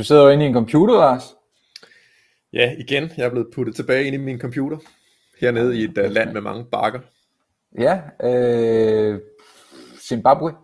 [0.00, 1.22] Du sidder jo inde i en computer, Lars.
[2.52, 3.10] Ja, igen.
[3.16, 4.78] Jeg er blevet puttet tilbage ind i min computer.
[5.40, 7.00] Hernede i et uh, land med mange bakker.
[7.78, 9.20] Ja, øh,
[9.98, 10.54] Zimbabwe.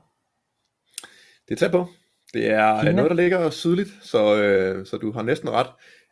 [1.49, 1.87] Det er tæt på.
[2.35, 2.93] Det er Kina.
[2.93, 5.69] noget, der ligger sydligt, så, øh, så du har næsten ret.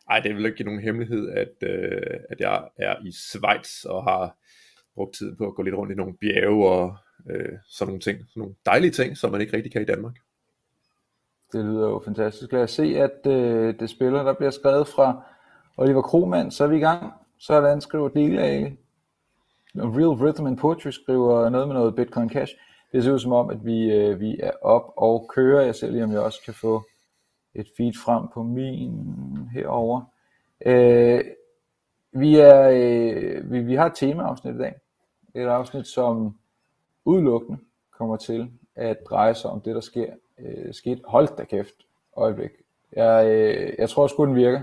[0.09, 4.03] Ej, det vil ikke give nogen hemmelighed, at, øh, at jeg er i Schweiz og
[4.03, 4.37] har
[4.95, 6.97] brugt tid på at gå lidt rundt i nogle bjerge og
[7.29, 8.19] øh, sådan nogle ting.
[8.19, 10.15] Sådan nogle dejlige ting, som man ikke rigtig kan i Danmark.
[11.55, 12.51] Det lyder jo fantastisk.
[12.51, 15.23] Lad os se, at øh, det spiller, der bliver skrevet fra
[15.77, 17.13] Oliver Kromand, så er vi i gang.
[17.39, 18.77] Så er der skriver dele af
[19.75, 22.53] Real Rhythm and Poetry skriver noget med noget Bitcoin Cash.
[22.91, 25.65] Det ser ud som om, at vi, øh, vi er op og kører.
[25.65, 26.83] Jeg ser lige, om jeg også kan få
[27.53, 30.01] et feed frem på min herover.
[30.65, 31.23] Øh,
[32.11, 34.75] vi, er, øh, vi, vi har et temaafsnit i dag.
[35.35, 36.37] Et afsnit, som
[37.05, 37.59] udelukkende
[37.97, 40.13] kommer til at dreje sig om det, der sker.
[40.39, 40.99] Øh, skidt.
[41.05, 41.75] Hold da kæft.
[42.17, 42.51] Øjeblik.
[42.91, 44.61] Jeg, øh, jeg tror sgu, den virker.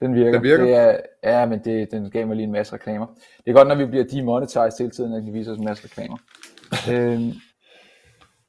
[0.00, 0.32] Den virker.
[0.32, 0.64] Den virker?
[0.64, 3.06] Det er, ja, men det, den gav mig lige en masse reklamer.
[3.44, 5.84] Det er godt, når vi bliver demonetized hele tiden, at de viser os en masse
[5.84, 6.18] reklamer.
[6.92, 7.32] øhm,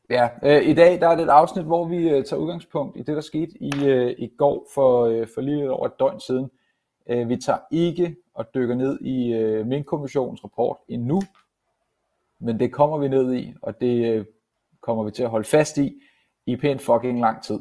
[0.09, 3.01] ja, øh, i dag der er det et afsnit, hvor vi øh, tager udgangspunkt i
[3.01, 6.19] det, der skete i, øh, i går for, øh, for lige lidt over et døgn
[6.19, 6.49] siden.
[7.09, 11.21] Øh, vi tager ikke og dykker ned i øh, Mink-kommissionens rapport endnu,
[12.39, 14.25] men det kommer vi ned i, og det øh,
[14.89, 16.01] kommer vi til at holde fast i
[16.45, 17.59] i pænt fucking lang tid.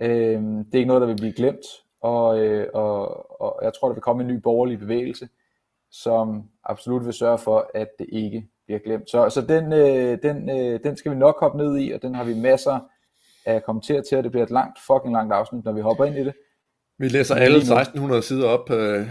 [0.00, 1.66] Øh, det er ikke noget, der vil blive glemt,
[2.02, 5.28] og, øh, og, og jeg tror, der vil komme en ny borgerlig bevægelse,
[5.90, 9.10] som absolut vil sørge for, at det ikke bliver glemt.
[9.10, 12.14] Så, så den, øh, den, øh, den skal vi nok hoppe ned i, og den
[12.14, 12.78] har vi masser
[13.46, 16.16] af kommentere til, og det bliver et langt, fucking langt afsnit, når vi hopper ind
[16.16, 16.34] i det.
[16.98, 18.70] Vi læser alle 1600 sider op.
[18.70, 19.06] Øh,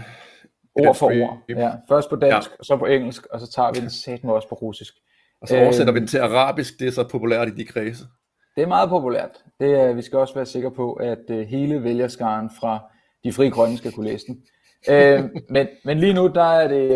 [0.74, 1.38] ord for ord.
[1.48, 2.56] Ja, først på dansk, ja.
[2.58, 4.94] og så på engelsk, og så tager vi den sat også på russisk.
[5.42, 8.04] Og så oversætter øh, vi den til arabisk, det er så populært i de kredse.
[8.56, 9.44] Det er meget populært.
[9.60, 12.80] Det er, vi skal også være sikre på, at uh, hele vælgerskaren fra
[13.24, 14.42] de frie grønne skal kunne læse den.
[14.88, 16.88] uh, men, men lige nu, der er det,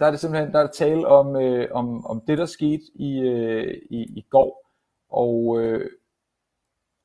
[0.00, 3.20] der er det simpelthen der er tale om, uh, om, om det, der skete i,
[3.20, 4.70] uh, i, i går.
[5.10, 5.80] Og, uh,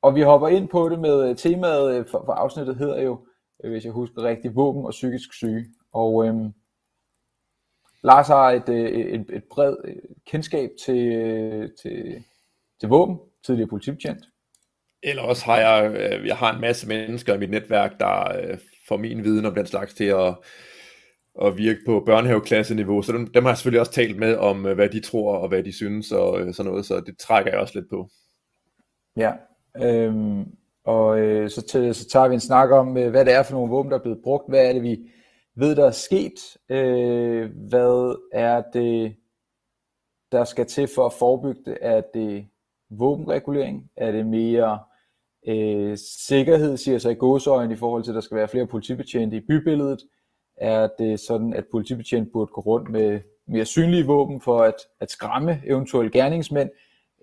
[0.02, 3.20] og vi hopper ind på det med temaet for, for afsnittet hedder jo,
[3.68, 5.66] hvis jeg husker rigtigt, våben og psykisk syge.
[5.92, 6.50] Og uh,
[8.02, 9.76] Lars har et, et, et bredt
[10.26, 12.24] kendskab til, til,
[12.80, 14.24] til våben, tidligere politibetjent.
[15.02, 18.58] Eller også har jeg, øh, jeg har en masse mennesker i mit netværk, der øh,
[18.88, 20.34] får min viden om den slags til at,
[21.42, 23.02] at virke på børnehaveklasseniveau.
[23.02, 25.48] Så dem, dem har jeg selvfølgelig også talt med om, øh, hvad de tror og
[25.48, 26.86] hvad de synes og sådan noget.
[26.86, 28.08] Så det trækker jeg også lidt på.
[29.16, 29.32] Ja,
[29.76, 30.44] øhm,
[30.84, 33.70] og øh, så, til, så tager vi en snak om, hvad det er for nogle
[33.70, 34.48] våben, der er blevet brugt.
[34.48, 34.98] Hvad er det, vi
[35.60, 36.56] ved, der er sket?
[36.68, 39.16] Øh, hvad er det,
[40.32, 41.78] der skal til for at forebygge det?
[41.80, 42.46] Er det
[42.90, 43.90] våbenregulering?
[43.96, 44.78] Er det mere
[45.48, 49.36] øh, sikkerhed, siger sig i godsøjne i forhold til, at der skal være flere politibetjente
[49.36, 50.02] i bybilledet?
[50.56, 55.10] Er det sådan, at politibetjent burde gå rundt med mere synlige våben for at, at
[55.10, 56.70] skræmme eventuelle gerningsmænd?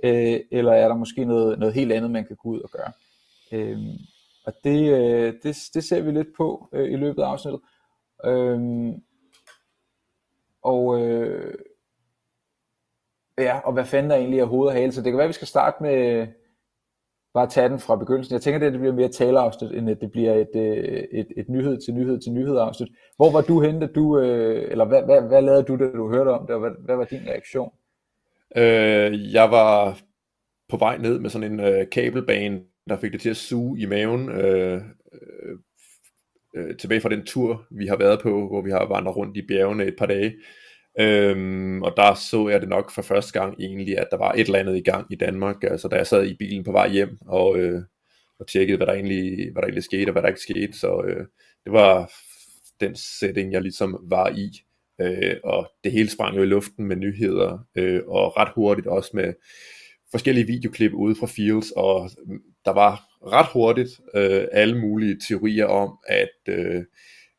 [0.04, 2.92] Øh, eller er der måske noget, noget helt andet, man kan gå ud og gøre?
[3.52, 3.80] Øh,
[4.46, 7.62] og det, øh, det, det ser vi lidt på øh, i løbet af afsnittet.
[8.26, 8.94] Øhm,
[10.62, 11.54] og øh,
[13.38, 14.92] Ja, og hvad fanden er egentlig af hoved og hale?
[14.92, 16.28] Så det kan være, at vi skal starte med
[17.34, 18.34] bare at tage den fra begyndelsen.
[18.34, 21.50] Jeg tænker, at det bliver mere taleafsnit, end at det bliver et, et, et, et
[21.50, 22.90] nyhed til nyhed til nyhed afsnit.
[23.16, 26.10] Hvor var du henne, da du, øh, eller hvad, hvad, hvad lavede du, da du
[26.14, 27.72] hørte om det, og hvad, hvad var din reaktion?
[28.56, 30.00] Øh, jeg var
[30.70, 33.86] på vej ned med sådan en øh, kabelbane, der fik det til at suge i
[33.86, 34.82] maven, øh,
[36.58, 39.48] øh, tilbage fra den tur, vi har været på, hvor vi har vandret rundt i
[39.48, 40.36] bjergene et par dage.
[41.00, 44.40] Øhm, og der så jeg det nok for første gang egentlig, at der var et
[44.40, 45.64] eller andet i gang i Danmark.
[45.64, 47.82] Altså da jeg sad i bilen på vej hjem og, øh,
[48.40, 50.74] og tjekkede, hvad der, egentlig, hvad der egentlig skete og hvad der ikke skete.
[50.74, 51.26] Så øh,
[51.64, 52.12] det var
[52.80, 54.52] den setting, jeg ligesom var i.
[55.02, 59.12] Øh, og det hele sprang jo i luften med nyheder, øh, og ret hurtigt også
[59.14, 59.34] med
[60.12, 65.66] forskellige videoklip ude fra Fields, og mm, der var ret hurtigt øh, alle mulige teorier
[65.66, 66.84] om, at øh,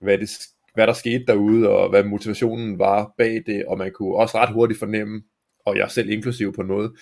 [0.00, 0.30] hvad det
[0.75, 4.52] hvad der skete derude, og hvad motivationen var bag det, og man kunne også ret
[4.52, 5.22] hurtigt fornemme,
[5.64, 6.92] og jeg selv inklusiv på noget,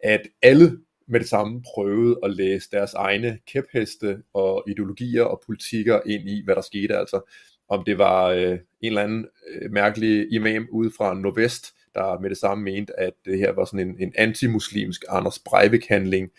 [0.00, 0.78] at alle
[1.08, 6.42] med det samme prøvede at læse deres egne kæpheste og ideologier og politikker ind i,
[6.44, 6.96] hvad der skete.
[6.96, 7.30] Altså
[7.68, 12.30] om det var øh, en eller anden øh, mærkelig imam ude fra Nordvest, der med
[12.30, 16.30] det samme mente, at det her var sådan en, en antimuslimsk Anders Breivik handling,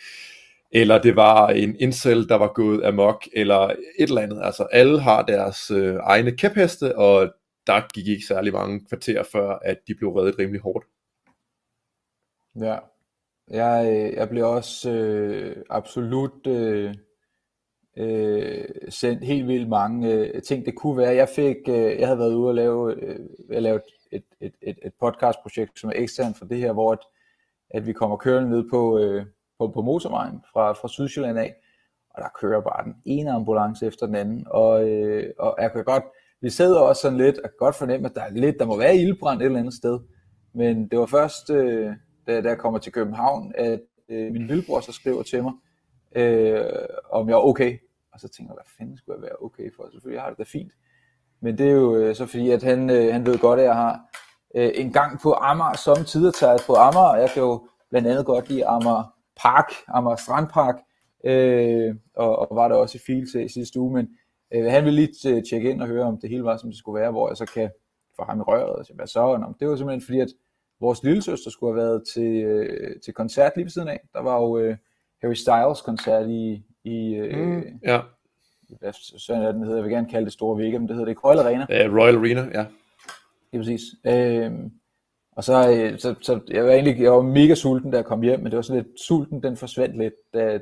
[0.81, 3.59] eller det var en incel, der var gået amok, eller
[3.99, 4.41] et eller andet.
[4.43, 7.33] Altså alle har deres øh, egne kæpheste, og
[7.67, 10.85] der gik ikke særlig mange kvarter før, at de blev reddet rimelig hårdt.
[12.59, 12.77] Ja,
[13.49, 16.93] jeg, øh, jeg blev også øh, absolut øh,
[17.97, 21.15] øh, sendt helt vildt mange øh, ting, det kunne være.
[21.15, 23.19] Jeg fik, øh, jeg havde været ude og lave, øh,
[23.49, 23.81] at lave
[24.11, 26.99] et, et, et, et podcastprojekt, som er ekstern for det her, hvor at,
[27.69, 29.25] at vi kommer kørende ned på, øh,
[29.59, 31.55] på, på motorvejen fra, fra Sydsjælland af,
[32.09, 35.83] og der kører bare den ene ambulance efter den anden, og, øh, og jeg kan
[35.83, 36.03] godt,
[36.41, 38.77] vi sidder også sådan lidt, og kan godt fornemme, at der er lidt, der må
[38.77, 39.99] være ildbrand et eller andet sted,
[40.53, 41.93] men det var først, øh,
[42.27, 45.53] da, da jeg kommer til København, at øh, min lillebror så skriver til mig,
[46.15, 46.65] øh,
[47.11, 47.77] om jeg er okay,
[48.13, 49.89] og så tænker jeg, hvad fanden skulle jeg være okay for?
[49.91, 50.71] Selvfølgelig har det da fint.
[51.41, 53.75] Men det er jo øh, så fordi, at han, øh, han ved godt, at jeg
[53.75, 53.99] har
[54.55, 57.15] øh, en gang på Amager, som tider tager på Amager.
[57.15, 60.75] Jeg kan jo blandt andet godt lide Amager Park, Amager Strandpark,
[61.25, 64.09] øh, og, og var der også i Fields i sidste uge, men
[64.53, 66.79] øh, han vil lige øh, tjekke ind og høre, om det hele var, som det
[66.79, 67.69] skulle være, hvor jeg så kan
[68.15, 69.37] få ham i røret, og sige, hvad så?
[69.37, 70.29] Nå, det var simpelthen fordi, at
[70.79, 73.99] vores lille søster skulle have været til, øh, til koncert lige ved siden af.
[74.13, 74.77] Der var jo øh,
[75.21, 78.01] Harry Styles koncert i, i øh, mm, ja.
[78.79, 81.05] hvad søren er den hedder, jeg vil gerne kalde det Store Vega, men det hedder
[81.05, 81.87] det ikke Royal Arena.
[81.87, 82.65] Uh, Royal Arena, ja.
[83.51, 83.81] Det er præcis.
[84.05, 84.51] Øh,
[85.35, 88.21] og så, øh, så, så jeg var egentlig jeg var mega sulten, da jeg kom
[88.21, 90.59] hjem, men det var sådan lidt, sulten den forsvandt lidt, da,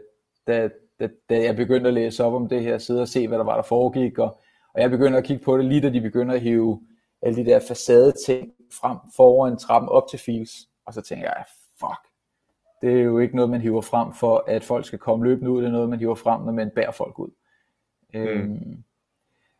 [0.47, 3.37] da, da, da jeg begyndte at læse op om det her, sidde og se, hvad
[3.37, 4.39] der var, der foregik, og,
[4.73, 6.81] og jeg begyndte at kigge på det lige da de begyndte at hive
[7.21, 11.43] alle de der facade ting frem foran trappen op til Fields, og så tænkte jeg,
[11.79, 12.13] fuck,
[12.81, 15.61] det er jo ikke noget, man hiver frem for, at folk skal komme løbende ud,
[15.61, 17.29] det er noget, man hiver frem, når man bærer folk ud.
[18.13, 18.19] Mm.
[18.19, 18.83] Øhm,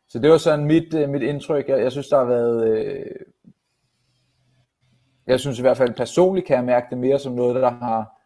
[0.08, 1.68] så det var sådan mit, øh, mit indtryk.
[1.68, 2.68] Jeg, jeg synes, der har været...
[2.68, 3.06] Øh,
[5.26, 8.20] jeg synes i hvert fald personligt kan jeg mærke det mere som noget, der har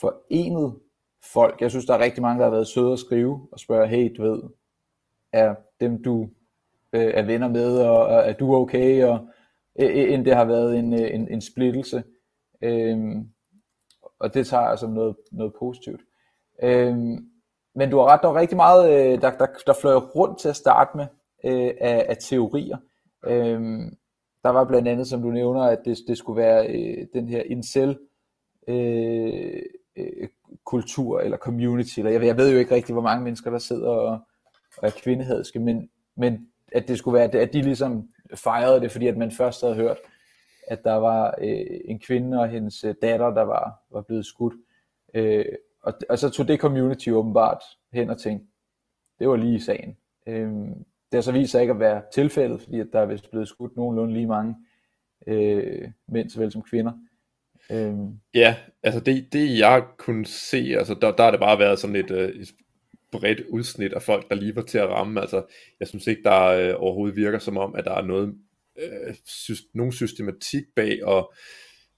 [0.00, 0.74] forenet
[1.32, 1.60] folk.
[1.60, 4.14] Jeg synes, der er rigtig mange, der har været søde at skrive og spørge, hey,
[4.16, 4.42] du ved,
[5.32, 6.28] er dem du
[6.92, 9.28] øh, er venner med, og, og er du okay, og
[9.80, 12.04] øh, øh end det har været en, øh, en, en splittelse.
[12.62, 13.28] Øhm,
[14.18, 16.00] og det tager jeg som noget, noget positivt.
[16.62, 17.30] Øhm,
[17.74, 20.48] men du har ret, der er rigtig meget, øh, der, der, der fløj rundt til
[20.48, 21.06] at starte med
[21.44, 22.76] øh, af, af teorier.
[23.26, 23.96] Øhm,
[24.46, 27.42] der var blandt andet, som du nævner, at det, det skulle være øh, den her
[27.42, 27.98] incel
[28.68, 29.62] øh,
[29.96, 30.28] øh,
[30.64, 31.98] kultur eller community.
[31.98, 34.18] Eller jeg, jeg ved jo ikke rigtig, hvor mange mennesker, der sidder og,
[34.78, 39.06] og er kvindehadske, men, men at det skulle være, at de ligesom fejrede det, fordi
[39.06, 39.98] at man først havde hørt,
[40.66, 44.54] at der var øh, en kvinde og hendes øh, datter, der var, var blevet skudt.
[45.14, 45.44] Øh,
[45.82, 48.46] og, og så tog det community åbenbart hen og tænkte,
[49.18, 49.96] det var lige sagen.
[50.26, 50.50] Øh,
[51.16, 53.48] det har så vist sig ikke at være tilfældet, fordi at der er vist blevet
[53.48, 54.54] skudt nogenlunde lige mange
[55.26, 56.92] øh, mænd såvel som kvinder.
[57.70, 57.94] Øh.
[58.34, 61.96] Ja, altså det, det jeg kunne se, altså der, der har det bare været sådan
[61.96, 62.48] et, øh, et
[63.12, 65.20] bredt udsnit af folk, der lige var til at ramme.
[65.20, 65.42] Altså
[65.80, 68.34] jeg synes ikke, der øh, overhovedet virker som om, at der er noget
[68.78, 71.32] øh, sy- nogen systematik bag, og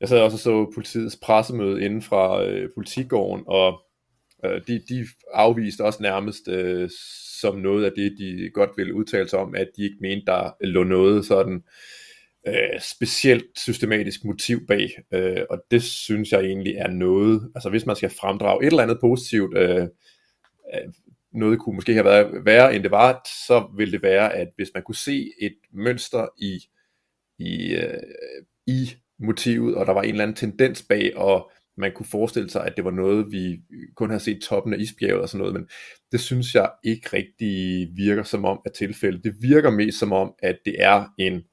[0.00, 3.80] jeg sad også og så politiets pressemøde inden fra øh, politigården, og
[4.44, 6.90] øh, de, de afviste også nærmest øh,
[7.40, 10.50] som noget af det, de godt ville udtale sig om, at de ikke mente, der
[10.60, 11.62] lå noget sådan
[12.46, 17.86] øh, specielt systematisk motiv bag, øh, og det synes jeg egentlig er noget, altså hvis
[17.86, 19.82] man skal fremdrage et eller andet positivt, øh,
[20.74, 20.92] øh
[21.32, 24.70] noget kunne måske have været værre end det var, så ville det være, at hvis
[24.74, 26.60] man kunne se et mønster i,
[27.38, 28.02] i, øh,
[28.66, 32.66] i motivet, og der var en eller anden tendens bag, og man kunne forestille sig,
[32.66, 35.54] at det var noget, vi øh, kun har set toppen af isbjerget og sådan noget,
[35.54, 35.68] men
[36.12, 39.22] det synes jeg ikke rigtig virker som om at tilfælde.
[39.22, 41.44] Det virker mest som om, at det er en,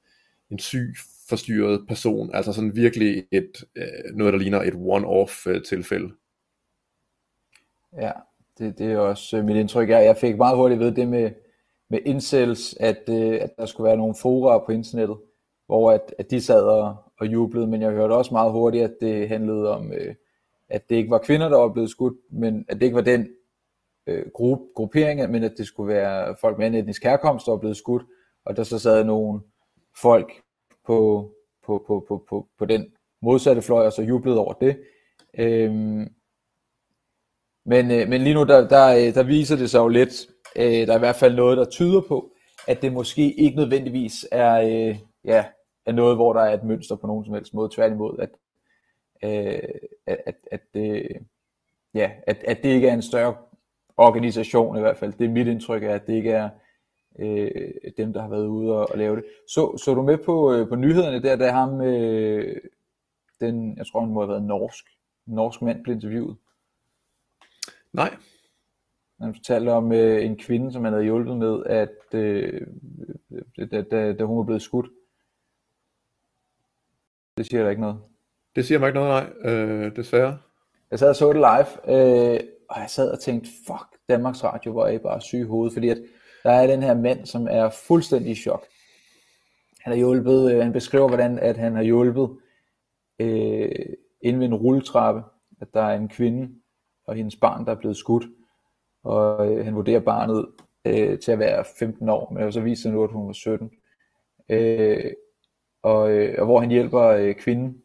[0.50, 0.94] en syg,
[1.28, 6.12] forstyrret person, altså sådan virkelig et, øh, noget, der ligner et one-off øh, tilfælde.
[8.00, 8.12] Ja,
[8.58, 9.88] det, det er også mit indtryk.
[9.88, 11.30] Jeg, jeg fik meget hurtigt ved det med,
[11.90, 15.16] med incels, at, at der skulle være nogle fora på internettet,
[15.66, 18.94] hvor at, at de sad og, og jublede, men jeg hørte også meget hurtigt, at
[19.00, 20.14] det handlede om, øh,
[20.68, 23.28] at det ikke var kvinder, der var blevet skudt, men at det ikke var den
[24.06, 27.58] øh, gruppe, gruppering, men at det skulle være folk med en etnisk herkomst, der var
[27.58, 28.02] blevet skudt,
[28.44, 29.40] og der så sad nogle
[30.00, 30.32] folk
[30.86, 31.30] på,
[31.66, 32.86] på, på, på, på, på den
[33.22, 34.80] modsatte fløj, og så jublede over det.
[35.38, 36.08] Øhm,
[37.66, 40.86] men, øh, men lige nu, der, der, øh, der viser det sig jo lidt, øh,
[40.86, 42.30] der er i hvert fald noget, der tyder på,
[42.66, 45.44] at det måske ikke nødvendigvis er, øh, ja,
[45.86, 47.70] er noget, hvor der er et mønster på nogen som helst måde.
[47.72, 48.30] Tværtimod, at,
[49.24, 49.68] øh,
[50.06, 51.20] at, at, øh,
[51.94, 53.34] ja, at, at det ikke er en større
[53.96, 55.12] organisation i hvert fald.
[55.12, 56.48] Det er mit indtryk af, at det ikke er
[57.18, 59.24] øh, dem, der har været ude og, og lave det.
[59.48, 62.60] Så, så du med på, øh, på nyhederne der, der ham, øh,
[63.40, 64.84] den, jeg tror han må have været norsk,
[65.26, 66.36] norsk mand blev interviewet?
[67.92, 68.16] Nej.
[69.20, 72.66] Han fortalte om øh, en kvinde, som han havde hjulpet med, at øh,
[73.70, 74.90] da, da, da hun var blevet skudt.
[77.36, 77.98] Det siger der ikke noget.
[78.56, 80.38] Det siger mig ikke noget, nej, øh, desværre.
[80.90, 84.72] Jeg sad og så det live, øh, og jeg sad og tænkte, fuck, Danmarks Radio,
[84.72, 85.98] hvor er I bare syge i hovedet, fordi at
[86.42, 88.66] der er den her mand, som er fuldstændig i chok.
[89.80, 92.36] Han har hjulpet, øh, han beskriver, hvordan at han har hjulpet
[93.18, 93.86] øh,
[94.22, 95.22] inde ved en rulletrappe,
[95.60, 96.54] at der er en kvinde
[97.06, 98.24] og hendes barn, der er blevet skudt,
[99.04, 100.46] og øh, han vurderer barnet
[100.84, 103.70] øh, til at være 15 år, men så viser nu, at hun var 17.
[104.48, 105.12] Øh,
[105.82, 107.82] og, øh, og hvor han hjælper øh, kvinden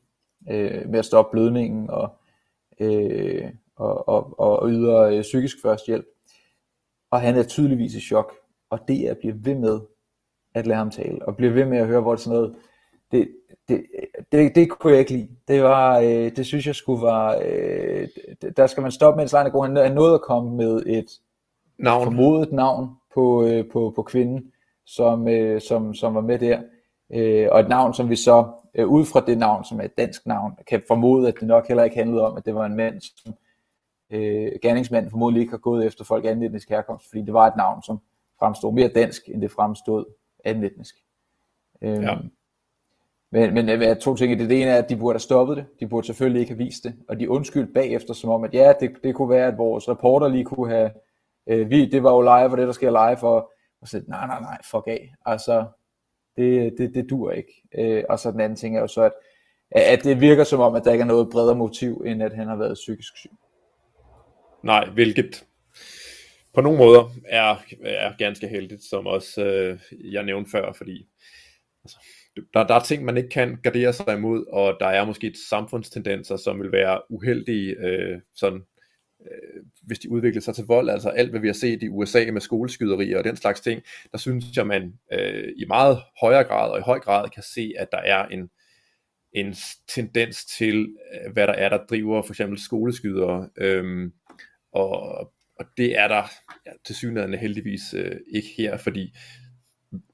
[0.52, 2.10] øh, med at stoppe blødningen og,
[2.80, 6.06] øh, og, og, og yder øh, psykisk førstehjælp.
[7.12, 8.34] Og han er tydeligvis i chok,
[8.70, 9.80] og det er bliver ved med
[10.56, 12.56] at lade ham tale, og bliver ved med at høre, hvor det sådan noget,
[13.12, 13.32] det,
[13.68, 13.86] det,
[14.32, 15.30] det, det kunne jeg ikke lide.
[15.48, 18.08] Det var, øh, det synes jeg skulle var, øh,
[18.58, 19.78] der skal man stoppe med en slags god.
[19.78, 21.20] Han nåede at komme med et
[21.78, 22.04] navn.
[22.04, 24.52] formodet navn på, øh, på, på kvinden,
[24.86, 26.62] som, øh, som, som var med der.
[27.14, 29.98] Øh, og et navn, som vi så, øh, ud fra det navn, som er et
[29.98, 32.76] dansk navn, kan formode, at det nok heller ikke handlede om, at det var en
[32.76, 33.34] mand, som
[34.10, 37.56] øh, gerningsmanden formodentlig ikke har gået efter folk af etnisk herkomst, fordi det var et
[37.58, 38.00] navn, som
[38.40, 40.06] fremstod mere dansk, end det fremstod
[40.46, 40.96] anden etnisk.
[41.82, 42.18] Øh, ja.
[43.32, 44.50] Men, men jeg to ting i det.
[44.50, 45.66] Det ene er, at de burde have stoppet det.
[45.80, 46.96] De burde selvfølgelig ikke have vist det.
[47.10, 50.28] Og de undskyld bagefter, som om, at ja, det, det kunne være, at vores reporter
[50.28, 50.92] lige kunne have,
[51.48, 53.52] øh, vi, det var jo live, for det der sker live, for,
[53.82, 55.14] og så nej, nej, nej, fuck af.
[55.26, 55.66] Altså,
[56.38, 57.64] det, det, det dur ikke.
[57.78, 59.02] Øh, og så den anden ting er jo så,
[59.72, 62.34] at, at det virker som om, at der ikke er noget bredere motiv, end at
[62.34, 63.32] han har været psykisk syg.
[64.64, 65.46] Nej, hvilket
[66.54, 69.80] på nogle måder er, er ganske heldigt, som også øh,
[70.14, 71.08] jeg nævnte før, fordi
[71.84, 71.98] altså,
[72.54, 75.38] der, der er ting, man ikke kan gardere sig imod, og der er måske et
[75.50, 78.62] samfundstendenser, som vil være uheldige, øh, sådan,
[79.26, 82.32] øh, hvis de udvikler sig til vold, altså alt, hvad vi har set i USA
[82.32, 86.72] med skoleskyderier og den slags ting, der synes jeg, man øh, i meget højere grad
[86.72, 88.50] og i høj grad kan se, at der er en,
[89.34, 89.56] en
[89.88, 94.14] tendens til, øh, hvad der er, der driver for eksempel skoleskydere, Øhm,
[94.74, 95.02] og,
[95.60, 96.24] og det er der
[96.66, 99.16] ja, til synligheden heldigvis øh, ikke her, fordi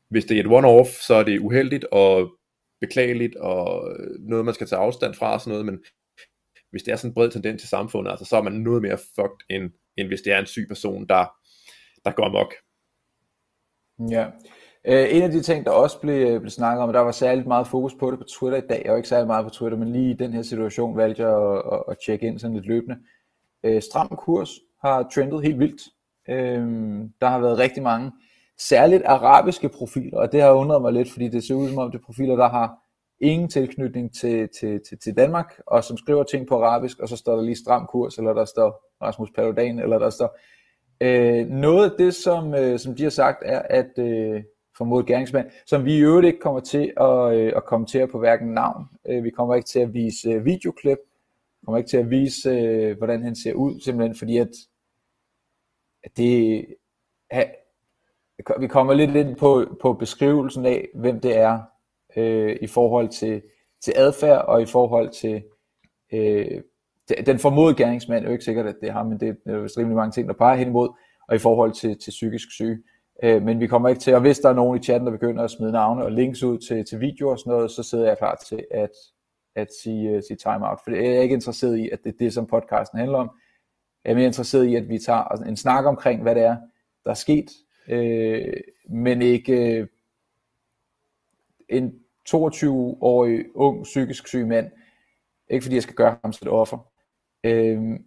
[0.09, 2.37] hvis det er et one-off, så er det uheldigt og
[2.81, 5.79] beklageligt og noget, man skal tage afstand fra og sådan noget, men
[6.71, 8.97] hvis det er sådan en bred tendens til samfundet, altså, så er man noget mere
[8.97, 11.25] fucked, end, end hvis det er en syg person, der,
[12.05, 12.53] der går amok.
[14.11, 14.25] Ja.
[14.89, 17.47] Uh, en af de ting, der også blev, blev snakket om, og der var særligt
[17.47, 19.91] meget fokus på det på Twitter i dag, jeg ikke særlig meget på Twitter, men
[19.91, 22.97] lige i den her situation valgte jeg at, at, at tjekke ind sådan lidt løbende.
[23.67, 24.49] Uh, stram kurs
[24.85, 25.81] har trendet helt vildt.
[26.29, 28.11] Uh, der har været rigtig mange
[28.59, 31.91] særligt arabiske profiler, og det har undret mig lidt, fordi det ser ud som om
[31.91, 32.86] det er profiler, der har
[33.19, 37.17] ingen tilknytning til, til, til, til Danmark, og som skriver ting på arabisk, og så
[37.17, 40.37] står der lige stram kurs, eller der står Rasmus Paludan, eller der står...
[41.01, 44.43] Øh, noget af det, som, øh, som de har sagt, er, at øh,
[44.77, 48.53] formodet gerningsmand, som vi i øvrigt ikke kommer til at, øh, at kommentere på hverken
[48.53, 48.85] navn.
[49.09, 50.97] Øh, vi kommer ikke til at vise øh, videoklip,
[51.61, 54.49] vi kommer ikke til at vise, øh, hvordan han ser ud, simpelthen fordi, at,
[56.03, 56.65] at det,
[58.59, 61.59] vi kommer lidt ind på, på beskrivelsen af, hvem det er
[62.17, 63.41] øh, i forhold til,
[63.81, 65.43] til adfærd og i forhold til
[66.13, 66.61] øh,
[67.25, 69.67] den formodede gerningsmand, er jo ikke sikkert, at det er ham, men det er jo
[69.77, 70.89] rimelig mange ting, der peger hen imod,
[71.27, 72.77] og i forhold til, til psykisk syge.
[73.23, 75.43] Øh, men vi kommer ikke til, og hvis der er nogen i chatten, der begynder
[75.43, 78.17] at smide navne og links ud til, til videoer og sådan noget, så sidder jeg
[78.17, 78.91] klar til at,
[79.55, 82.17] at sige, uh, sige time out, for jeg er ikke interesseret i, at det er
[82.19, 83.31] det, som podcasten handler om.
[84.05, 86.57] Jeg er mere interesseret i, at vi tager en snak omkring, hvad det er,
[87.03, 87.51] der er sket,
[87.87, 88.53] øh,
[88.89, 89.87] men ikke øh,
[91.69, 91.93] en
[92.29, 94.71] 22-årig ung psykisk syg mand.
[95.49, 96.91] Ikke fordi jeg skal gøre ham til et offer.
[97.43, 98.05] Øhm,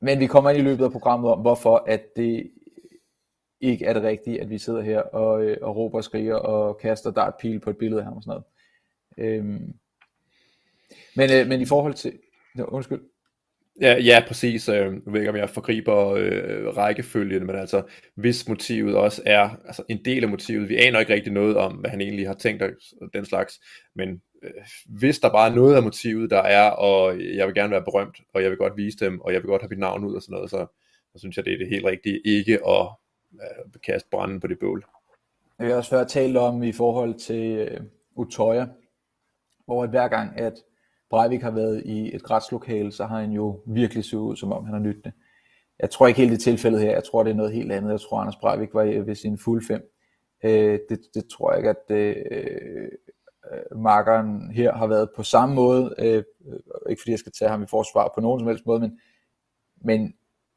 [0.00, 2.50] men vi kommer ind i løbet af programmet om, hvorfor at det
[3.60, 6.78] ikke er det rigtige, at vi sidder her og, øh, og råber og skriger og
[6.78, 8.44] kaster dartpil på et billede af ham og sådan noget.
[9.18, 9.74] Øhm,
[11.16, 12.18] men, øh, men i forhold til...
[12.58, 13.00] Undskyld.
[13.80, 14.68] Ja, ja præcis.
[14.68, 17.82] Øh, jeg ved ikke, om jeg forgriber øh, rækkefølgen, men altså,
[18.14, 21.72] hvis motivet også er altså, en del af motivet, vi aner ikke rigtig noget om,
[21.72, 22.70] hvad han egentlig har tænkt og
[23.12, 23.60] den slags,
[23.94, 24.50] men øh,
[24.98, 28.16] hvis der bare er noget af motivet, der er, og jeg vil gerne være berømt,
[28.34, 30.22] og jeg vil godt vise dem, og jeg vil godt have mit navn ud og
[30.22, 30.66] sådan noget, så,
[31.12, 32.88] så synes jeg, det er det helt rigtige, ikke at
[33.34, 34.84] øh, kaste branden på det bål.
[35.58, 37.80] Jeg har også før talt om i forhold til øh,
[38.16, 38.66] Utøya,
[39.64, 40.54] hvor at hver gang, at
[41.10, 44.64] Breivik har været i et retslokale, så har han jo virkelig set ud, som om
[44.64, 45.12] han har nyttet det.
[45.80, 46.90] Jeg tror ikke helt det tilfældet her.
[46.90, 47.90] Jeg tror, det er noget helt andet.
[47.90, 49.82] Jeg tror, Anders Breivik var øh, ved sin fuld fem.
[50.44, 55.54] Øh, det, det tror jeg ikke, at øh, øh markeren her har været på samme
[55.54, 55.94] måde.
[55.98, 56.60] Øh, øh,
[56.90, 59.00] ikke fordi jeg skal tage ham i forsvar på nogen som helst måde, men,
[59.76, 60.14] men,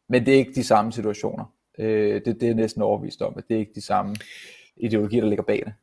[0.10, 1.56] men det er ikke de samme situationer.
[1.80, 4.16] Øh, det, det er næsten overvist om, at det er ikke de samme
[4.78, 5.74] ideologier, der ligger bag det.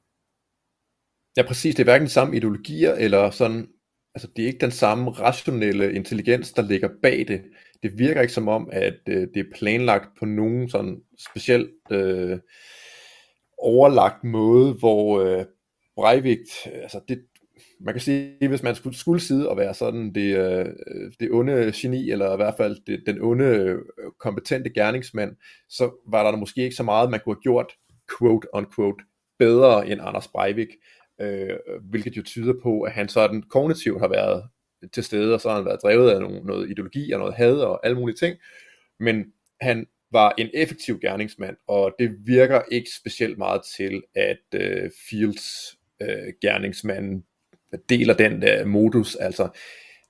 [1.37, 1.75] Ja, præcis.
[1.75, 3.69] Det er hverken de samme ideologier, eller sådan
[4.19, 7.43] altså det er ikke den samme rationelle intelligens, der ligger bag det.
[7.83, 12.39] det virker ikke som om, at øh, det er planlagt på nogen sådan speciel øh,
[13.59, 15.45] overlagt måde, hvor øh,
[15.97, 17.25] Breivik, øh, altså det,
[17.81, 20.67] man kan sige, hvis man skulle, skulle sidde og være sådan det, øh,
[21.21, 23.79] det onde geni, eller i hvert fald det, den onde øh,
[24.19, 25.37] kompetente gerningsmand,
[25.69, 27.73] så var der måske ikke så meget, man kunne have gjort,
[28.19, 29.05] quote unquote,
[29.39, 30.69] bedre end Anders Breivik,
[31.21, 34.45] øh, hvilket jo tyder på, at han sådan kognitivt har været
[34.93, 37.57] til stede, og så har han været drevet af noget, noget ideologi og noget had
[37.57, 38.37] og alle mulige ting,
[39.01, 44.91] men han var en effektiv gerningsmand, og det virker ikke specielt meget til, at øh,
[45.09, 47.25] Fields øh, gerningsmanden
[47.89, 49.49] deler den der modus, altså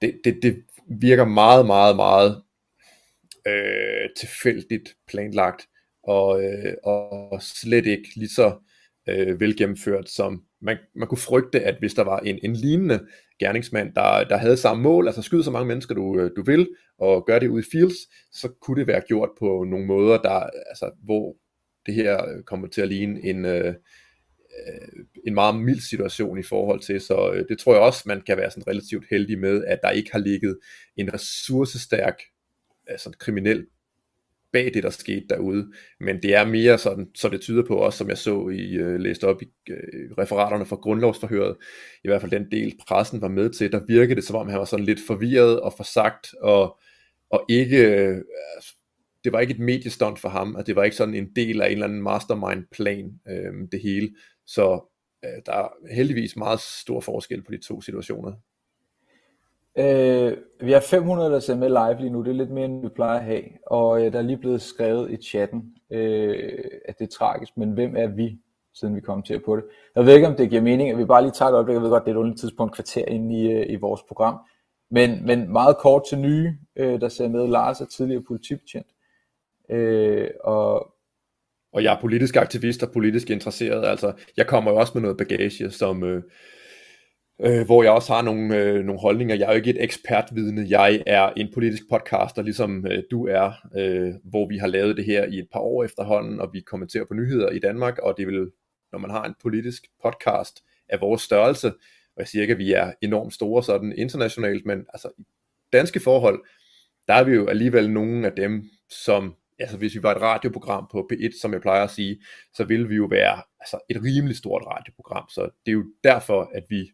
[0.00, 2.42] det, det, det virker meget, meget, meget
[3.46, 5.62] øh, tilfældigt planlagt,
[6.02, 8.58] og, øh, og slet ikke lige så
[9.08, 13.06] øh, velgennemført, som man, man kunne frygte, at hvis der var en, en lignende
[13.40, 16.68] gerningsmand, der, der havde samme mål, altså skyde så mange mennesker du, øh, du vil,
[16.98, 17.96] og gøre det ud i fields,
[18.32, 21.36] så kunne det være gjort på nogle måder, der, altså, hvor
[21.86, 23.74] det her øh, kommer til at ligne en, øh,
[24.66, 28.20] øh, en meget mild situation i forhold til, så øh, det tror jeg også, man
[28.20, 30.58] kan være sådan relativt heldig med, at der ikke har ligget
[30.96, 32.18] en ressourcestærk
[32.88, 33.66] altså kriminel
[34.52, 35.72] bag det, der skete derude.
[36.00, 39.00] Men det er mere sådan, så det tyder på også, som jeg så i øh,
[39.00, 41.56] læst op i øh, referaterne fra grundlovsforhøret,
[42.04, 44.58] i hvert fald den del pressen var med til, der virkede det som om han
[44.58, 46.78] var sådan lidt forvirret og forsagt, og,
[47.30, 48.22] og ikke, øh,
[49.24, 51.66] det var ikke et mediestunt for ham, at det var ikke sådan en del af
[51.66, 54.14] en eller anden mastermind plan, øh, det hele.
[54.46, 58.32] Så øh, der er heldigvis meget stor forskel på de to situationer.
[59.78, 62.22] Øh, vi har 500, der ser med live lige nu.
[62.22, 63.44] Det er lidt mere, end vi plejer at have.
[63.66, 67.56] Og øh, der er lige blevet skrevet i chatten, øh, at det er tragisk.
[67.56, 68.38] Men hvem er vi,
[68.74, 69.64] siden vi kom til på det?
[69.96, 71.74] Jeg ved ikke, om det giver mening, at vi bare lige tager et øjeblik.
[71.74, 74.38] Jeg ved godt, det er et underligt tidspunkt kvarter ind i, øh, i vores program.
[74.90, 77.48] Men, men meget kort til nye, øh, der ser med.
[77.48, 78.86] Lars er tidligere politibetjent.
[79.70, 80.94] Øh, og
[81.72, 83.84] og jeg er politisk aktivist og politisk interesseret.
[83.84, 86.22] Altså, jeg kommer jo også med noget bagage, som, øh,
[87.44, 89.34] øh, hvor jeg også har nogle, øh, nogle holdninger.
[89.34, 93.52] Jeg er jo ikke et ekspertvidne, jeg er en politisk podcaster, ligesom øh, du er,
[93.76, 97.04] øh, hvor vi har lavet det her i et par år efterhånden, og vi kommenterer
[97.04, 98.50] på nyheder i Danmark, og det vil,
[98.92, 101.68] når man har en politisk podcast af vores størrelse,
[102.16, 105.22] og jeg siger ikke, at vi er enormt store sådan internationalt, men altså i
[105.72, 106.44] danske forhold,
[107.08, 110.88] der er vi jo alligevel nogle af dem, som altså hvis vi var et radioprogram
[110.92, 112.22] på P1, som jeg plejer at sige,
[112.54, 115.24] så ville vi jo være altså, et rimelig stort radioprogram.
[115.28, 116.90] Så det er jo derfor, at vi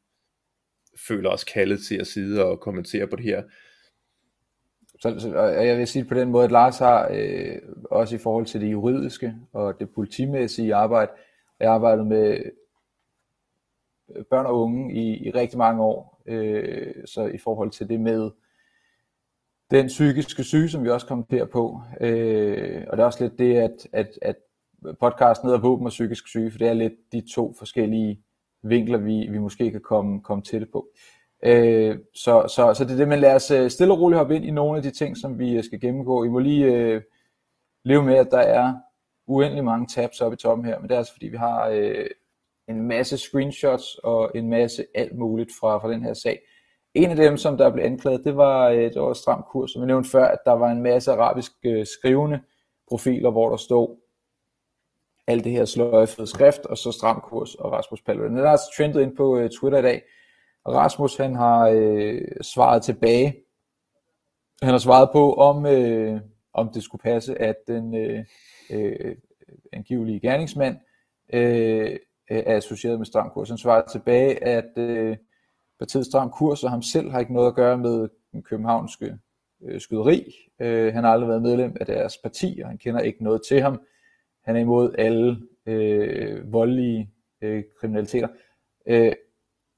[1.08, 3.42] føler os kaldet til at sidde og kommentere på det her.
[5.00, 7.58] Så, så jeg vil sige på den måde, at Lars har øh,
[7.90, 11.10] også i forhold til det juridiske og det politimæssige arbejde,
[11.60, 12.38] jeg har arbejdet med
[14.16, 18.00] øh, børn og unge i, i rigtig mange år, øh, så i forhold til det
[18.00, 18.30] med
[19.70, 23.56] den psykiske syge, som vi også kommenterer på, øh, og det er også lidt det,
[23.56, 24.36] at, at, at
[25.00, 28.22] podcasten hedder Våben og psykisk syge, for det er lidt de to forskellige
[28.64, 30.88] vinkler, vi, vi måske kan komme, komme til på.
[31.44, 34.36] Øh, så, så, så det er det, men lad os øh, stille og roligt hoppe
[34.36, 36.24] ind i nogle af de ting, som vi øh, skal gennemgå.
[36.24, 37.02] I må lige øh,
[37.84, 38.74] leve med, at der er
[39.26, 42.06] uendelig mange tabs oppe i toppen her, men det er altså fordi, vi har øh,
[42.68, 46.40] en masse screenshots og en masse alt muligt fra, fra den her sag.
[46.94, 49.82] En af dem, som der blev anklaget, det var, øh, det var stram kurs, som
[49.82, 52.40] vi nævnte før, at der var en masse arabisk øh, skrivende
[52.88, 53.96] profiler, hvor der stod
[55.26, 58.30] alt det her sløjfede skrift, og så stram kurs og Rasmus Paludan.
[58.30, 60.02] Den er altså trendet ind på øh, Twitter i dag,
[60.64, 63.36] og Rasmus han har øh, svaret tilbage.
[64.62, 66.20] Han har svaret på, om, øh,
[66.52, 68.24] om det skulle passe, at den øh,
[68.70, 69.16] øh,
[69.72, 70.76] angivelige gerningsmand
[71.32, 71.96] øh,
[72.28, 73.48] er associeret med stram kurs.
[73.48, 75.16] Han svarer tilbage, at øh,
[75.78, 79.18] partiet stram kurs og ham selv har ikke noget at gøre med den københavnske
[79.64, 80.34] øh, skyderi.
[80.60, 83.60] Øh, han har aldrig været medlem af deres parti, og han kender ikke noget til
[83.60, 83.80] ham.
[84.44, 87.10] Han er imod alle øh, voldelige
[87.42, 88.28] øh, kriminaliteter.
[88.86, 89.12] Øh,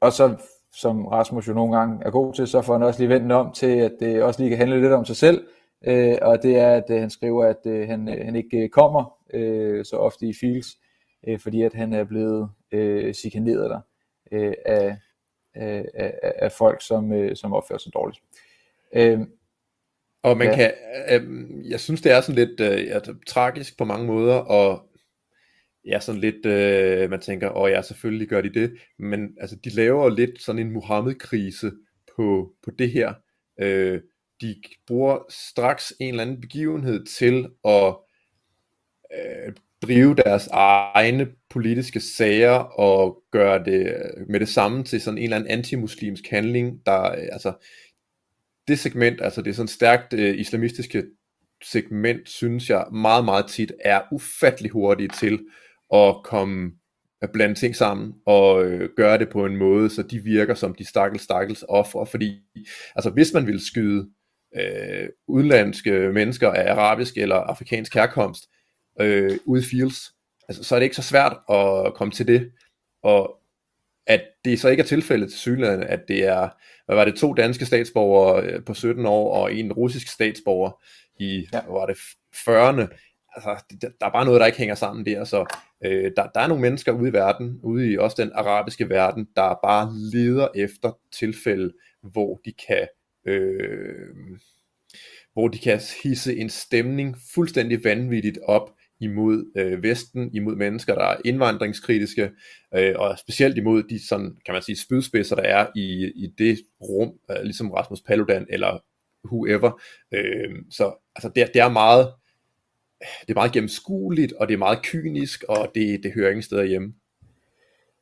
[0.00, 0.36] og så,
[0.72, 3.52] som Rasmus jo nogle gange er god til, så får han også lige vendt om
[3.52, 5.46] til, at det også lige kan handle lidt om sig selv.
[5.86, 8.68] Øh, og det er, at øh, han skriver, at øh, han, øh, han ikke øh,
[8.68, 10.66] kommer øh, så ofte i Fields,
[11.28, 13.80] øh, fordi at han er blevet øh, chikaneret der
[14.32, 14.96] øh, af,
[15.54, 18.20] af, af, af folk, som, øh, som opfører sig dårligt.
[18.94, 19.20] Øh,
[20.26, 20.56] og man ja.
[20.56, 20.72] kan,
[21.10, 24.88] øh, jeg synes det er sådan lidt øh, altså, tragisk på mange måder, og
[25.84, 29.70] ja, sådan lidt, øh, man tænker, åh ja, selvfølgelig gør de det, men altså, de
[29.70, 31.72] laver lidt sådan en Muhammed-krise
[32.16, 33.14] på, på det her.
[33.60, 34.00] Øh,
[34.40, 34.54] de
[34.86, 37.96] bruger straks en eller anden begivenhed til at
[39.14, 43.94] øh, drive deres egne politiske sager og gøre det
[44.28, 47.52] med det samme til sådan en eller anden antimuslimsk handling, der øh, altså
[48.68, 51.04] det segment, altså det er sådan stærkt øh, islamistiske
[51.64, 55.40] segment, synes jeg meget, meget tit er ufattelig hurtige til
[55.94, 56.72] at komme
[57.22, 60.74] at blande ting sammen og øh, gøre det på en måde, så de virker som
[60.74, 62.40] de stakkels, stakkels ofre, fordi
[62.96, 64.08] altså hvis man vil skyde
[64.56, 68.44] øh, udenlandske mennesker af arabisk eller afrikansk herkomst
[69.00, 69.98] øh, ude i fields,
[70.48, 72.52] altså, så er det ikke så svært at komme til det,
[73.02, 73.40] og
[74.06, 76.48] at det så ikke er tilfældet til synligheden, at det er,
[76.86, 80.82] hvad var det, to danske statsborgere øh, på 17 år, og en russisk statsborger
[81.20, 81.60] i, ja.
[81.68, 81.96] var det,
[82.36, 82.86] 40'erne,
[83.34, 85.46] altså, der er bare noget, der ikke hænger sammen der, så
[85.84, 89.28] øh, der, der er nogle mennesker ude i verden, ude i også den arabiske verden,
[89.36, 92.88] der bare leder efter tilfælde, hvor de kan
[93.26, 94.38] øh,
[95.32, 101.04] hvor de kan hisse en stemning fuldstændig vanvittigt op imod øh, Vesten, imod mennesker, der
[101.04, 102.30] er indvandringskritiske,
[102.74, 106.58] øh, og specielt imod de sådan, kan man sige, spydspidser, der er i, i det
[106.80, 108.84] rum, øh, ligesom Rasmus Paludan eller
[109.24, 109.80] whoever.
[110.12, 112.12] Øh, så altså, det, det er meget
[113.00, 116.64] det er meget gennemskueligt, og det er meget kynisk, og det, det hører ingen steder
[116.64, 116.94] hjemme.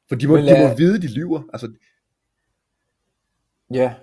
[0.09, 0.63] For de må, lad...
[0.63, 1.43] de må vide, de lyver.
[1.53, 1.73] Altså...
[3.75, 3.95] Ja,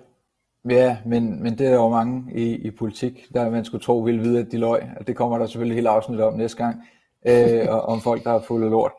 [0.70, 4.20] ja men, men det er jo mange i, i politik, der man skulle tro ville
[4.20, 4.82] vide, at de løg.
[5.00, 6.82] Og det kommer der selvfølgelig helt afsnit om næste gang,
[7.26, 8.92] øh, om folk, der har fuldt lort.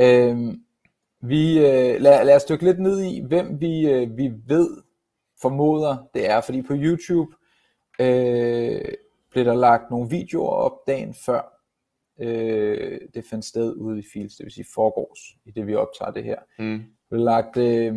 [0.00, 0.54] Øh,
[1.20, 4.82] vi, øh, lad, lad os dykke lidt ned i, hvem vi, øh, vi ved,
[5.42, 6.40] formoder det er.
[6.40, 7.32] Fordi på YouTube,
[8.00, 8.80] øh,
[9.30, 11.58] blev der lagt nogle videoer op dagen før
[12.20, 16.10] øh, det fandt sted ude i Fields, det vil sige forgårs, i det vi optager
[16.10, 16.38] det her.
[16.58, 16.78] Mm.
[16.78, 17.94] Der blev lagt, øh,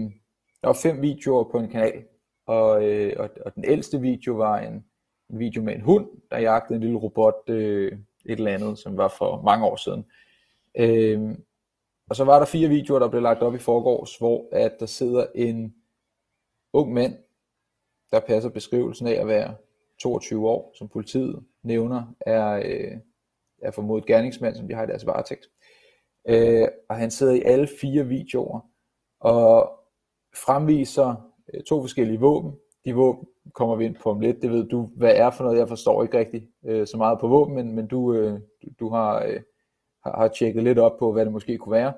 [0.62, 2.04] der var fem videoer på en kanal,
[2.46, 4.86] og, øh, og, og den ældste video var en,
[5.30, 7.92] en video med en hund, der jagtede en lille robot, øh,
[8.26, 10.06] et eller andet, som var for mange år siden.
[10.76, 11.38] Øh,
[12.10, 14.86] og så var der fire videoer, der blev lagt op i forgårs, hvor at der
[14.86, 15.76] sidder en
[16.74, 17.18] ung mand,
[18.12, 19.56] der passer beskrivelsen af at være
[20.00, 22.98] 22 år, som politiet nævner, er, øh,
[23.62, 25.50] er formodet gerningsmand, som de har i deres varetægt.
[26.28, 28.60] Øh, og han sidder i alle fire videoer
[29.20, 29.80] og
[30.36, 32.52] fremviser øh, to forskellige våben.
[32.86, 34.42] De våben kommer vi ind på om lidt.
[34.42, 35.60] Det ved du, hvad er for noget.
[35.60, 38.40] Jeg forstår ikke rigtig øh, så meget på våben, men, men du, øh,
[38.80, 39.42] du har, øh,
[40.04, 41.94] har, har tjekket lidt op på, hvad det måske kunne være.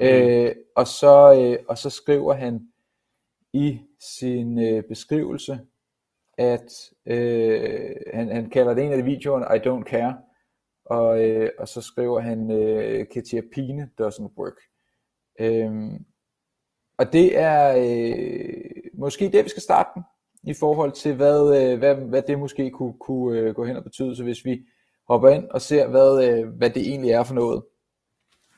[0.00, 0.06] Mm.
[0.06, 2.68] Øh, og, så, øh, og så skriver han
[3.52, 5.60] i sin øh, beskrivelse,
[6.38, 10.18] at øh, han, han kalder det en af de videoerne, I don't care,
[10.84, 14.60] og, øh, og så skriver han, øh, Katia Pine doesn't work.
[15.40, 16.04] Øhm,
[16.98, 20.02] og det er øh, måske det, vi skal starte den,
[20.42, 23.84] i forhold til, hvad, øh, hvad, hvad det måske kunne, kunne øh, gå hen og
[23.84, 24.16] betyde.
[24.16, 24.62] Så hvis vi
[25.08, 27.62] hopper ind og ser, hvad, øh, hvad det egentlig er for noget.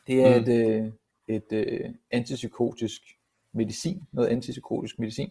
[0.06, 0.44] Det er mm.
[0.46, 0.92] et,
[1.28, 3.02] et øh, antipsykotisk
[3.52, 5.30] medicin, noget antipsykotisk medicin,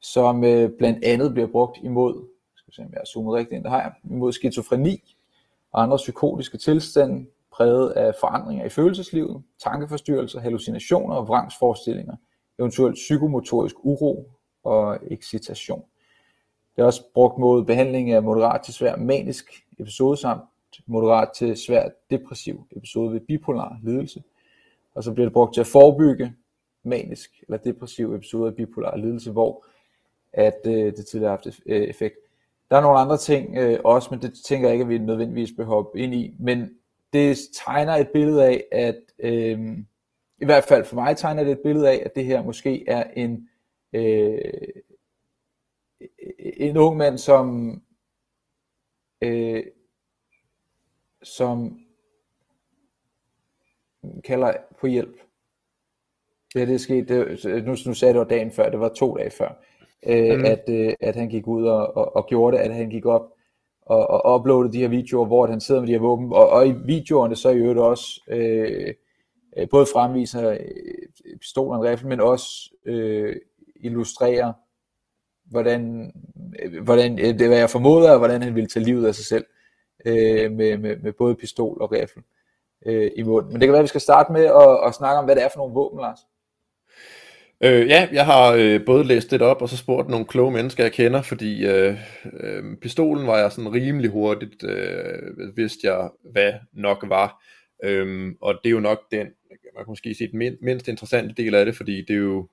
[0.00, 3.64] som øh, blandt andet bliver brugt imod, skal se om jeg har zoomet rigtigt ind,
[3.64, 5.16] der har jeg, imod skizofreni
[5.72, 12.16] og andre psykotiske tilstande, præget af forandringer i følelseslivet, tankeforstyrrelser, hallucinationer og vrangsforestillinger,
[12.58, 14.30] eventuelt psykomotorisk uro
[14.66, 15.84] og excitation.
[16.76, 20.42] Det er også brugt mod behandling af moderat til svær manisk episode samt
[20.86, 24.22] moderat til svær depressiv episode ved bipolar lidelse.
[24.94, 26.34] Og så bliver det brugt til at forebygge
[26.82, 29.64] manisk eller depressiv episode af bipolar lidelse, hvor
[30.32, 32.16] at øh, det tidligere har haft øh, effekt.
[32.70, 35.52] Der er nogle andre ting øh, også, men det tænker jeg ikke, at vi nødvendigvis
[35.52, 36.34] behøver hoppe ind i.
[36.38, 36.70] Men
[37.12, 39.78] det tegner et billede af, at øh,
[40.40, 43.04] i hvert fald for mig tegner det et billede af, at det her måske er
[43.16, 43.48] en,
[43.92, 44.38] øh,
[46.56, 47.76] en ung mand, som,
[49.22, 49.64] øh,
[51.22, 51.80] som
[54.24, 55.16] kalder på hjælp.
[56.54, 59.16] Det, det er sket, det, nu, nu sagde det var dagen før, det var to
[59.16, 59.62] dage før
[60.06, 60.44] øh, mm.
[60.44, 63.32] at, øh, at han gik ud og, og, og gjorde det, at han gik op
[63.86, 66.68] og, og uploadede de her videoer, hvor han sidder med de her våben, og, og
[66.68, 68.94] i videoerne så i øvrigt også øh,
[69.56, 73.36] øh både fremviser øh, pistolen og rifle, men også øh,
[73.80, 74.52] illustrerer,
[75.50, 76.12] hvordan,
[76.82, 79.44] hvordan øh, det var jeg formoder, og hvordan han ville tage livet af sig selv
[80.06, 82.22] øh, med, med, med både pistol og rifle
[82.86, 83.52] øh, i munden.
[83.52, 85.44] Men det kan være, at vi skal starte med at, at snakke om, hvad det
[85.44, 86.18] er for nogle våben, Lars.
[87.60, 90.84] Øh, ja, jeg har øh, både læst det op, og så spurgt nogle kloge mennesker,
[90.84, 91.98] jeg kender, fordi øh,
[92.40, 97.42] øh, pistolen var jeg sådan rimelig hurtigt, øh, vidste jeg, hvad nok var.
[97.84, 101.54] Øh, og det er jo nok den, man kan måske sige, den mindst interessante del
[101.54, 102.48] af det, fordi det er jo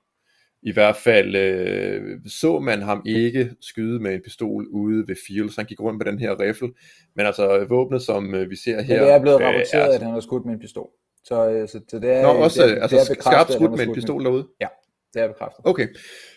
[0.64, 5.56] i hvert fald, øh, så man ham ikke skyde med en pistol ude ved Fields.
[5.56, 6.68] Han gik rundt med den her riffel.
[7.16, 8.96] Men altså våbnet, som øh, vi ser her...
[8.96, 9.94] Men det er blevet øh, rapporteret, øh, er...
[9.94, 10.88] at han har skudt med en pistol.
[11.24, 13.86] Så, øh, så, så det er, Nå, også, det, altså, det er skarpt skudt med
[13.86, 14.46] en pistol derude?
[14.60, 14.66] Ja.
[15.14, 15.60] det er bekræftet.
[15.64, 15.88] Okay,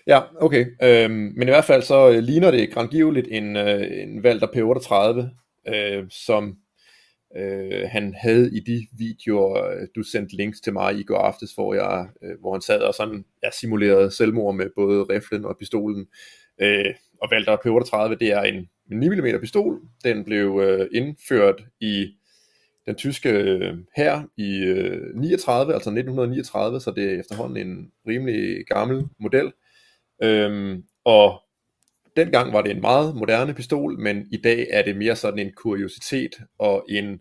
[0.07, 0.65] ja, okay.
[0.83, 5.73] Øhm, men i hvert fald så øh, ligner det grandgiveligt en, øh, en Valter P38,
[5.75, 6.55] øh, som
[7.35, 11.53] øh, han havde i de videoer, øh, du sendte links til mig i går aftes,
[11.53, 15.57] hvor, jeg, øh, hvor han sad og sådan, jeg simulerede selvmord med både riflen og
[15.59, 16.07] pistolen.
[16.61, 19.81] Øh, og Valter P38, det er en, en 9 mm pistol.
[20.03, 22.07] Den blev øh, indført i
[22.85, 28.65] den tyske øh, her i øh, 39, altså 1939, så det er efterhånden en rimelig
[28.65, 29.51] gammel model.
[30.23, 31.41] Øhm, og
[32.17, 35.51] dengang var det en meget moderne pistol, men i dag er det mere sådan en
[35.56, 37.19] kuriositet og en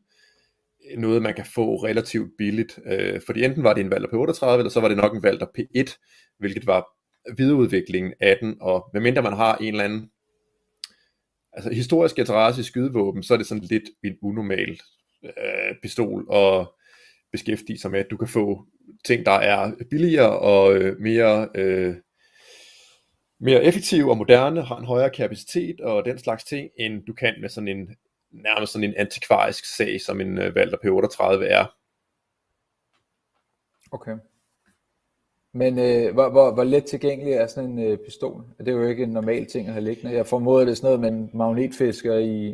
[0.99, 2.79] noget, man kan få relativt billigt.
[2.87, 5.47] Øh, fordi enten var det en Walter P38, eller så var det nok en Walter
[5.59, 5.97] P1,
[6.39, 6.87] hvilket var
[7.37, 10.11] videreudviklingen af den, og medmindre man har en eller anden
[11.53, 14.81] altså historisk interesse i skydevåben, så er det sådan lidt en unormal
[15.25, 16.75] øh, pistol og
[17.33, 18.67] beskæftige sig med, at du kan få
[19.05, 21.95] ting, der er billigere og øh, mere, øh,
[23.41, 27.35] mere effektive og moderne, har en højere kapacitet og den slags ting, end du kan
[27.41, 27.97] med sådan en
[28.31, 31.67] nærmest sådan en antikvarisk sag, som en øh, Walter P38 er.
[33.93, 34.17] Okay.
[35.55, 38.45] Men øh, hvor, hvor, hvor let tilgængelig er sådan en øh, pistol?
[38.59, 40.17] Det er jo ikke en normal ting at have liggende.
[40.17, 42.47] Jeg formoder, det er sådan noget, man magnetfisker i,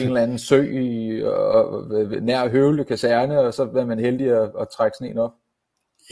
[0.00, 1.88] en eller anden sø i, og, og,
[2.22, 5.32] nær Høvle kaserne, og så er man heldig at, at trække sådan en op?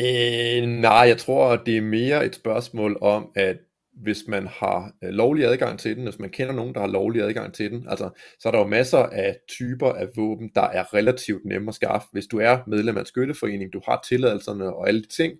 [0.01, 3.57] Øh, nej, jeg tror, det er mere et spørgsmål om, at
[3.92, 7.22] hvis man har øh, lovlig adgang til den, hvis man kender nogen, der har lovlig
[7.22, 10.94] adgang til den, altså, så er der jo masser af typer af våben, der er
[10.94, 12.09] relativt nemme at skaffe.
[12.12, 15.33] Hvis du er medlem af en skytteforening, du har tilladelserne og alle de ting,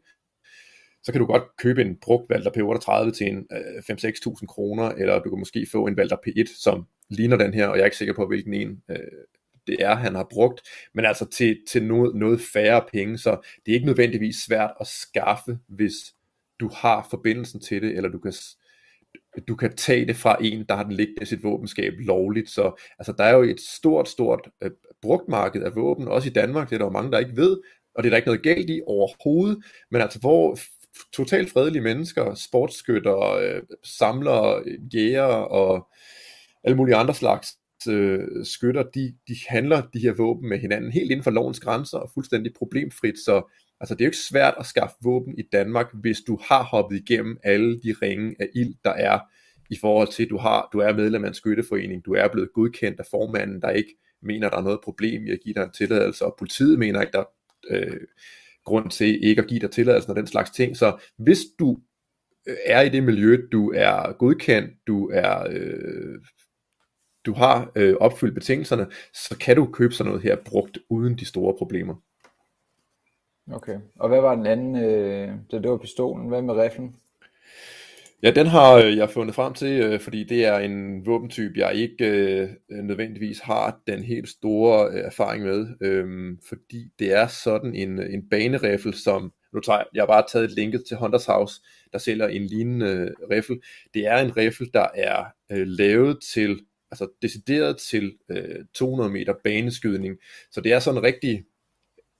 [1.03, 5.23] så kan du godt købe en brugt Valter P38 til en øh, 5-6.000 kroner, eller
[5.23, 7.97] du kan måske få en Valter P1, som ligner den her, og jeg er ikke
[7.97, 8.99] sikker på, hvilken en øh,
[9.67, 10.61] det er, han har brugt,
[10.95, 13.31] men altså til, til noget, noget færre penge, så
[13.67, 15.93] det er ikke nødvendigvis svært at skaffe, hvis
[16.63, 18.33] du har forbindelsen til det, eller du kan,
[19.49, 22.83] du kan tage det fra en, der har den liggende i sit våbenskab lovligt, så
[22.99, 24.71] altså, der er jo et stort, stort øh,
[25.03, 27.61] brugt marked af våben, også i Danmark, det er der jo mange, der ikke ved,
[27.95, 30.59] og det er der ikke noget galt i overhovedet, men altså hvor
[31.13, 34.63] totalt fredelige mennesker, sportsskytter, øh, samlere,
[34.95, 35.89] jæger og
[36.65, 37.49] alle mulige andre slags
[37.87, 41.99] øh, skytter, de, de handler de her våben med hinanden helt inden for lovens grænser
[41.99, 45.87] og fuldstændig problemfrit, så altså, det er jo ikke svært at skaffe våben i Danmark,
[45.95, 49.19] hvis du har hoppet igennem alle de ringe af ild, der er
[49.71, 52.53] i forhold til, at du, har, du er medlem af en skytteforening, du er blevet
[52.55, 55.71] godkendt af formanden, der ikke mener, der er noget problem i at give dig en
[55.71, 57.25] tilladelse, og politiet mener ikke, der
[57.71, 58.01] øh,
[58.65, 60.77] grund til ikke at give dig tilladelsen og den slags ting.
[60.77, 61.79] Så hvis du
[62.49, 66.19] øh, er i det miljø, du er godkendt, du er øh,
[67.27, 71.25] du har øh, opfyldt betingelserne, så kan du købe sådan noget her brugt uden de
[71.25, 71.95] store problemer.
[73.53, 76.97] Okay, og hvad var den anden, øh, det, det var pistolen, hvad med riflen?
[78.23, 81.75] Ja, den har øh, jeg fundet frem til, øh, fordi det er en våbentype, jeg
[81.75, 87.75] ikke øh, nødvendigvis har den helt store øh, erfaring med, øh, fordi det er sådan
[87.75, 91.63] en, en banerifle, som, nu tager jeg, har bare taget et linket til Hunters House,
[91.93, 93.61] der sælger en lignende øh, rifle.
[93.95, 96.61] Det er en rifle, der er øh, lavet til,
[96.93, 100.17] altså decideret til øh, 200 meter baneskydning,
[100.51, 101.45] så det er sådan en rigtig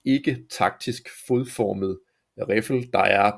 [0.05, 1.99] ikke taktisk fodformet
[2.49, 3.33] rifle, der er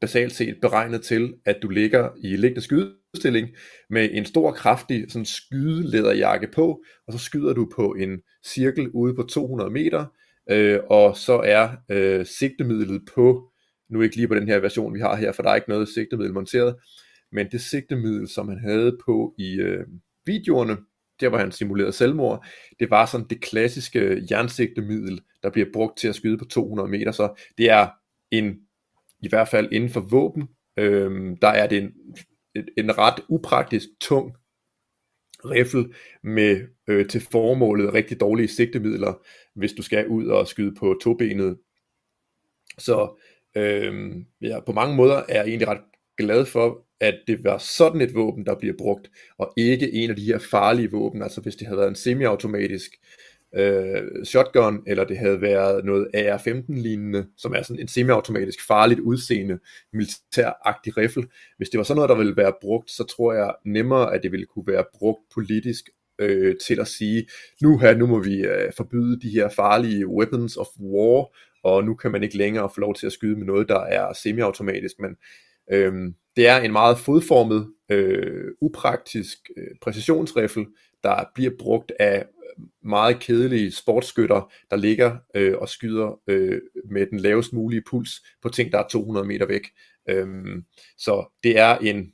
[0.00, 3.48] basalt set beregnet til, at du ligger i liggende skydestilling
[3.90, 9.14] med en stor, kraftig sådan skydelæderjakke på, og så skyder du på en cirkel ude
[9.14, 10.06] på 200 meter,
[10.50, 13.50] øh, og så er øh, sigtemidlet på,
[13.90, 15.88] nu ikke lige på den her version, vi har her, for der er ikke noget
[15.88, 16.76] sigtemiddel monteret,
[17.32, 19.86] men det sigtemiddel, som han havde på i øh,
[20.30, 20.76] videoerne,
[21.20, 22.46] der hvor han simulerede selvmord,
[22.80, 27.12] det var sådan det klassiske jernsigtemiddel, der bliver brugt til at skyde på 200 meter,
[27.12, 27.88] så det er
[28.30, 28.60] en
[29.22, 31.92] i hvert fald inden for våben, øh, der er det en,
[32.76, 34.34] en ret upraktisk tung
[35.44, 39.14] riffel med øh, til formålet rigtig dårlige sigtemidler,
[39.54, 41.58] hvis du skal ud og skyde på tobenet.
[42.78, 43.20] Så
[43.56, 45.82] øh, ja, på mange måder er jeg egentlig ret
[46.18, 50.16] glad for, at det var sådan et våben, der bliver brugt, og ikke en af
[50.16, 52.90] de her farlige våben, altså hvis det havde været en semiautomatisk
[53.54, 59.58] øh, shotgun, eller det havde været noget AR-15-lignende, som er sådan en semiautomatisk farligt udseende
[59.92, 61.26] militæragtig riffel.
[61.56, 64.32] Hvis det var sådan noget, der ville være brugt, så tror jeg nemmere, at det
[64.32, 67.26] ville kunne være brugt politisk øh, til at sige,
[67.62, 71.94] nu her, nu må vi øh, forbyde de her farlige weapons of war, og nu
[71.94, 75.16] kan man ikke længere få lov til at skyde med noget, der er semiautomatisk, men
[75.72, 75.92] øh,
[76.36, 80.66] det er en meget fodformet, øh, upraktisk øh, præcisionsriffel,
[81.02, 82.24] der bliver brugt af
[82.82, 88.10] meget kedelige sportsskytter, der ligger øh, og skyder øh, med den lavest mulige puls
[88.42, 89.62] på ting, der er 200 meter væk.
[90.08, 90.64] Øhm,
[90.98, 92.12] så det er en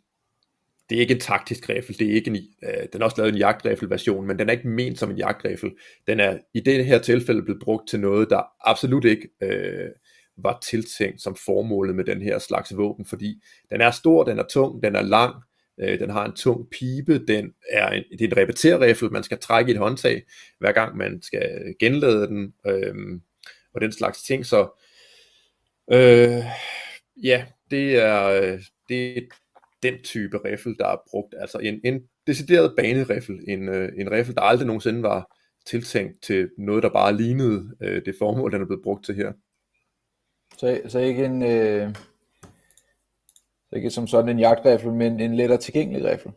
[0.91, 3.33] det er ikke en taktisk riffel, det er ikke en, øh, den er også lavet
[3.33, 5.71] en jagtrifle version, men den er ikke ment som en jagtriffel.
[6.07, 9.91] Den er i det her tilfælde blevet brugt til noget, der absolut ikke øh,
[10.37, 14.45] var tiltænkt som formålet med den her slags våben, fordi den er stor, den er
[14.51, 15.35] tung, den er lang,
[15.81, 19.39] øh, den har en tung pibe, den er en, det er en repeterriffel, man skal
[19.39, 20.23] trække i et håndtag,
[20.59, 23.21] hver gang man skal genlade den, øh,
[23.75, 24.81] og den slags ting, så
[25.93, 26.45] øh,
[27.23, 29.23] ja, det er, det er
[29.83, 34.35] den type riffel, der er brugt, altså en, en decideret baneriffel, en, øh, en riffel,
[34.35, 38.67] der aldrig nogensinde var tiltænkt til noget, der bare lignede øh, det formål, den er
[38.67, 39.33] blevet brugt til her.
[40.59, 41.95] Så, så ikke en, øh,
[43.71, 46.33] så ikke som sådan en jagtrifle, men en lettere tilgængelig rifle.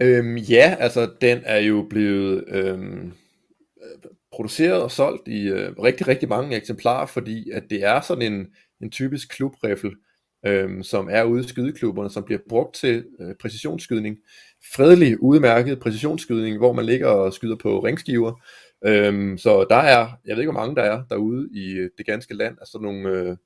[0.00, 3.12] Øhm, ja, altså den er jo blevet øhm,
[4.32, 8.46] produceret og solgt i øh, rigtig, rigtig mange eksemplarer, fordi at det er sådan en,
[8.80, 9.90] en typisk klubrifle,
[10.46, 14.18] øhm, som er ude i skydeklubberne, som bliver brugt til øh, præcisionsskydning.
[14.74, 18.42] Fredelig, udmærket præcisionsskydning, hvor man ligger og skyder på ringskiver.
[18.86, 22.06] Øhm, så der er, jeg ved ikke hvor mange der er derude i øh, det
[22.06, 23.36] ganske land, altså nogle, øh,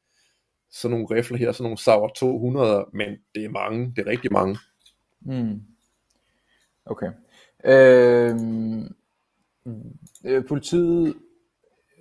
[0.71, 4.33] sådan nogle rifler her, sådan nogle Sauer 200, men det er mange, det er rigtig
[4.33, 4.59] mange.
[5.21, 5.61] Mm.
[6.85, 7.11] Okay.
[7.65, 8.95] Øhm,
[10.25, 11.15] øh, politiet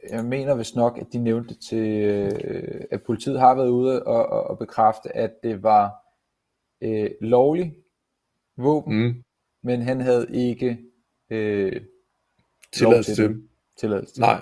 [0.09, 4.25] jeg mener vist nok, at de nævnte til, øh, at politiet har været ude og,
[4.25, 5.93] og, og bekræfte, at det var
[6.81, 7.75] øh, lovligt
[8.57, 9.23] våben, mm.
[9.63, 10.79] men han havde ikke
[11.29, 11.81] øh,
[12.75, 13.41] tilladelse til det.
[13.79, 14.41] Tilladelse til Nej.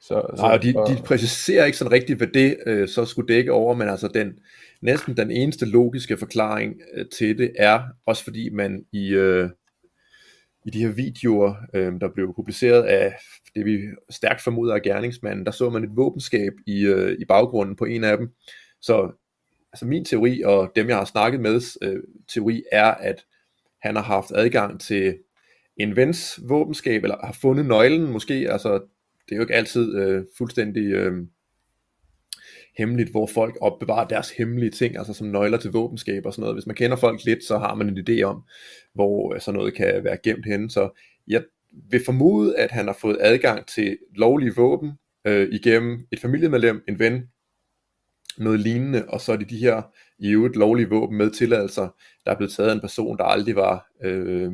[0.00, 3.34] Så, så, Nej, og de, de præciserer ikke sådan rigtigt, hvad det øh, så skulle
[3.34, 4.38] dække over, men altså den,
[4.80, 9.50] næsten den eneste logiske forklaring øh, til det er, også fordi man i, øh,
[10.66, 13.14] i de her videoer, øh, der blev publiceret af
[13.54, 17.76] det vi stærkt formoder af gerningsmanden, der så man et våbenskab i, øh, i baggrunden
[17.76, 18.30] på en af dem.
[18.80, 19.10] Så
[19.72, 22.02] altså min teori, og dem jeg har snakket med, øh,
[22.34, 23.24] teori er, at
[23.82, 25.18] han har haft adgang til
[25.78, 28.72] en vens våbenskab, eller har fundet nøglen måske, altså
[29.28, 31.12] det er jo ikke altid øh, fuldstændig øh,
[32.78, 36.56] hemmeligt, hvor folk opbevarer deres hemmelige ting, altså som nøgler til våbenskab og sådan noget.
[36.56, 38.42] Hvis man kender folk lidt, så har man en idé om,
[38.94, 40.70] hvor øh, sådan noget kan være gemt henne.
[40.70, 41.44] Så jeg
[41.90, 44.92] vil formode, at han har fået adgang til lovlige våben
[45.24, 47.22] øh, igennem et familiemedlem, en ven,
[48.38, 49.82] noget lignende, og så er det de her
[50.18, 51.88] i øvrigt lovlige våben med tilladelser,
[52.24, 54.52] der er blevet taget af en person, der aldrig var, øh,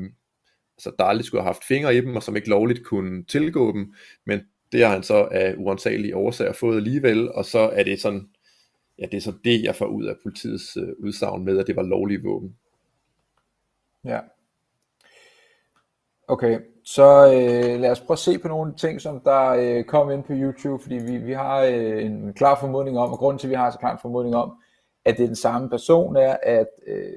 [0.77, 3.73] altså der aldrig skulle have haft fingre i dem, og som ikke lovligt kunne tilgå
[3.73, 3.95] dem,
[4.27, 4.41] men
[4.73, 8.29] det har han så af uansagelige årsager fået alligevel, og så er det sådan,
[8.99, 11.77] ja, det er så det, jeg får ud af politiets øh, udsagn med, at det
[11.77, 12.57] var lovlige våben.
[14.05, 14.21] Ja.
[16.29, 20.11] Okay, så øh, lad os prøve at se på nogle ting, som der øh, kom
[20.11, 23.47] ind på YouTube, fordi vi, vi har øh, en klar formodning om, og grunden til,
[23.47, 24.53] at vi har så klar en formodning om,
[25.05, 27.13] at det er den samme person, er, at øh,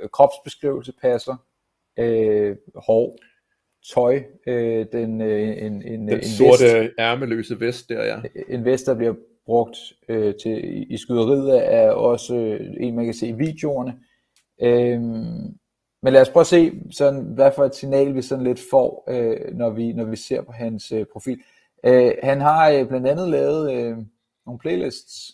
[0.00, 1.36] øh kropsbeskrivelse passer,
[1.98, 3.18] øh, hår,
[3.94, 8.20] tøj, øh, den, øh, en, en, den en sorte vest, ærmeløse vest der, ja.
[8.48, 9.14] En vest, der bliver
[9.46, 9.76] brugt
[10.08, 13.98] øh, til, i skyderiet, er også øh, en, man kan se i videoerne.
[14.62, 15.00] Øh,
[16.02, 19.04] men lad os prøve at se, sådan, hvad for et signal vi sådan lidt får,
[19.08, 21.40] øh, når, vi, når vi ser på hans øh, profil.
[21.86, 23.96] Øh, han har øh, blandt andet lavet øh,
[24.46, 25.32] nogle playlists,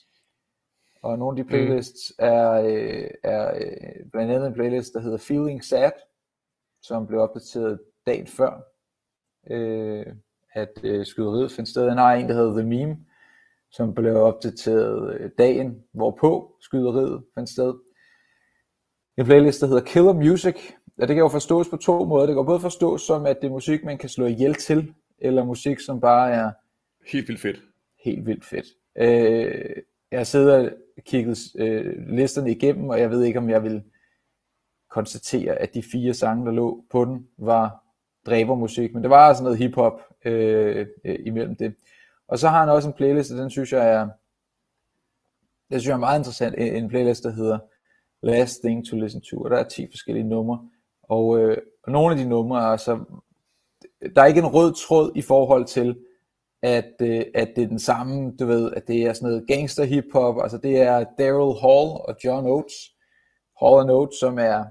[1.02, 2.24] og nogle af de playlists mm.
[2.24, 5.92] er, øh, er øh, blandt andet en playlist, der hedder Feeling Sad,
[6.82, 8.62] som blev opdateret dagen før,
[9.50, 10.06] øh,
[10.52, 11.90] at øh, skyderiet fandt sted.
[11.90, 12.96] Har en, der hedder The Meme,
[13.70, 17.74] som blev opdateret øh, dagen, hvorpå skyderiet fandt sted
[19.18, 20.56] en playlist, der hedder Killer Music.
[20.98, 22.26] Ja, det kan jo forstås på to måder.
[22.26, 25.44] Det kan både forstås som, at det er musik, man kan slå ihjel til, eller
[25.44, 26.50] musik, som bare er...
[27.12, 27.60] Helt vildt fedt.
[28.04, 28.66] Helt vildt fedt.
[28.98, 30.70] Øh, jeg har siddet og
[31.06, 33.82] kigget øh, listerne igennem, og jeg ved ikke, om jeg vil
[34.92, 37.84] konstatere, at de fire sange, der lå på den, var
[38.26, 41.74] dræbermusik, men det var altså noget hiphop øh, øh, imellem det.
[42.28, 44.08] Og så har han også en playlist, og den synes jeg er,
[45.70, 47.58] det synes jeg er meget interessant, en playlist, der hedder
[48.22, 50.68] Last Thing to Listen To, og der er 10 forskellige numre,
[51.02, 53.04] og, øh, og nogle af de numre er så,
[54.16, 55.96] der er ikke en rød tråd i forhold til,
[56.62, 59.84] at, øh, at det er den samme, du ved, at det er sådan noget gangster
[59.84, 62.74] hiphop, altså det er Daryl Hall og John Oates,
[63.62, 64.64] Hall and Oates, som er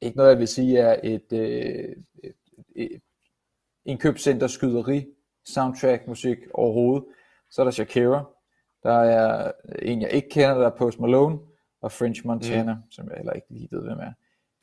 [0.00, 2.34] ikke noget, jeg vil sige er et, øh, et,
[2.76, 3.02] et
[3.84, 5.06] indkøbscenter skyderi
[5.44, 7.04] soundtrack musik overhovedet.
[7.50, 8.24] Så er der Shakira,
[8.82, 11.38] der er en, jeg ikke kender, der er Post Malone,
[11.80, 12.80] og French Montana, mm.
[12.90, 14.12] som jeg heller ikke lige ved, hvem er.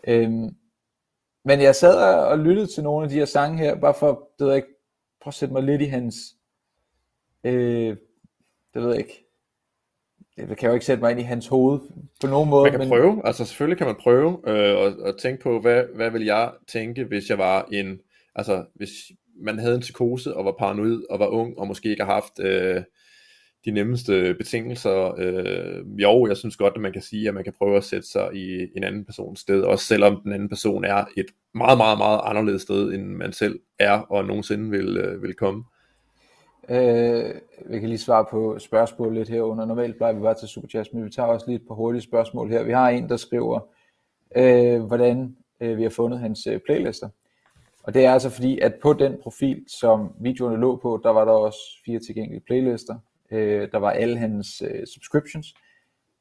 [0.07, 0.55] Øhm,
[1.45, 4.45] men jeg sad og lyttede til nogle af de her sange her, bare for, det
[4.45, 4.75] ved jeg ikke,
[5.21, 6.15] prøv at sætte mig lidt i hans,
[7.43, 7.97] øh,
[8.73, 9.26] det ved jeg ikke,
[10.38, 11.79] det kan jo ikke sætte mig ind i hans hoved
[12.21, 12.63] på nogen måde.
[12.63, 12.89] Man kan men...
[12.89, 16.51] prøve, altså selvfølgelig kan man prøve øh, og, og tænke på, hvad, hvad vil jeg
[16.67, 17.99] tænke, hvis jeg var en,
[18.35, 18.91] altså hvis
[19.41, 22.39] man havde en psykose og var paranoid og var ung og måske ikke har haft
[22.39, 22.81] øh,
[23.65, 25.15] de nemmeste betingelser.
[25.17, 28.07] Øh, jo, jeg synes godt, at man kan sige, at man kan prøve at sætte
[28.07, 31.97] sig i en anden persons sted, også selvom den anden person er et meget, meget,
[31.97, 35.63] meget anderledes sted, end man selv er og nogensinde vil, øh, vil komme.
[35.63, 35.76] Øh,
[36.70, 39.65] Øh, vi kan lige svare på spørgsmål lidt herunder.
[39.65, 42.49] Normalt plejer vi bare til Superchats, men vi tager også lige et par hurtige spørgsmål
[42.49, 42.63] her.
[42.63, 43.59] Vi har en, der skriver,
[44.36, 47.09] øh, hvordan øh, vi har fundet hans øh, playlister.
[47.84, 51.26] Og det er altså fordi, at på den profil, som videoerne lå på, der var
[51.26, 52.95] der også fire tilgængelige playlister.
[53.32, 55.55] Øh, der var alle hans øh, subscriptions.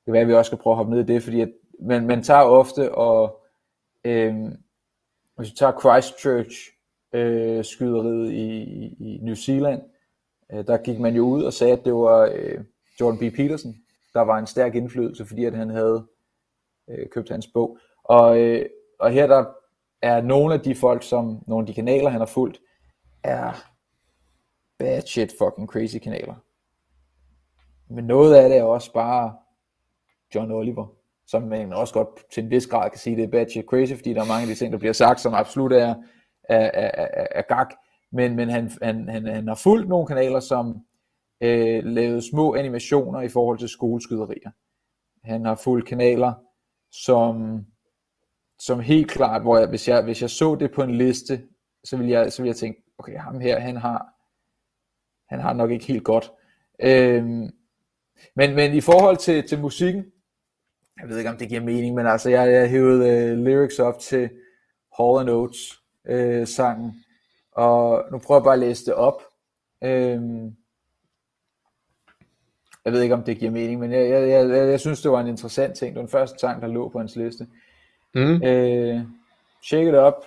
[0.07, 2.07] Det er at vi også skal prøve at hoppe ned i det, fordi at man,
[2.07, 3.43] man tager ofte og...
[4.05, 4.35] Øh,
[5.37, 6.57] hvis vi tager Christchurch
[7.13, 8.63] øh, skyderiet i,
[9.01, 9.83] i New Zealand,
[10.53, 12.65] øh, der gik man jo ud og sagde, at det var øh,
[13.01, 13.35] Jordan B.
[13.37, 13.75] Peterson,
[14.15, 16.07] der var en stærk indflydelse, fordi at han havde
[16.91, 17.79] øh, købt hans bog.
[18.05, 18.67] Og, øh,
[18.99, 19.45] og her der
[20.03, 22.61] er nogle af de folk, som nogle af de kanaler, han har fulgt,
[23.23, 23.53] er
[24.79, 26.35] bad shit fucking crazy kanaler.
[27.89, 29.37] Men noget af det er også bare
[30.35, 30.87] John Oliver,
[31.27, 33.93] som man også godt til en vis grad kan sige, det er bad shit crazy,
[33.93, 35.95] fordi der er mange af de ting, der bliver sagt, som absolut er,
[36.45, 37.67] er, er, er, er gag.
[38.13, 40.85] Men, men han, han, han, han har fulgt nogle kanaler, som
[41.41, 44.51] øh, lavede små animationer i forhold til skoleskyderier.
[45.25, 46.33] Han har fulgt kanaler,
[46.93, 47.67] som,
[48.59, 51.43] som helt klart, hvor jeg, hvis, jeg, hvis jeg så det på en liste,
[51.85, 54.07] så ville jeg, så ville jeg tænke, okay, ham her, han har,
[55.29, 56.33] han har nok ikke helt godt.
[56.83, 57.51] Øhm,
[58.37, 60.05] men, men i forhold til, til musikken,
[61.01, 63.99] jeg ved ikke om det giver mening, men altså jeg, jeg hævede øh, lyrics op
[63.99, 64.31] til
[64.99, 67.05] Hall Oates øh, sangen,
[67.57, 69.23] og nu prøver jeg bare at læse det op.
[69.85, 70.57] Øhm,
[72.85, 75.21] jeg ved ikke om det giver mening, men jeg, jeg, jeg, jeg synes det var
[75.21, 75.89] en interessant ting.
[75.89, 77.47] Det var den første sang, der lå på hans liste.
[78.15, 78.35] Mm.
[78.35, 79.01] Uh,
[79.63, 80.25] shake it up,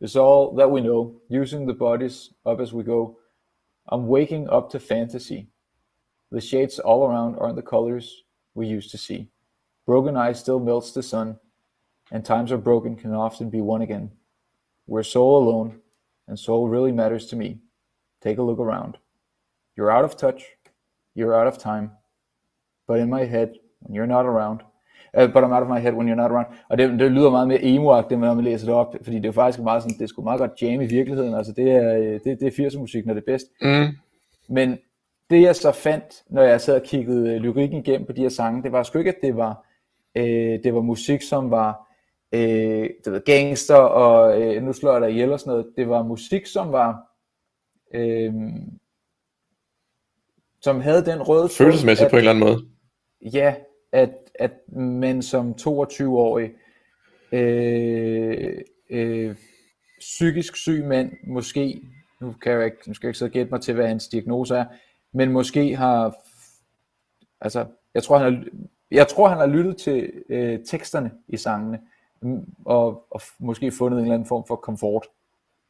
[0.00, 3.18] is all that we know, using the bodies up as we go.
[3.92, 5.48] I'm waking up to fantasy.
[6.32, 9.28] The shades all around aren't the colors we used to see.
[9.86, 11.38] Broken ice still melts the sun,
[12.10, 14.10] and times are broken can often be won again.
[14.86, 15.81] We're soul alone,
[16.32, 17.48] and soul really matters to me.
[18.24, 18.92] Take a look around.
[19.76, 20.42] You're out of touch,
[21.14, 21.90] you're out of time,
[22.88, 23.48] but in my head,
[23.80, 24.60] when you're not around,
[25.14, 26.46] uh, but I'm out of my head when you're not around.
[26.68, 29.32] Og det, det lyder meget mere emo-agtigt, når man læser det op, fordi det er
[29.32, 32.40] faktisk meget sådan, det er sgu meget godt jam i virkeligheden, altså det er, det,
[32.40, 33.46] det er 80'er musik, når det er bedst.
[33.62, 33.96] Mm.
[34.48, 34.78] Men
[35.30, 38.62] det jeg så fandt, når jeg sad og kiggede lyrikken igennem på de her sange,
[38.62, 39.66] det var sgu ikke, at det var,
[40.14, 40.24] øh,
[40.64, 41.91] det var musik, som var
[42.32, 45.66] øh, det ved, gangster, og øh, nu slår jeg dig ihjel og sådan noget.
[45.76, 46.98] Det var musik, som var,
[47.94, 48.32] øh,
[50.60, 52.58] som havde den røde Følelsesmæssigt på en eller anden måde.
[53.32, 53.54] Ja,
[53.92, 56.50] at, at man som 22-årig
[57.32, 58.58] øh,
[58.90, 59.36] øh,
[59.98, 61.82] psykisk syg mand, måske,
[62.20, 64.08] nu, kan jeg ikke, nu skal jeg ikke sidde og gætte mig til, hvad hans
[64.08, 64.64] diagnose er,
[65.12, 66.16] men måske har,
[67.40, 68.44] altså, jeg tror, han har,
[68.90, 71.80] jeg tror, han har lyttet til øh, teksterne i sangene,
[72.64, 75.06] og, og måske fundet en eller anden form for komfort,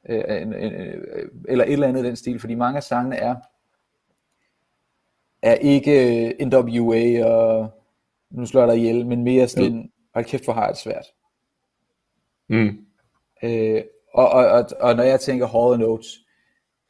[0.09, 3.17] øh, en, en, øh, eller et eller andet i den stil, fordi mange af sangene
[3.17, 3.35] er,
[5.43, 7.71] er ikke NWA og
[8.31, 10.79] nu slår jeg dig ihjel, men mere sådan en, hold kæft, hvor har jeg det
[10.79, 11.07] svært.
[12.49, 12.87] Mm.
[13.43, 13.83] Øh,
[14.15, 16.19] og, og, og, og når jeg tænker Hall Notes,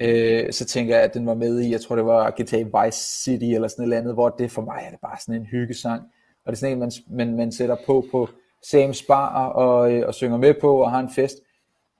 [0.00, 3.22] øh, så tænker jeg, at den var med i, jeg tror det var GTA Vice
[3.22, 6.02] City eller sådan noget andet, hvor det for mig er det bare sådan en hyggesang.
[6.44, 8.28] Og det er sådan en, man, man, man sætter på på
[8.66, 11.36] Sam's Bar og, øh, og synger med på og har en fest.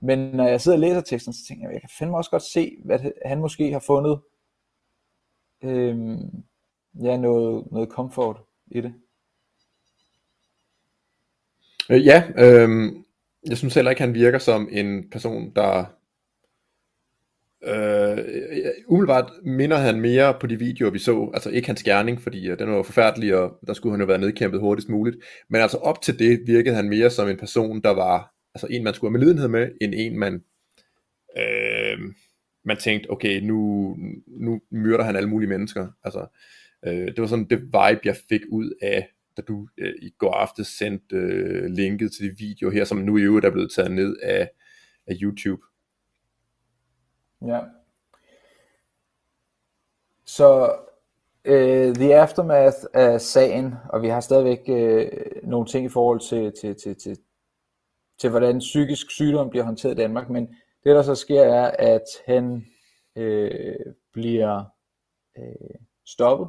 [0.01, 2.43] Men når jeg sidder og læser teksten, så tænker jeg, jeg kan fandme også godt
[2.43, 4.19] se, hvad han måske har fundet
[5.63, 5.97] øh,
[7.03, 8.37] ja, noget, noget comfort
[8.67, 8.93] i det.
[11.89, 12.93] Øh, ja, øh,
[13.47, 15.85] jeg synes heller ikke, han virker som en person, der
[17.67, 22.21] Øh, øh, umiddelbart minder han mere på de videoer, vi så, altså ikke hans gerning,
[22.21, 25.17] fordi uh, den var forfærdelig, og der skulle han jo være nedkæmpet hurtigst muligt,
[25.49, 28.83] men altså op til det virkede han mere som en person, der var, altså en
[28.83, 30.33] man skulle have medlidenhed med, end en man,
[31.37, 31.99] øh,
[32.65, 33.95] man tænkte, okay, nu,
[34.27, 36.25] nu myrder han alle mulige mennesker, altså,
[36.85, 39.07] øh, det var sådan det vibe, jeg fik ud af,
[39.37, 43.17] da du øh, i går aftes sendte øh, linket til de videoer her, som nu
[43.17, 44.49] i øvrigt er blevet taget ned af,
[45.07, 45.61] af YouTube.
[47.47, 47.59] Ja.
[50.25, 50.75] Så
[51.49, 56.53] uh, the aftermath af sagen, og vi har stadigvæk uh, nogle ting i forhold til,
[56.61, 57.17] til, til, til,
[58.19, 60.47] til, hvordan psykisk sygdom bliver håndteret i Danmark, men
[60.83, 62.65] det der så sker er, at han
[63.15, 64.63] uh, bliver
[65.39, 65.75] uh,
[66.05, 66.47] stoppet,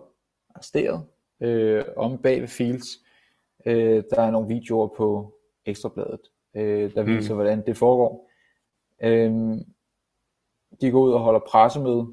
[0.54, 1.04] arresteret,
[1.40, 2.86] øh, om bag ved Fields.
[3.66, 5.34] Øh, der er nogle videoer på
[5.66, 6.20] Ekstrabladet,
[6.56, 7.36] øh, der viser, mm.
[7.36, 8.30] hvordan det foregår.
[9.02, 9.56] Øh,
[10.84, 12.06] de går ud og holder pressemøde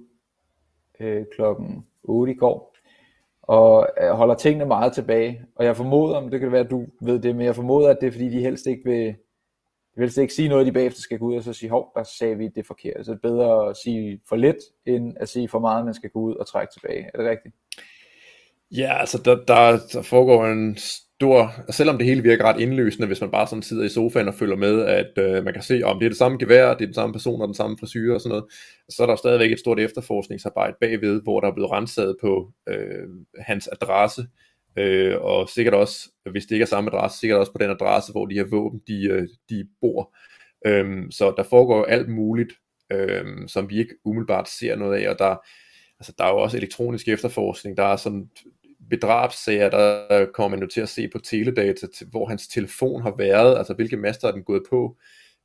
[1.00, 2.76] øh, klokken 8 i går,
[3.42, 5.42] og øh, holder tingene meget tilbage.
[5.56, 7.98] Og jeg formoder, om det kan være, at du ved det, men jeg formoder, at
[8.02, 9.16] det er fordi, de helst ikke vil
[9.96, 12.04] vil helst ikke sige noget, de bagefter skal gå ud og så sige, hov, der
[12.04, 13.06] sagde vi det forkert.
[13.06, 16.10] Så det er bedre at sige for lidt, end at sige for meget, man skal
[16.10, 17.10] gå ud og trække tilbage.
[17.14, 17.56] Er det rigtigt?
[18.72, 20.78] Ja, altså der, der, der foregår en
[21.22, 24.34] stor, selvom det hele virker ret indløsende, hvis man bare sådan sidder i sofaen og
[24.34, 26.86] følger med, at øh, man kan se, om det er det samme gevær, det er
[26.86, 28.46] den samme person og den samme frisyr og sådan noget,
[28.90, 33.08] så er der stadigvæk et stort efterforskningsarbejde bagved, hvor der er blevet renset på øh,
[33.40, 34.28] hans adresse,
[34.78, 38.12] øh, og sikkert også, hvis det ikke er samme adresse, sikkert også på den adresse,
[38.12, 40.16] hvor de her våben, de, øh, de bor.
[40.66, 42.54] Øhm, så der foregår alt muligt,
[42.92, 45.36] øhm, som vi ikke umiddelbart ser noget af, og der,
[46.00, 48.30] altså, der er jo også elektronisk efterforskning, der er sådan
[48.92, 53.16] bedrabssager, der kommer man jo til at se på teledata, til, hvor hans telefon har
[53.18, 54.98] været, altså hvilke master er den gået på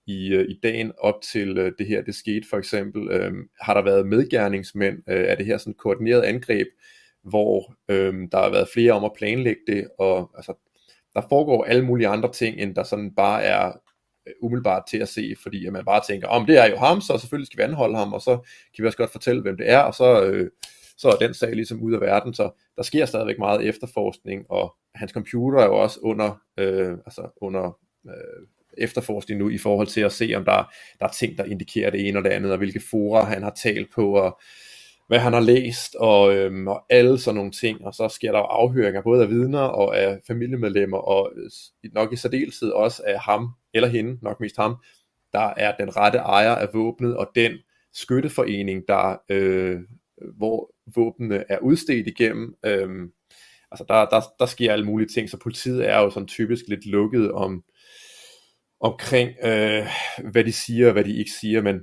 [0.06, 3.10] i, øh, i dagen op til øh, det her, det skete for eksempel.
[3.10, 6.66] Øhm, har der været medgerningsmænd øh, det her sådan koordineret angreb,
[7.22, 10.54] hvor øhm, der har været flere om at planlægge det, og altså,
[11.14, 13.66] der foregår alle mulige andre ting, end der sådan bare er
[14.26, 17.00] øh, umiddelbart til at se, fordi at man bare tænker, om det er jo ham,
[17.00, 18.36] så selvfølgelig skal vi anholde ham, og så
[18.76, 20.50] kan vi også godt fortælle, hvem det er, og så, øh,
[20.96, 24.74] så er den sag ligesom ud af verden, så der sker stadigvæk meget efterforskning, og
[24.94, 28.46] hans computer er jo også under, øh, altså under øh,
[28.78, 32.08] efterforskning nu, i forhold til at se, om der, der er ting, der indikerer det
[32.08, 34.40] ene og det andet, og hvilke fora han har talt på, og
[35.08, 38.38] hvad han har læst, og, øhm, og alle sådan nogle ting, og så sker der
[38.38, 41.50] afhøringer både af vidner og af familiemedlemmer, og øh,
[41.92, 44.76] nok i særdeleshed også af ham, eller hende, nok mest ham,
[45.32, 47.52] der er den rette ejer af våbnet, og den
[47.92, 49.80] skytteforening, der, øh,
[50.36, 53.12] hvor våbnene er udstedt igennem, Øhm,
[53.70, 56.86] altså der, der, der sker alle mulige ting, så politiet er jo sådan typisk lidt
[56.86, 57.64] lukket om,
[58.80, 59.86] omkring, øh,
[60.30, 61.80] hvad de siger og hvad de ikke siger, men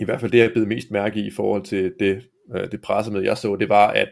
[0.00, 2.82] i hvert fald det, jeg blev mest mærke i i forhold til det, øh, det
[2.82, 4.08] pressemøde, jeg så, det var, at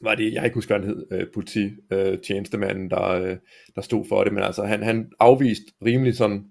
[0.00, 3.36] var det, jeg ikke huske, hvad han hed, øh, polititjenestemanden, øh, der, øh,
[3.74, 6.44] der stod for det, men altså han, han afviste rimelig sådan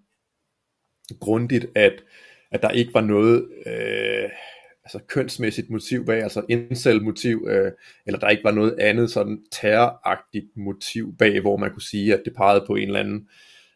[1.20, 2.04] grundigt, at,
[2.52, 4.30] at der ikke var noget øh,
[4.88, 7.72] altså kønsmæssigt motiv bag, altså incel motiv, øh,
[8.06, 12.22] eller der ikke var noget andet sådan terroragtigt motiv bag, hvor man kunne sige, at
[12.26, 13.30] det pegede på en eller anden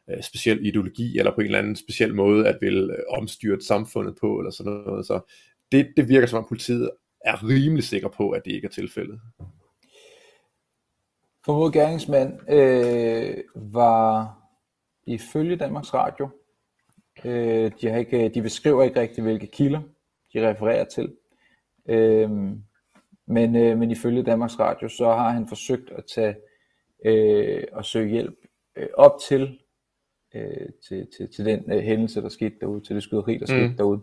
[0.09, 4.15] øh, speciel ideologi, eller på en eller anden speciel måde, at ville øh, omstyrte samfundet
[4.21, 5.05] på, eller sådan noget.
[5.05, 5.31] Så
[5.71, 6.89] det, det virker som om politiet
[7.25, 9.19] er rimelig sikker på, at det ikke er tilfældet.
[11.45, 14.37] Formodet gerningsmand øh, var
[15.07, 16.29] ifølge Danmarks Radio,
[17.25, 19.81] øh, de, har ikke, de beskriver ikke rigtig, hvilke kilder
[20.33, 21.15] de refererer til,
[21.89, 22.29] øh,
[23.25, 26.35] men, øh, men ifølge Danmarks Radio, så har han forsøgt at tage
[27.05, 28.35] øh, og søge hjælp
[28.75, 29.59] øh, op til
[30.35, 33.67] øh, til, til, til den øh, hændelse, der skete derude, til det skyderi, der skete
[33.67, 33.77] mm.
[33.77, 34.01] derude.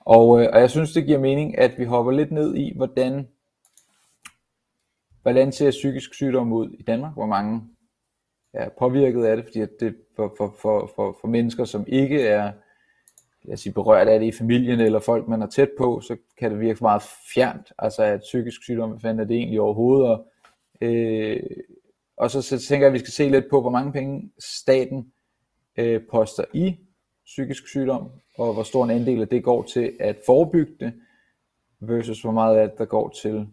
[0.00, 3.28] Og, øh, og jeg synes, det giver mening, at vi hopper lidt ned i, hvordan,
[5.22, 7.62] hvordan ser psykisk sygdom ud i Danmark, hvor mange
[8.52, 12.22] er påvirket af det, fordi at det for, for, for, for, for mennesker, som ikke
[12.22, 12.52] er
[13.48, 16.16] lad os sige, berørt af det i familien, eller folk, man er tæt på, så
[16.38, 17.02] kan det virke meget
[17.34, 20.26] fjernt, altså at psykisk sygdom, hvad fanden er det egentlig overhovedet, og,
[20.80, 21.42] øh,
[22.16, 25.12] og så, så tænker jeg, at vi skal se lidt på, hvor mange penge staten
[25.78, 26.76] øh, poster i
[27.24, 30.92] psykisk sygdom, og hvor stor en andel af det går til at forebygge det,
[31.80, 33.48] versus hvor meget af det, der går til,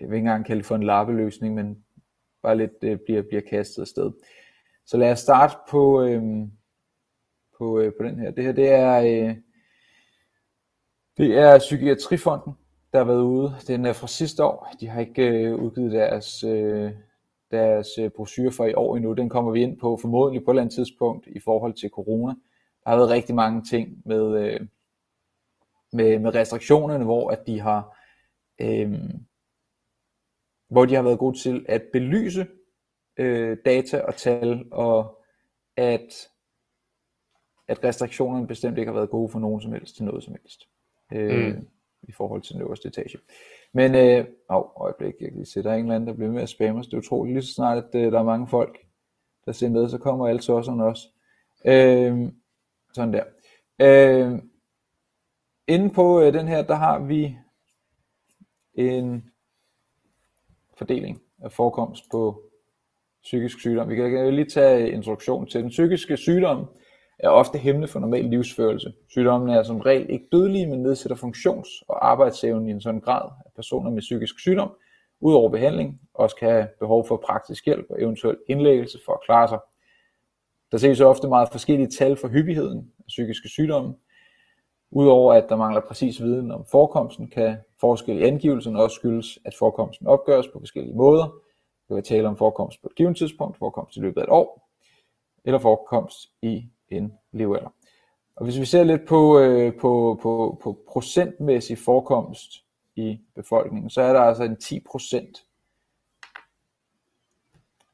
[0.00, 1.84] jeg vil ikke engang kalde det for en lappeløsning, men
[2.42, 4.12] bare lidt øh, bliver, bliver kastet afsted.
[4.86, 6.22] Så lad os starte på, øh,
[7.58, 8.30] på, øh, på den her.
[8.30, 9.36] Det her, det er, øh,
[11.16, 12.52] det er Psykiatrifonden,
[12.92, 13.54] der har været ude.
[13.66, 14.74] Den er fra sidste år.
[14.80, 16.92] De har ikke øh, udgivet deres, øh,
[17.50, 19.12] deres øh, brochure for i år endnu.
[19.12, 22.34] Den kommer vi ind på formodentlig på et eller andet tidspunkt i forhold til corona.
[22.84, 24.60] Der har været rigtig mange ting med, øh,
[25.92, 27.98] med, med restriktionerne, hvor at de har
[28.60, 28.94] øh,
[30.68, 32.46] hvor de har været gode til at belyse
[33.16, 35.22] øh, data og tal, og
[35.76, 36.28] at,
[37.68, 40.68] at restriktionerne bestemt ikke har været gode for nogen som helst til noget som helst.
[41.12, 41.68] Øh, mm.
[42.02, 43.18] i forhold til den øverste etage.
[43.72, 46.32] Men, øh, oh, øjeblik, jeg kan lige se, der er en eller anden, der bliver
[46.32, 46.86] med at spamme os.
[46.86, 48.78] Det er utroligt, lige så snart, at øh, der er mange folk,
[49.44, 51.08] der ser med, så kommer alle tosserne også.
[51.64, 52.32] Øh,
[52.92, 53.24] sådan der.
[53.80, 54.38] Øh,
[55.68, 57.36] inde på øh, den her, der har vi
[58.74, 59.30] en
[60.78, 62.42] fordeling af forekomst på
[63.22, 63.88] psykisk sygdom.
[63.88, 66.66] Vi kan lige tage introduktion til den psykiske sygdom
[67.18, 68.92] er ofte hæmmende for normal livsførelse.
[69.08, 73.30] Sygdommen er som regel ikke dødelige, men nedsætter funktions- og arbejdsevnen i en sådan grad,
[73.46, 74.70] at personer med psykisk sygdom
[75.20, 79.48] udover behandling også kan have behov for praktisk hjælp og eventuel indlæggelse for at klare
[79.48, 79.58] sig.
[80.72, 83.94] Der ses ofte meget forskellige tal for hyppigheden af psykiske sygdomme.
[84.90, 89.54] Udover at der mangler præcis viden om forekomsten, kan forskel i angivelsen også skyldes, at
[89.58, 91.24] forekomsten opgøres på forskellige måder.
[91.88, 94.68] Det kan tale om forekomst på et givet tidspunkt, forekomst i løbet af et år,
[95.44, 97.74] eller forekomst i en levealder.
[98.36, 102.64] Og hvis vi ser lidt på, øh, på, på, på procentmæssig forekomst
[102.96, 105.44] i befolkningen, så er der altså en 10 procent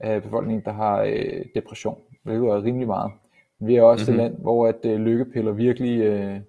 [0.00, 3.12] af befolkningen, der har øh, depression, hvilket er rimelig meget.
[3.58, 4.20] Vi er også mm-hmm.
[4.20, 6.40] et land, hvor at øh, lykkepiller virkelig øh,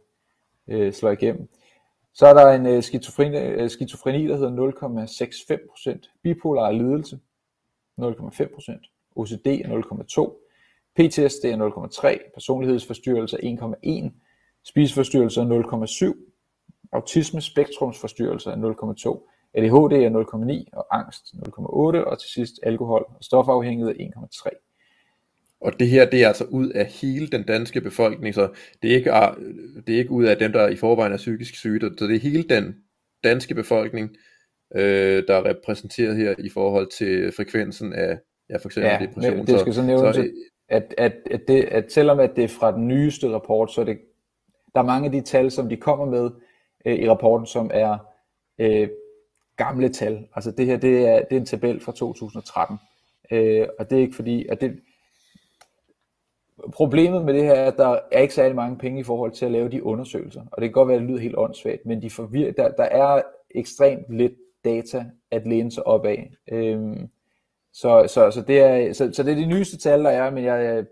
[0.68, 1.50] øh, slår igennem.
[2.14, 7.20] Så er der en øh, skizofreni, øh, skizofreni, der hedder 0,65%, bipolar lidelse
[8.02, 10.45] 0,5%, OCD er 0,2%,
[10.96, 14.12] PTSD er 0,3, personlighedsforstyrrelse er 1,1,
[14.64, 21.66] spiseforstyrrelse er 0,7, autisme spektrumsforstyrrelse er 0,2, ADHD er 0,9 og angst 0,8
[22.10, 24.66] og til sidst alkohol og stofafhængighed er 1,3.
[25.62, 28.50] Og det her, det er altså ud af hele den danske befolkning, så
[28.82, 29.12] det er ikke,
[29.88, 32.20] det er ikke ud af dem, der i forvejen er psykisk syge, så det er
[32.20, 32.76] hele den
[33.24, 34.10] danske befolkning,
[34.76, 38.20] øh, der er repræsenteret her i forhold til frekvensen af
[38.50, 39.48] ja, for eksempel ja, depression.
[39.48, 40.30] det skal så nævnes, så,
[40.70, 43.86] at, at, at, det, at selvom at det er fra den nyeste rapport, så er
[43.86, 43.99] det,
[44.76, 46.32] der er mange af de tal, som de kommer med
[46.86, 47.97] øh, i rapporten, som er
[48.59, 48.89] øh,
[49.57, 50.28] gamle tal.
[50.36, 52.78] Altså det her, det er, det er en tabel fra 2013.
[53.32, 54.80] Øh, og det er ikke fordi, at det,
[56.74, 59.45] problemet med det her er, at der er ikke særlig mange penge i forhold til
[59.45, 60.41] at lave de undersøgelser.
[60.51, 62.84] Og det kan godt være, at det lyder helt åndssvagt, men de forvir- der, der
[62.84, 64.34] er ekstremt lidt
[64.66, 66.32] data at læne sig op af.
[66.51, 67.09] Øhm,
[67.76, 70.43] så, så, så, det er, så, så det er de nyeste tal, der er, men
[70.43, 70.84] jeg er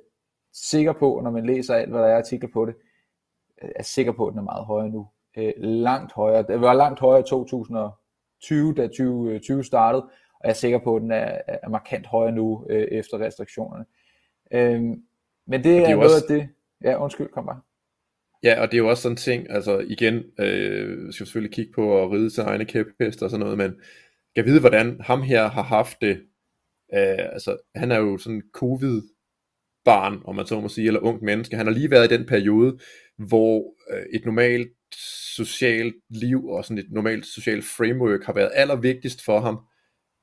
[0.53, 2.75] sikker på, når man læser alt, hvad der er artikler på det,
[3.61, 5.07] jeg er sikker på, at den er meget højere nu.
[5.37, 6.45] Øh, langt højere.
[6.47, 11.01] Det var langt højere i 2020, da 2020 startede, og jeg er sikker på, at
[11.01, 13.85] den er, er markant højere nu øh, efter restriktionerne.
[14.51, 14.81] Øh,
[15.47, 16.25] men det er, er noget også...
[16.29, 16.49] af det...
[16.83, 17.61] Ja, undskyld, kom bare.
[18.43, 21.73] Ja, og det er jo også sådan en ting, altså igen, øh, skal selvfølgelig kigge
[21.73, 23.75] på at ride sin egne kæphest og sådan noget, men
[24.35, 26.21] jeg vide, hvordan ham her har haft det.
[26.93, 29.01] Øh, altså, han er jo sådan covid
[29.85, 31.55] barn, om man så må sige, eller ung menneske.
[31.55, 32.79] Han har lige været i den periode,
[33.17, 34.71] hvor øh, et normalt
[35.35, 39.59] socialt liv og sådan et normalt socialt framework har været allervigtigst for ham.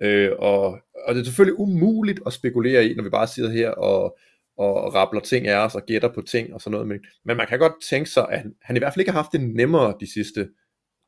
[0.02, 0.64] Øh, og,
[1.06, 4.18] og det er selvfølgelig umuligt at spekulere i, når vi bare sidder her og,
[4.56, 6.88] og rappler ting af os og gætter på ting og sådan noget.
[6.88, 9.22] Men, men man kan godt tænke sig, at han, han i hvert fald ikke har
[9.22, 10.48] haft det nemmere de sidste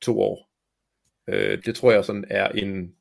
[0.03, 0.51] to år.
[1.29, 2.95] Øh, det tror jeg sådan er en,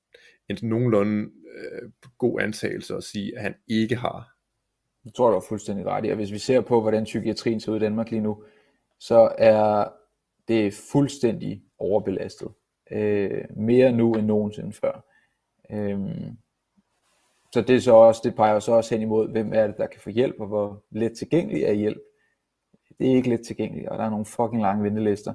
[0.51, 4.29] en nogenlunde øh, god antagelse at sige, at han ikke har.
[5.03, 6.09] Det tror jeg, du er fuldstændig ret i.
[6.09, 8.43] Og hvis vi ser på, hvordan psykiatrien ser ud i Danmark lige nu,
[8.99, 9.85] så er
[10.47, 12.47] det fuldstændig overbelastet.
[12.91, 15.05] Øh, mere nu end nogensinde før.
[15.71, 15.99] Øh,
[17.53, 19.87] så det, er så også, det peger så også hen imod, hvem er det, der
[19.87, 22.01] kan få hjælp, og hvor let tilgængelig er hjælp.
[22.99, 25.33] Det er ikke let tilgængeligt, og der er nogle fucking lange ventelister.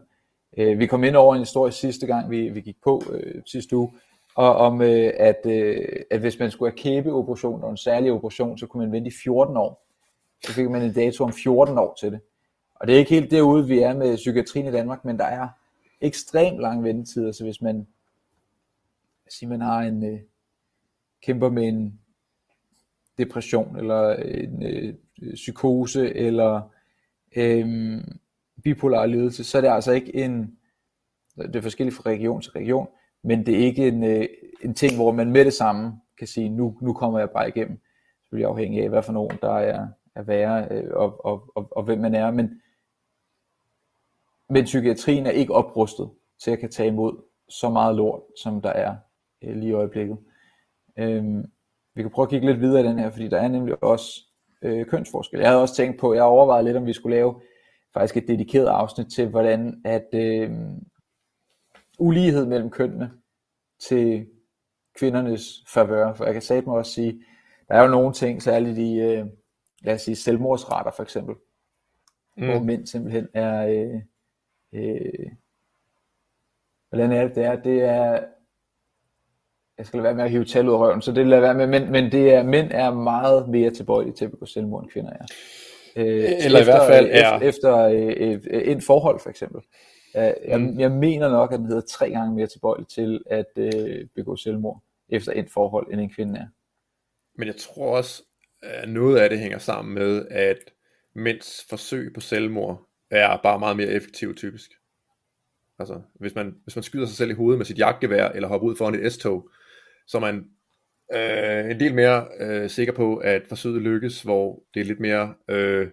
[0.59, 3.77] Øh, vi kom ind over en historie sidste gang, vi, vi gik på øh, sidste
[3.77, 3.93] uge,
[4.37, 8.59] og om øh, at, øh, at hvis man skulle have kæbeoperation og en særlig operation,
[8.59, 9.87] så kunne man vente i 14 år.
[10.45, 12.21] Så fik man en dato om 14 år til det.
[12.75, 15.49] Og det er ikke helt derude, vi er med psykiatrien i Danmark, men der er
[16.01, 17.87] ekstremt lange ventetider, så hvis man,
[19.29, 20.21] siger, man har en, øh,
[21.23, 22.01] kæmper med en
[23.19, 24.95] depression, eller en øh,
[25.35, 26.61] psykose, eller
[27.37, 27.99] øh,
[28.63, 30.59] bipolar lidelse, så er det altså ikke en,
[31.37, 32.89] det er forskelligt fra region til region,
[33.27, 34.29] men det er ikke en, øh,
[34.63, 37.81] en ting, hvor man med det samme kan sige, nu, nu kommer jeg bare igennem.
[38.23, 41.83] Selvfølgelig afhængig af, hvad for nogen der er, er værre, øh, og, og, og, og
[41.83, 42.61] hvem man er, men,
[44.51, 46.11] men psykiatrien er ikke oprustet
[46.43, 48.97] til at kan tage imod så meget lort, som der er
[49.45, 50.19] øh, lige i øjeblikket.
[50.99, 51.45] Øhm,
[51.95, 54.21] vi kan prøve at kigge lidt videre i den her, fordi der er nemlig også
[54.63, 55.41] øh, kønsforskel.
[55.41, 57.41] Jeg havde også tænkt på, jeg overvejede lidt, om vi skulle lave
[57.95, 60.51] faktisk et dedikeret afsnit til, hvordan at øh,
[61.99, 63.13] ulighed mellem kønnene
[63.79, 64.27] til
[64.99, 66.15] kvindernes favør.
[66.15, 67.23] For jeg kan satme også sige,
[67.69, 69.27] der er jo nogle ting, særligt i, øh,
[69.83, 71.35] lad os sige, selvmordsretter for eksempel,
[72.37, 72.47] mm.
[72.47, 74.01] hvor mænd simpelthen er, øh,
[74.73, 75.31] øh,
[76.89, 78.25] hvordan er det, det er, det er
[79.79, 81.55] jeg skal lade være med at hive tal ud af røven, så det lader være
[81.55, 84.91] med, men, men det er, mænd er meget mere tilbøjelige til at begå selvmord, end
[84.91, 85.25] kvinder er.
[85.97, 87.39] Øh, Eller efter, i hvert fald er...
[87.41, 87.77] Efter, efter
[88.51, 89.61] øh, en forhold, for eksempel.
[90.21, 90.81] Jeg, mm.
[90.81, 94.83] jeg mener nok, at den hedder tre gange mere tilbøjelig til at øh, begå selvmord
[95.09, 96.47] efter et forhold, end en kvinde er.
[97.39, 98.23] Men jeg tror også,
[98.63, 100.59] at noget af det hænger sammen med, at
[101.15, 104.71] mænds forsøg på selvmord er bare meget mere effektivt typisk.
[105.79, 108.69] Altså, hvis man, hvis man skyder sig selv i hovedet med sit jagtgevær, eller hopper
[108.69, 109.51] ud foran et S-tog,
[110.07, 110.51] så er man
[111.15, 115.35] øh, en del mere øh, sikker på, at forsøget lykkes, hvor det er lidt mere,
[115.49, 115.89] øh,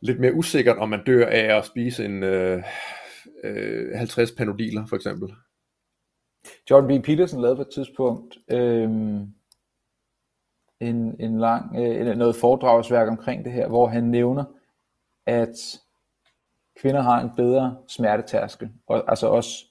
[0.00, 2.62] lidt mere usikkert, om man dør af at spise en øh,
[3.44, 5.34] øh, 50 panodiler, for eksempel.
[6.70, 7.04] John B.
[7.04, 8.90] Peterson lavede på et tidspunkt øh,
[10.80, 14.44] en, en lang, øh, noget foredragsværk omkring det her, hvor han nævner,
[15.26, 15.80] at
[16.80, 19.64] kvinder har en bedre smertetærskel, og, altså også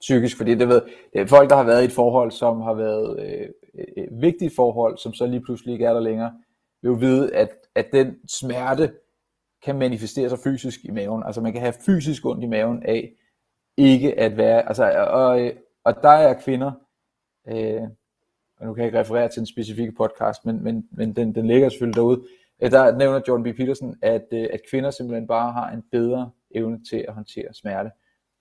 [0.00, 2.74] psykisk, fordi det ved, det er folk, der har været i et forhold, som har
[2.74, 6.32] været øh, øh et vigtigt forhold, som så lige pludselig ikke er der længere,
[6.82, 8.92] vil jo vide, at, at den smerte
[9.64, 11.22] kan manifestere sig fysisk i maven.
[11.26, 13.12] Altså man kan have fysisk ondt i maven af
[13.76, 15.52] ikke at være, altså, og, øh,
[15.84, 16.72] og der er kvinder,
[17.48, 17.82] øh,
[18.60, 21.46] og nu kan jeg ikke referere til en specifik podcast, men, men, men den, den
[21.46, 22.22] ligger selvfølgelig derude,
[22.62, 23.56] øh, der nævner Jordan B.
[23.56, 27.90] Peterson, at, øh, at kvinder simpelthen bare har en bedre evne til at håndtere smerte,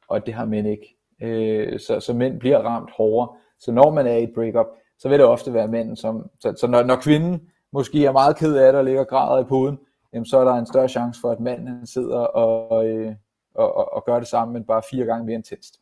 [0.07, 0.97] og det har mænd ikke.
[1.21, 3.37] Øh, så, så mænd bliver ramt hårdere.
[3.59, 4.67] Så når man er i et breakup,
[4.99, 8.37] så vil det ofte være mænd, som, så, så når, når kvinden måske er meget
[8.37, 9.79] ked af det og ligger og græder i puden,
[10.13, 13.15] jamen så er der en større chance for, at manden sidder og, øh,
[13.55, 15.79] og, og, og gør det samme, men bare fire gange mere intenst.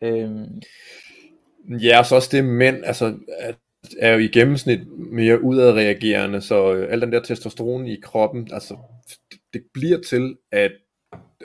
[0.00, 0.62] Øhm.
[1.68, 3.18] Ja, og så også det mænd, altså
[3.98, 8.76] er jo i gennemsnit mere udadreagerende, så øh, al den der testosteron i kroppen, altså
[9.30, 10.72] det, det bliver til, at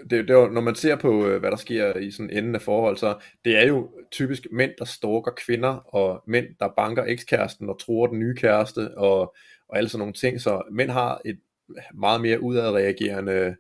[0.10, 2.62] det, det var, når man ser på, øh, hvad der sker i sådan enden af
[2.62, 3.16] forhold, så
[3.46, 8.08] det er jo typisk mænd, der stalker kvinder, og mænd, der banker ekskæresten og tror
[8.08, 9.36] den nye kæreste, og,
[9.68, 10.42] og alle sådan nogle ting.
[10.42, 11.40] Så mænd har et
[11.94, 13.56] meget mere udadreagerende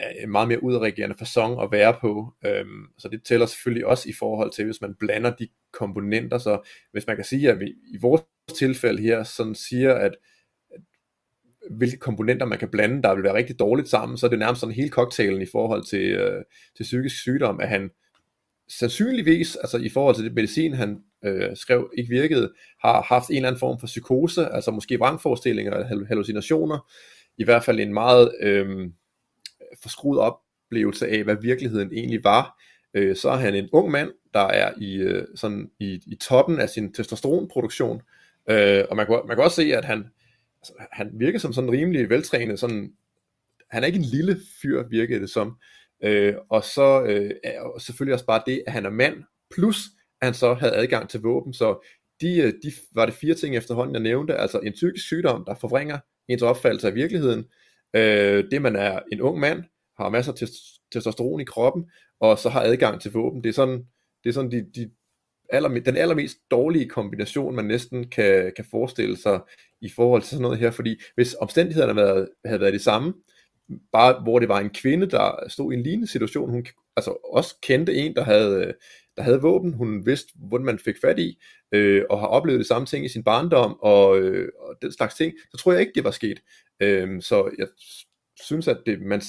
[0.00, 2.34] øh, en meget mere udadreagerende fasong at være på.
[2.44, 6.38] Øhm, så det tæller selvfølgelig også i forhold til, hvis man blander de komponenter.
[6.38, 8.22] Så hvis man kan sige, at vi i vores
[8.58, 10.16] tilfælde her sådan siger, at
[11.70, 14.60] hvilke komponenter man kan blande, der vil være rigtig dårligt sammen, så er det nærmest
[14.60, 16.42] sådan hele cocktailen i forhold til, øh,
[16.76, 17.90] til psykisk sygdom, at han
[18.68, 22.52] sandsynligvis, altså i forhold til det medicin, han øh, skrev ikke virkede,
[22.82, 26.90] har haft en eller anden form for psykose, altså måske vrangforestillinger eller hallucinationer,
[27.38, 28.90] i hvert fald en meget øh,
[29.82, 32.62] forskruet oplevelse af, hvad virkeligheden egentlig var.
[32.94, 36.60] Øh, så er han en ung mand, der er i, øh, sådan i, i toppen
[36.60, 38.02] af sin testosteronproduktion,
[38.50, 40.04] øh, og man kan, man kan også se, at han,
[40.60, 42.92] altså, han virker som sådan rimelig veltrænet, sådan,
[43.70, 45.56] han er ikke en lille fyr, virker det som,
[46.02, 47.30] øh, og så øh,
[47.78, 49.14] selvfølgelig også bare det, at han er mand,
[49.54, 49.76] plus
[50.20, 51.86] at han så havde adgang til våben, så
[52.20, 55.54] de, øh, de var det fire ting efterhånden, jeg nævnte, altså en psykisk sygdom, der
[55.54, 57.44] forvrænger ens opfattelse af virkeligheden,
[57.96, 59.64] øh, det man er en ung mand,
[59.98, 60.38] har masser af
[60.92, 61.90] testosteron i kroppen,
[62.20, 63.86] og så har adgang til våben, det er sådan,
[64.24, 64.90] det er sådan de, de
[65.48, 69.40] aller, den allermest dårlige kombination, man næsten kan, kan forestille sig
[69.80, 73.14] i forhold til sådan noget her, fordi hvis omstændighederne havde været, havde været de samme,
[73.92, 77.56] bare hvor det var en kvinde, der stod i en lignende situation, hun altså også
[77.62, 78.74] kendte en, der havde, øh,
[79.16, 81.38] der havde våben, hun vidste, hvordan man fik fat i,
[81.72, 85.14] øh, og har oplevet det samme ting i sin barndom, og, øh, og den slags
[85.14, 86.42] ting, så tror jeg ikke, det var sket.
[86.80, 87.66] Øh, så jeg
[88.44, 89.22] synes, at det, man,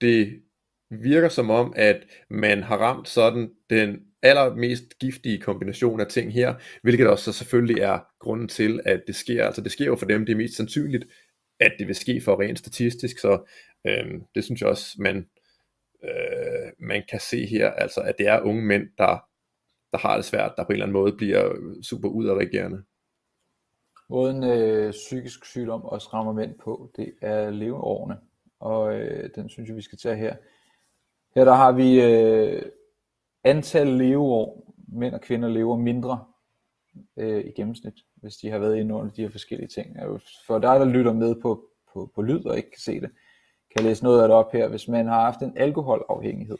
[0.00, 0.42] det
[0.90, 6.54] virker som om, at man har ramt sådan den allermest giftige kombination af ting her,
[6.82, 9.46] hvilket også så selvfølgelig er grunden til, at det sker.
[9.46, 11.04] Altså det sker jo for dem, det er mest sandsynligt,
[11.60, 13.50] at det vil ske for rent statistisk, så
[13.86, 15.28] øh, det synes jeg også, man,
[16.04, 19.28] øh, man kan se her, altså at det er unge mænd, der,
[19.92, 22.82] der har det svært, der på en eller anden måde bliver super udadreagerende.
[24.08, 28.16] Måden øh, psykisk sygdom også rammer mænd på, det er leveårene,
[28.60, 30.36] og øh, den synes jeg, vi skal tage her.
[31.34, 32.62] Her der har vi øh,
[33.44, 36.24] antal leveår, mænd og kvinder lever mindre
[37.16, 37.94] øh, i gennemsnit,
[38.24, 39.96] hvis de har været inde under de her forskellige ting.
[40.46, 43.10] For dig, der lytter med på, på, på lyd og ikke kan se det,
[43.70, 44.68] kan jeg læse noget af det op her.
[44.68, 46.58] Hvis man har haft en alkoholafhængighed,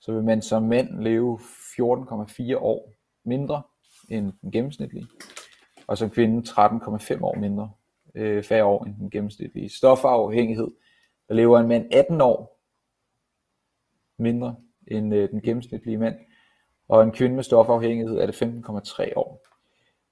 [0.00, 2.92] så vil man som mænd leve 14,4 år
[3.24, 3.62] mindre
[4.08, 5.06] end den gennemsnitlige,
[5.86, 7.70] og som kvinde 13,5 år mindre,
[8.14, 9.68] øh, færre år end den gennemsnitlige.
[9.68, 10.70] Stofafhængighed,
[11.28, 12.60] der lever en mand 18 år
[14.18, 14.56] mindre
[14.86, 16.16] end øh, den gennemsnitlige mand,
[16.88, 19.53] og en kvinde med stofafhængighed er det 15,3 år.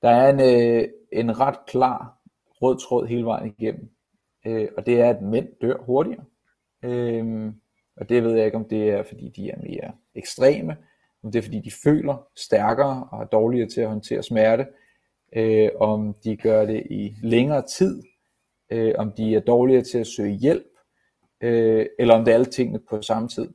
[0.03, 2.19] Der er en, øh, en ret klar
[2.63, 3.91] rød tråd hele vejen igennem,
[4.47, 6.25] øh, og det er, at mænd dør hurtigere.
[6.85, 7.53] Øh,
[7.97, 10.77] og det ved jeg ikke, om det er, fordi de er mere ekstreme,
[11.23, 14.67] om det er, fordi de føler stærkere og er dårligere til at håndtere smerte,
[15.37, 18.03] øh, om de gør det i længere tid,
[18.73, 20.67] øh, om de er dårligere til at søge hjælp,
[21.41, 23.49] øh, eller om det er alle tingene på samme tid.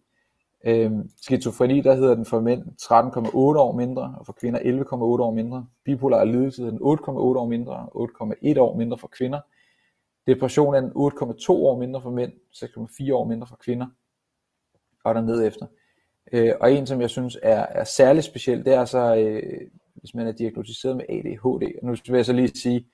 [0.66, 0.92] Øh,
[1.22, 5.68] skizofreni, der hedder den for mænd 13,8 år mindre, og for kvinder 11,8 år mindre.
[5.84, 7.88] Bipolar lidelse er den 8,8 år mindre,
[8.56, 9.40] 8,1 år mindre for kvinder.
[10.28, 13.88] Depression er den 8,2 år mindre for mænd, 6,4 år mindre for kvinder,
[15.04, 15.66] og der ned efter.
[16.32, 20.14] Øh, og en, som jeg synes er, er særlig speciel, det er så øh, hvis
[20.14, 21.80] man er diagnostiseret med ADHD.
[21.82, 22.88] Og nu vil jeg så lige sige,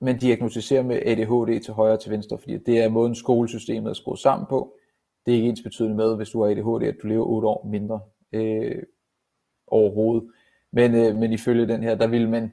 [0.00, 3.94] man diagnostiserer med ADHD til højre og til venstre, fordi det er måden skolesystemet er
[3.94, 4.76] skruet sammen på.
[5.26, 7.66] Det er ikke ens betydende med, hvis du har ADHD, at du lever 8 år
[7.66, 8.00] mindre
[8.32, 8.82] øh,
[9.66, 10.30] overhovedet.
[10.72, 12.52] Men, øh, men ifølge den her, der vil man,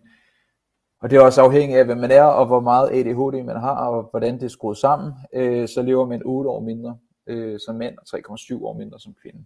[1.01, 3.87] og det er også afhængigt af, hvem man er, og hvor meget ADHD man har,
[3.87, 6.97] og hvordan det er skruet sammen, øh, så lever man 8 år mindre
[7.27, 9.45] øh, som mænd, og 3,7 år mindre som kvinde.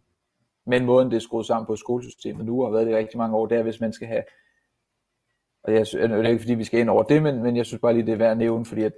[0.65, 3.17] Men måden det er skruet sammen på skolesystemet nu, og har været det i rigtig
[3.17, 4.23] mange år, det er, hvis man skal have,
[5.63, 7.81] og jeg, det er ikke fordi, vi skal ind over det, men, men jeg synes
[7.81, 8.93] bare lige, det er værd at nævne, fordi at,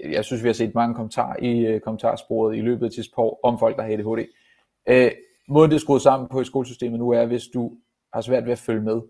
[0.00, 3.40] jeg synes, vi har set mange kommentarer i uh, kommentarsporet i løbet af sidste år
[3.42, 4.08] om folk, der har ADHD.
[4.08, 4.24] Uh,
[4.86, 5.10] øh,
[5.48, 7.72] måden det er skruet sammen på i skolesystemet nu er, hvis du
[8.12, 9.00] har svært ved at følge med,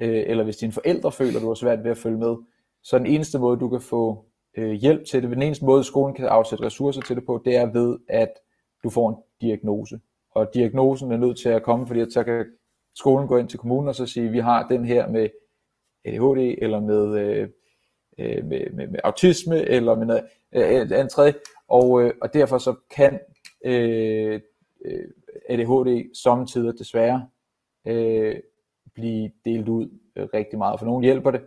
[0.00, 2.36] øh, eller hvis dine forældre føler, at du har svært ved at følge med,
[2.82, 4.24] så den eneste måde, du kan få
[4.56, 7.56] øh, hjælp til det, den eneste måde, skolen kan afsætte ressourcer til det på, det
[7.56, 8.32] er ved, at
[8.84, 10.00] du får en diagnose.
[10.30, 12.46] Og diagnosen er nødt til at komme, fordi at så kan
[12.94, 15.28] skolen gå ind til kommunen og så sige, vi har den her med
[16.04, 17.48] ADHD, eller med, øh,
[18.18, 21.34] øh, med, med, med autisme, eller med noget øh, andet tredje,
[21.68, 23.20] og, øh, og derfor så kan
[23.64, 24.40] øh,
[24.84, 25.08] øh
[25.48, 27.26] ADHD samtidig desværre
[27.86, 28.36] øh,
[28.94, 30.78] blive delt ud øh, rigtig meget.
[30.78, 31.40] For nogen hjælper det,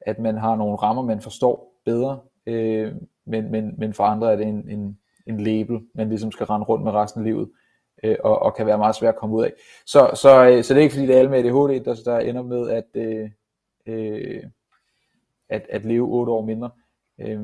[0.00, 2.92] at man har nogle rammer, man forstår bedre, øh,
[3.26, 6.66] men, men, men for andre er det en, en, en label, man ligesom skal rende
[6.66, 7.50] rundt med resten af livet,
[8.04, 9.52] øh, og, og kan være meget svært at komme ud af.
[9.86, 12.18] Så, så, øh, så det er ikke fordi, det er alle med ADHD, der, der
[12.18, 13.30] ender med at, øh,
[13.86, 14.42] øh,
[15.48, 16.70] at, at leve otte år mindre.
[17.20, 17.40] Øh,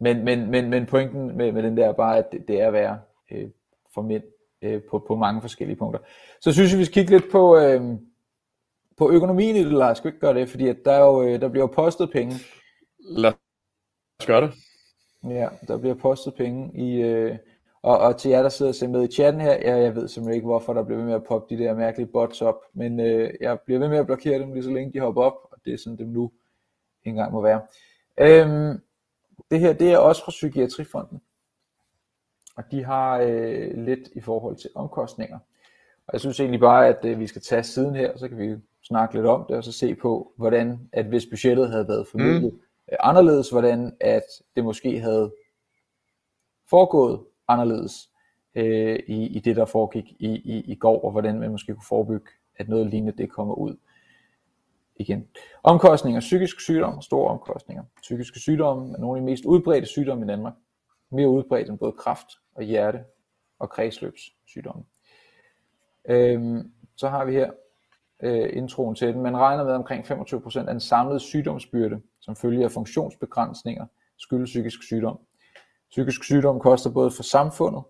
[0.00, 2.70] men, men, men, men pointen med, med den der er bare, at det, det er
[2.70, 3.00] værre
[3.30, 3.50] øh,
[3.94, 4.22] for mænd
[4.62, 6.00] øh, på, på mange forskellige punkter.
[6.40, 7.82] Så synes jeg, vi skal kigge lidt på, øh,
[8.96, 9.96] på økonomien i det, Lars.
[9.96, 10.48] Skal vi ikke gøre det?
[10.48, 12.34] Fordi at der, er jo, øh, der bliver jo postet penge.
[13.00, 13.32] Lad
[14.20, 14.54] os gøre det.
[15.24, 17.00] Ja, der bliver postet penge i...
[17.00, 17.36] Øh,
[17.82, 20.08] og, og til jer, der sidder og ser med i chatten her, jeg, jeg ved
[20.08, 23.00] simpelthen ikke, hvorfor der bliver ved med at poppe de der mærkelige bots op, men
[23.00, 25.64] øh, jeg bliver ved med at blokere dem lige så længe de hopper op, og
[25.64, 26.32] det er sådan, det nu
[27.04, 27.62] engang må være.
[28.20, 28.80] Øhm,
[29.50, 31.20] det her, det er også fra Psykiatrifonden
[32.58, 35.38] og de har øh, lidt i forhold til omkostninger.
[36.06, 38.38] Og jeg synes egentlig bare, at øh, vi skal tage siden her, og så kan
[38.38, 42.06] vi snakke lidt om det, og så se på, hvordan, at hvis budgettet havde været
[42.06, 42.60] formidlet mm.
[42.92, 44.22] øh, anderledes, hvordan at
[44.56, 45.32] det måske havde
[46.70, 48.10] foregået anderledes
[48.54, 51.88] øh, i, i det, der foregik i, i, i går, og hvordan man måske kunne
[51.88, 53.76] forebygge, at noget lignende det kommer ud
[54.98, 55.28] igen.
[55.62, 57.84] Omkostninger, psykisk sygdom, store omkostninger.
[58.02, 60.54] Psykiske sygdomme er nogle af de mest udbredte sygdomme i Danmark
[61.10, 63.04] mere udbredt end både kræft og hjerte
[63.58, 64.84] og kredsløbssygdomme.
[66.08, 67.50] Øhm, så har vi her
[68.22, 69.22] øh, introen til den.
[69.22, 73.86] Man regner med omkring 25% af den samlede sygdomsbyrde, som følger af funktionsbegrænsninger,
[74.16, 75.18] skyldes psykisk sygdom.
[75.90, 77.82] Psykisk sygdom koster både for samfundet,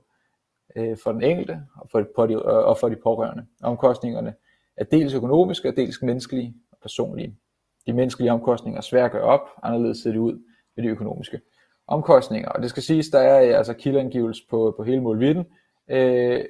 [0.77, 3.47] øh, for den enkelte og for, de, og for de pårørende.
[3.63, 4.35] Omkostningerne
[4.77, 6.55] er dels økonomiske og dels menneskelige
[6.89, 7.37] personlige.
[7.87, 10.39] De menneskelige omkostninger er svære at gøre op, anderledes ser det ud
[10.77, 11.41] med de økonomiske
[11.87, 12.49] omkostninger.
[12.49, 15.45] Og det skal siges, der er øh, altså kildeangivelse på, på hele målvidden.
[15.91, 16.45] Øh,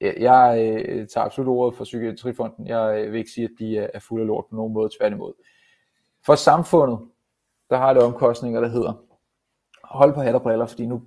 [0.00, 2.66] jeg øh, tager absolut ordet for Psykiatrifonden.
[2.66, 5.32] Jeg øh, vil ikke sige, at de er fuld af lort på nogen måde, tværtimod.
[6.26, 6.98] For samfundet,
[7.70, 9.04] der har det omkostninger, der hedder,
[9.84, 11.02] hold på hat og briller, fordi nu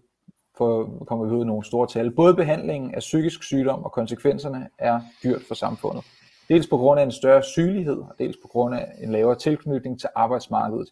[0.57, 2.11] for, kommer vi ud i nogle store tal.
[2.11, 6.03] Både behandlingen af psykisk sygdom og konsekvenserne er dyrt for samfundet.
[6.49, 9.99] Dels på grund af en større sygelighed, og dels på grund af en lavere tilknytning
[9.99, 10.89] til arbejdsmarkedet.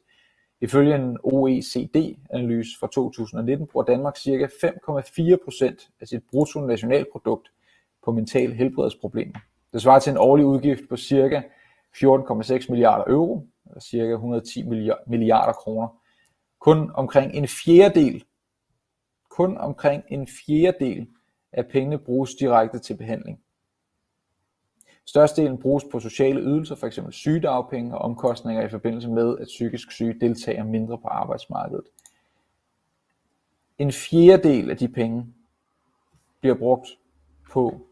[0.62, 4.48] Ifølge en OECD-analyse fra 2019 bruger Danmark ca.
[4.48, 7.52] 5,4% af sit bruttonationalprodukt
[8.04, 9.40] på mental helbredsproblemer.
[9.74, 11.44] Det svarer til en årlig udgift på ca.
[11.96, 13.98] 14,6 milliarder euro, eller ca.
[13.98, 14.64] 110
[15.08, 15.88] milliarder kroner.
[16.60, 18.24] Kun omkring en fjerdedel,
[19.30, 21.08] kun omkring en fjerdedel
[21.52, 23.40] af pengene bruges direkte til behandling.
[25.06, 27.00] Størstedelen bruges på sociale ydelser, f.eks.
[27.10, 31.86] sygedagpenge og omkostninger i forbindelse med, at psykisk syge deltager mindre på arbejdsmarkedet.
[33.78, 35.34] En fjerdedel af de penge
[36.40, 36.88] bliver brugt
[37.52, 37.88] på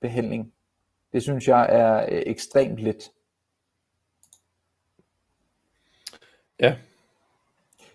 [0.00, 0.52] behandling.
[1.12, 3.10] Det synes jeg er øh, ekstremt lidt.
[6.60, 6.76] Ja.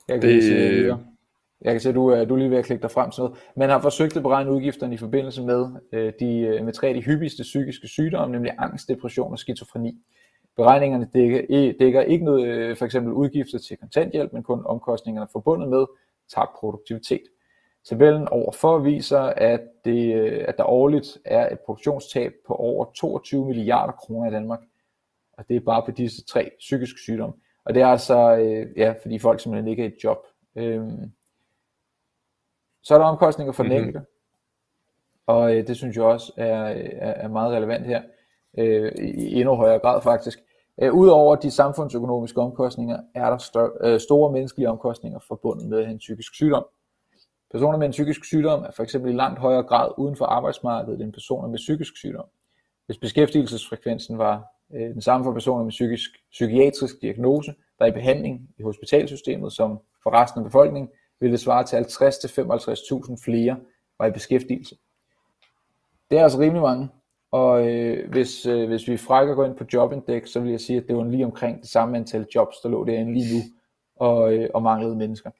[0.07, 0.43] Jeg kan det...
[0.43, 1.16] sige
[1.61, 3.37] jeg kan se, at du, du er lige ved at klikke dig frem til noget.
[3.55, 6.93] Man har forsøgt at beregne udgifterne i forbindelse med, øh, de, øh, med tre af
[6.93, 9.97] de hyppigste psykiske sygdomme, nemlig angst, depression og skizofreni.
[10.55, 15.69] Beregningerne dækker, dækker ikke noget, øh, for eksempel udgifter til kontanthjælp, men kun omkostningerne forbundet
[15.69, 15.85] med
[16.35, 17.23] tabt produktivitet.
[17.89, 23.45] Tabellen overfor viser, at, det, øh, at der årligt er et produktionstab på over 22
[23.45, 24.59] milliarder kroner i Danmark.
[25.33, 27.35] Og det er bare på disse tre psykiske sygdomme.
[27.65, 28.29] Og det er altså,
[28.77, 30.17] ja, fordi folk simpelthen ikke er i et job.
[30.55, 31.11] Øhm,
[32.87, 33.87] så er der omkostninger for den mm-hmm.
[33.87, 34.07] enkelte.
[35.25, 38.01] Og øh, det synes jeg også er, er, er meget relevant her,
[38.57, 40.39] øh, i endnu højere grad faktisk.
[40.81, 45.97] Øh, Udover de samfundsøkonomiske omkostninger, er der stør, øh, store menneskelige omkostninger forbundet med en
[45.97, 46.65] psykisk sygdom.
[47.51, 51.01] Personer med en psykisk sygdom er for eksempel i langt højere grad uden for arbejdsmarkedet
[51.01, 52.25] end personer med psykisk sygdom.
[52.85, 57.91] Hvis beskæftigelsesfrekvensen var øh, den samme for personer med psykisk, psykiatrisk diagnose, der er i
[57.93, 63.59] behandling i hospitalsystemet som for resten af befolkningen, vil det svare til 50-55.000 flere
[63.99, 64.75] var i beskæftigelse.
[66.11, 66.89] Det er altså rimelig mange,
[67.31, 70.77] og øh, hvis, øh, hvis vi frækker går ind på Jobindex, så vil jeg sige,
[70.77, 73.41] at det var lige omkring det samme antal jobs, der lå derinde lige nu,
[73.95, 75.31] og, øh, og manglede mennesker.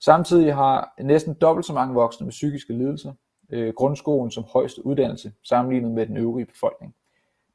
[0.00, 3.12] Samtidig har næsten dobbelt så mange voksne med psykiske lidelser
[3.50, 6.94] øh, grundskolen som højeste uddannelse sammenlignet med den øvrige befolkning.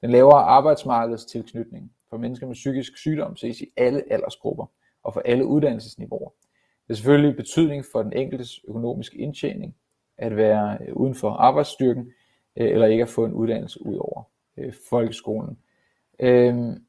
[0.02, 4.66] Den lavere arbejdsmarkedstilknytning for mennesker med psykisk sygdom ses i alle aldersgrupper
[5.04, 6.30] og for alle uddannelsesniveauer.
[6.88, 9.76] Det er selvfølgelig betydning for den enkeltes økonomiske indtjening
[10.18, 12.12] at være øh, uden for arbejdsstyrken
[12.58, 14.24] øh, eller ikke at få en uddannelse ud over
[14.58, 15.58] øh, folkeskolen.
[16.20, 16.84] Øhm,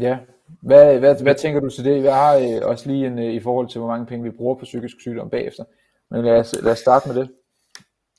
[0.00, 0.18] ja,
[0.60, 2.04] hvad, hvad, hvad tænker du til det?
[2.04, 4.54] Jeg har øh, også lige en, øh, i forhold til, hvor mange penge vi bruger
[4.54, 5.64] på psykisk sygdom bagefter.
[6.10, 7.30] Men lad os, lad os starte med det.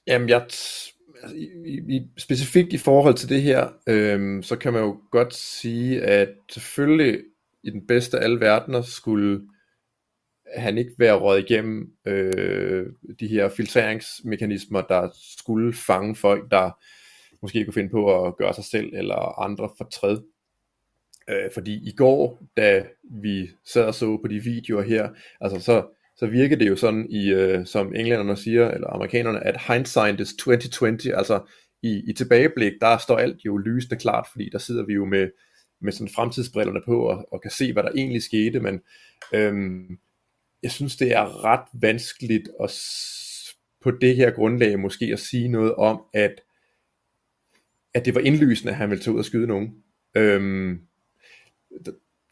[0.08, 0.94] Jamen, jeg altså,
[1.66, 6.02] i, i, specifikt i forhold til det her, øhm, så kan man jo godt sige,
[6.02, 7.20] at selvfølgelig
[7.64, 9.42] i den bedste af alle verdener skulle
[10.56, 12.86] han ikke være røget igennem øh,
[13.20, 16.72] de her filtreringsmekanismer, der skulle fange folk, der
[17.42, 20.22] måske kunne finde på at gøre sig selv eller andre fortræd.
[21.30, 25.10] Øh, fordi i går, da vi sad og så på de videoer her,
[25.42, 25.88] altså så,
[26.18, 30.34] så virker det jo sådan, i, øh, som englænderne siger, eller amerikanerne, at hindsight is
[30.40, 31.40] 2020, altså
[31.82, 35.30] i, i tilbageblik, der står alt jo lysende klart, fordi der sidder vi jo med,
[35.82, 38.82] med sådan fremtidsbrillerne på, og, og kan se, hvad der egentlig skete, men
[39.34, 40.00] øhm,
[40.64, 42.72] jeg synes, det er ret vanskeligt at
[43.82, 46.42] på det her grundlag måske at sige noget om, at,
[47.94, 49.84] at det var indlysende, at han ville tage ud og skyde nogen.
[50.18, 50.82] Øhm,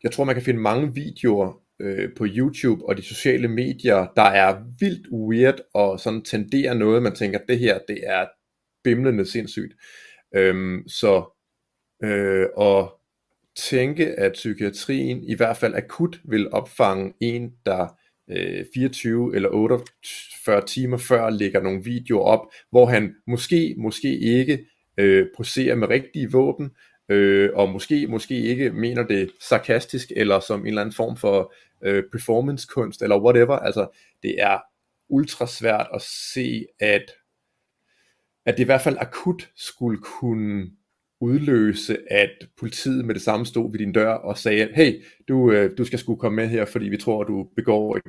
[0.03, 4.21] jeg tror, man kan finde mange videoer øh, på YouTube og de sociale medier, der
[4.21, 8.25] er vildt weird og sådan tenderer noget, man tænker, det her, det er
[8.83, 9.73] bimlende sindssygt.
[10.35, 11.37] Øhm, så
[12.03, 13.01] øh, og
[13.55, 17.87] tænke, at psykiatrien i hvert fald akut vil opfange en, der
[18.29, 24.65] øh, 24 eller 48 timer før lægger nogle videoer op, hvor han måske, måske ikke
[24.97, 26.71] øh, poserer med rigtige våben,
[27.09, 31.53] øh, og måske, måske ikke mener det sarkastisk, eller som en eller anden form for
[31.81, 33.87] øh, performancekunst, eller whatever, altså
[34.23, 34.59] det er
[35.09, 36.01] ultra svært at
[36.33, 37.11] se, at,
[38.45, 40.71] at det i hvert fald akut skulle kunne
[41.21, 45.77] udløse, at politiet med det samme stod ved din dør og sagde, hey, du, øh,
[45.77, 47.99] du skal skulle komme med her, fordi vi tror, du begår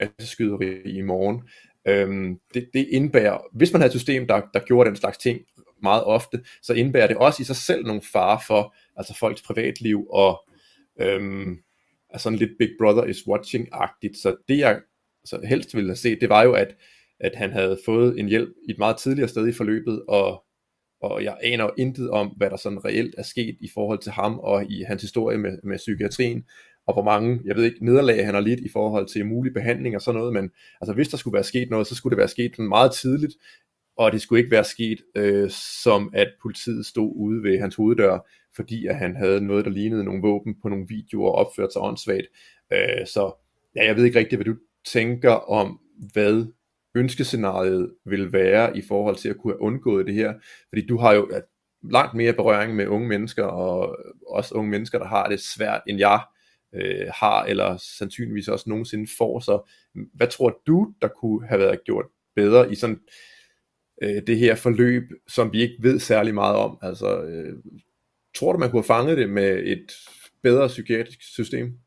[0.00, 1.42] et skyderi i morgen.
[1.88, 5.40] Øhm, det, det indbærer, hvis man havde et system, der, der gjorde den slags ting
[5.82, 10.06] meget ofte, så indbærer det også i sig selv nogle fare for altså folks privatliv
[10.10, 10.48] og
[11.00, 11.58] øhm,
[12.10, 14.20] altså sådan lidt Big Brother is watching-agtigt.
[14.22, 14.80] Så det jeg
[15.24, 16.76] så helst ville have set, det var jo, at,
[17.20, 20.43] at han havde fået en hjælp i et meget tidligere sted i forløbet, og,
[21.02, 24.38] og jeg aner intet om, hvad der sådan reelt er sket i forhold til ham
[24.38, 26.44] og i hans historie med, med psykiatrien,
[26.86, 29.94] og hvor mange, jeg ved ikke, nederlag han har lidt i forhold til mulig behandling
[29.96, 32.28] og sådan noget, men altså hvis der skulle være sket noget, så skulle det være
[32.28, 33.34] sket meget tidligt,
[33.96, 35.50] og det skulle ikke være sket øh,
[35.82, 40.04] som at politiet stod ude ved hans hoveddør, fordi at han havde noget, der lignede
[40.04, 42.26] nogle våben på nogle videoer og opførte sig åndssvagt.
[42.72, 43.32] Øh, så
[43.76, 45.80] ja, jeg ved ikke rigtigt, hvad du tænker om,
[46.12, 46.46] hvad
[46.94, 50.34] ønskescenariet vil være i forhold til at kunne have undgået det her.
[50.68, 51.30] Fordi du har jo
[51.90, 55.98] langt mere berøring med unge mennesker, og også unge mennesker, der har det svært, end
[55.98, 56.20] jeg
[56.74, 59.40] øh, har, eller sandsynligvis også nogensinde får.
[59.40, 59.70] Så
[60.14, 63.00] hvad tror du, der kunne have været gjort bedre i sådan
[64.02, 66.78] øh, det her forløb, som vi ikke ved særlig meget om?
[66.82, 67.58] Altså, øh,
[68.34, 69.92] tror du, man kunne have fanget det med et
[70.42, 71.78] bedre psykiatrisk system?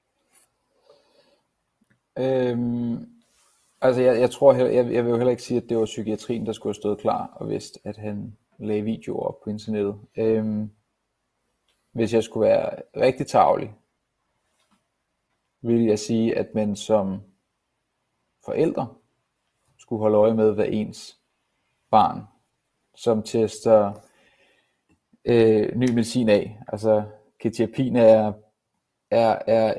[2.19, 3.16] Øhm,
[3.81, 6.45] altså jeg, jeg tror, jeg, jeg vil jo heller ikke sige, at det var psykiatrien,
[6.45, 9.99] der skulle have stået klar og vidst, at han lagde videoer op på internettet.
[10.17, 10.71] Øhm,
[11.91, 13.73] hvis jeg skulle være rigtig tavlig,
[15.61, 17.21] vil jeg sige, at man som
[18.45, 18.87] forældre
[19.77, 21.19] skulle holde øje med, hvad ens
[21.91, 22.21] barn,
[22.95, 23.93] som tester
[25.25, 26.59] øh, ny medicin af.
[26.67, 27.03] Altså
[27.39, 28.33] ketiapin er,
[29.11, 29.73] er, er,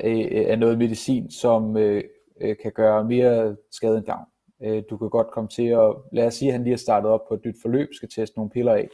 [0.51, 2.03] er noget medicin, som øh,
[2.41, 4.25] øh, kan gøre mere skade end gavn.
[4.61, 7.11] Øh, du kan godt komme til at, lad os sige, at han lige har startet
[7.11, 8.89] op på et nyt forløb, skal teste nogle piller af,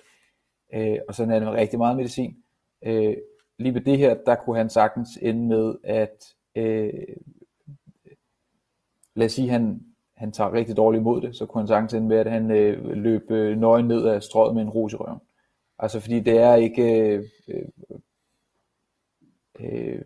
[0.74, 2.36] øh, og sådan er det med rigtig meget medicin.
[2.86, 3.18] Øh,
[3.60, 6.26] lige ved det her, der kunne han sagtens ende med, at
[6.56, 7.16] øh,
[9.16, 9.82] lad os sige, han,
[10.16, 12.88] han tager rigtig dårligt imod det, så kunne han sagtens ende med, at han øh,
[12.88, 15.20] løb øh, nøgen ned af strøget med en ros i røven.
[15.80, 17.66] Altså fordi det er ikke øh, øh,
[19.60, 20.02] øh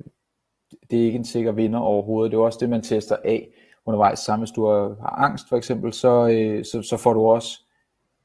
[0.91, 2.31] det er ikke en sikker vinder overhovedet.
[2.31, 3.49] Det er også det, man tester af
[3.85, 4.19] undervejs.
[4.19, 7.59] Samme hvis du har angst for eksempel, så, øh, så, så får du også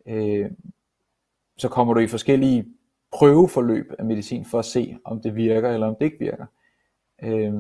[0.07, 0.51] øh,
[1.59, 2.67] så kommer du i forskellige
[3.13, 6.47] prøveforløb af medicin for at se, om det virker eller om det ikke virker.
[7.23, 7.55] Øh,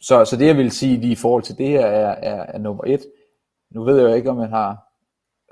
[0.00, 2.58] så, så det jeg vil sige lige i forhold til det her er, er, er
[2.58, 3.06] nummer et.
[3.70, 4.92] Nu ved jeg jo ikke, om man har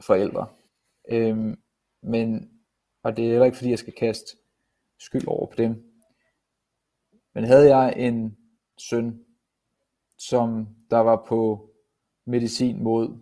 [0.00, 0.46] forældre.
[1.08, 1.56] Øh,
[2.02, 2.50] men,
[3.02, 4.36] og det er heller ikke fordi, jeg skal kaste
[4.98, 5.84] skyld over på dem.
[7.34, 8.36] Men havde jeg en
[8.78, 9.24] søn,
[10.18, 11.70] som der var på
[12.24, 13.18] medicin mod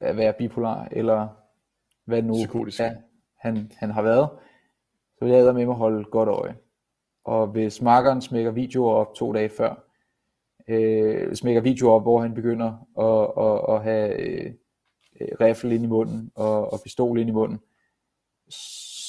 [0.00, 1.28] at være bipolar, eller
[2.04, 2.80] hvad nu Psykotisk.
[2.80, 2.94] ja,
[3.36, 4.28] han, han har været,
[5.18, 6.56] så vil jeg med mig holde godt øje.
[7.24, 9.84] Og hvis markeren smækker videoer op to dage før,
[10.68, 14.52] øh, smækker videoer op, hvor han begynder at, at, at have øh,
[15.40, 17.60] riffel ind i munden og, og pistol ind i munden,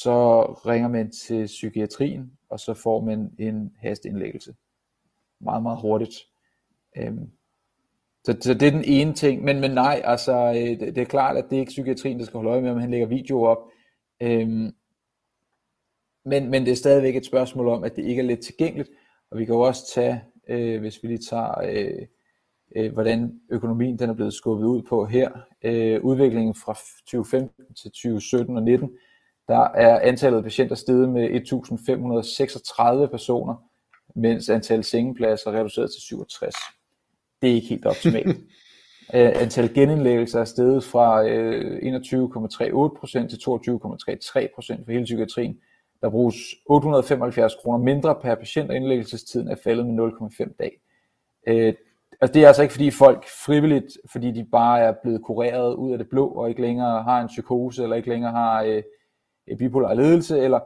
[0.03, 4.55] så ringer man til psykiatrien, og så får man en hastindlæggelse.
[5.41, 6.15] Meget, meget hurtigt.
[6.97, 7.31] Øhm,
[8.23, 9.43] så, så det er den ene ting.
[9.43, 12.25] Men, men nej, altså, øh, det, det er klart, at det er ikke psykiatrien, der
[12.25, 13.57] skal holde øje med, om han lægger video op.
[14.21, 14.75] Øhm,
[16.25, 18.89] men, men det er stadigvæk et spørgsmål om, at det ikke er let tilgængeligt.
[19.31, 22.07] Og vi kan jo også tage, øh, hvis vi lige tager, øh,
[22.75, 25.31] øh, hvordan økonomien den er blevet skubbet ud på her.
[25.63, 28.89] Øh, udviklingen fra 2015 til 2017 og 19
[29.49, 31.29] der er antallet af patienter steget med
[33.05, 33.55] 1.536 personer,
[34.15, 36.55] mens antallet sengepladser er reduceret til 67.
[37.41, 38.37] Det er ikke helt optimalt.
[39.13, 41.31] uh, antallet genindlæggelser er steget fra uh, 21,38%
[43.27, 45.57] til 22,33% for hele psykiatrien.
[46.01, 46.35] Der bruges
[46.65, 50.81] 875 kroner mindre per patient, og indlæggelsestiden er faldet med 0,5 dag.
[51.47, 51.73] Uh,
[52.21, 55.91] altså det er altså ikke fordi folk frivilligt, fordi de bare er blevet kureret ud
[55.91, 58.81] af det blå, og ikke længere har en psykose, eller ikke længere har uh,
[59.57, 60.59] bipolar ledelse, eller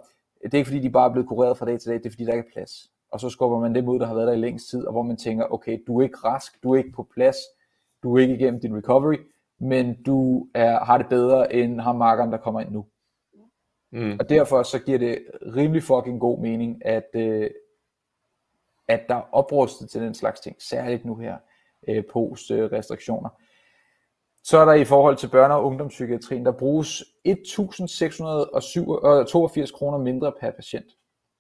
[0.44, 2.10] det er ikke fordi, de bare er blevet kureret fra dag til dag, det er
[2.10, 2.92] fordi, der ikke er plads.
[3.12, 5.02] Og så skubber man dem ud, der har været der i længst tid, og hvor
[5.02, 7.38] man tænker, okay, du er ikke rask, du er ikke på plads,
[8.04, 9.18] du er ikke igennem din recovery,
[9.60, 12.86] men du er, har det bedre end ham markeren, der kommer ind nu.
[13.92, 14.18] Mm.
[14.20, 15.26] Og derfor så giver det
[15.56, 17.50] rimelig fucking god mening, at, øh,
[18.88, 21.38] at der er oprustet til den slags ting, særligt nu her,
[21.88, 23.30] øh, post øh, restriktioner.
[24.44, 30.52] Så er der i forhold til børne- og ungdomspsykiatrien, der bruges 1.682 kroner mindre per
[30.52, 30.86] patient.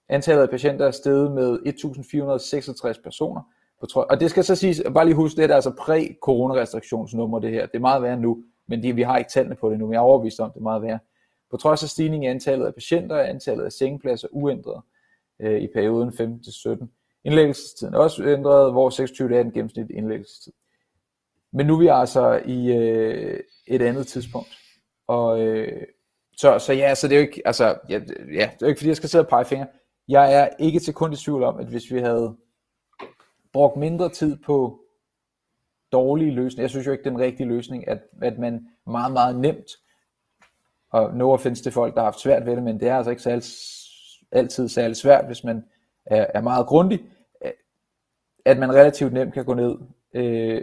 [0.09, 1.59] Antallet af patienter er steget med
[2.95, 3.41] 1.466 personer.
[3.95, 7.65] Og det skal så siges, bare lige huske, det er altså præ-coronarestriktionsnummer det her.
[7.65, 9.93] Det er meget værre nu, men de, vi har ikke tallene på det nu, men
[9.93, 10.99] jeg er overbevist om, det er meget værre.
[11.51, 14.81] På trods af stigningen i antallet af patienter, er antallet af sengepladser uændret
[15.39, 16.85] øh, i perioden 15-17.
[17.23, 20.53] Indlæggelsestiden er også ændret, hvor 26 dage er den gennemsnitlige indlæggelsestid.
[21.53, 24.57] Men nu er vi altså i øh, et andet tidspunkt.
[25.07, 25.81] Og øh,
[26.37, 27.99] så, så ja, så det er jo ikke, altså, ja,
[28.33, 29.67] ja, det er jo ikke fordi, jeg skal sidde og pege fingre.
[30.07, 32.35] Jeg er ikke til kun i tvivl om, at hvis vi havde
[33.53, 34.79] brugt mindre tid på
[35.91, 39.13] dårlige løsninger, jeg synes jo ikke, det er den rigtige løsning, at, at man meget,
[39.13, 39.71] meget nemt,
[40.91, 43.09] og no offense til folk, der har haft svært ved det, men det er altså
[43.09, 43.43] ikke særlig,
[44.31, 45.63] altid særlig svært, hvis man
[46.05, 46.99] er, er meget grundig,
[48.45, 49.75] at man relativt nemt kan gå ned
[50.13, 50.61] øh,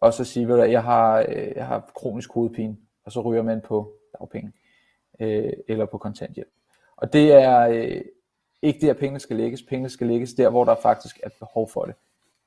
[0.00, 3.60] og så sige, at jeg har, øh, jeg har kronisk hovedpine, og så ryger man
[3.60, 4.52] på dagpenge
[5.20, 6.48] øh, eller på kontanthjælp.
[6.96, 8.02] Og det er øh,
[8.62, 9.62] ikke der, pengene skal lægges.
[9.62, 11.94] Pengene skal lægges der, hvor der faktisk er behov for det.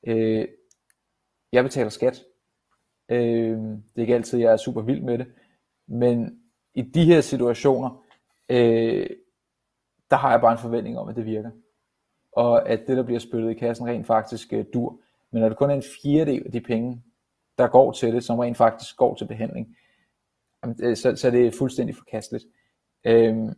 [0.04, 0.48] Øh,
[1.52, 2.24] jeg betaler skat.
[3.10, 5.28] Øh, det er ikke altid, jeg er super vild med det.
[5.88, 6.40] Men
[6.74, 8.06] i de her situationer,
[8.50, 9.10] øh,
[10.12, 11.52] der har jeg bare en forventning om, at det virker.
[12.32, 15.00] Og at det, der bliver spyttet i kassen, rent faktisk øh, dur.
[15.32, 17.04] Men når det kun er en fjerdedel af de penge,
[17.60, 19.78] der går til det, som rent faktisk går til behandling,
[20.96, 22.46] så, så det er fuldstændig forkasteligt.
[23.06, 23.50] Øhm,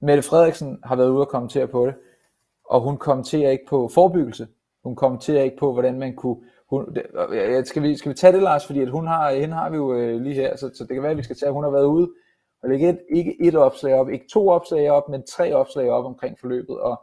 [0.00, 1.94] Mette Frederiksen har været ude og kommentere på det,
[2.64, 4.48] og hun kommenterer ikke på forebyggelse.
[4.84, 6.36] Hun kommenterer ikke på, hvordan man kunne...
[6.70, 6.96] Hun,
[7.64, 8.66] skal, vi, skal vi tage det, Lars?
[8.66, 11.02] Fordi at hun har, hende har vi jo øh, lige her, så, så det kan
[11.02, 12.10] være, at vi skal tage, at hun har været ude
[12.62, 16.04] og lægge et, ikke et opslag op, ikke to opslag op, men tre opslag op
[16.04, 16.80] omkring forløbet.
[16.80, 17.02] Og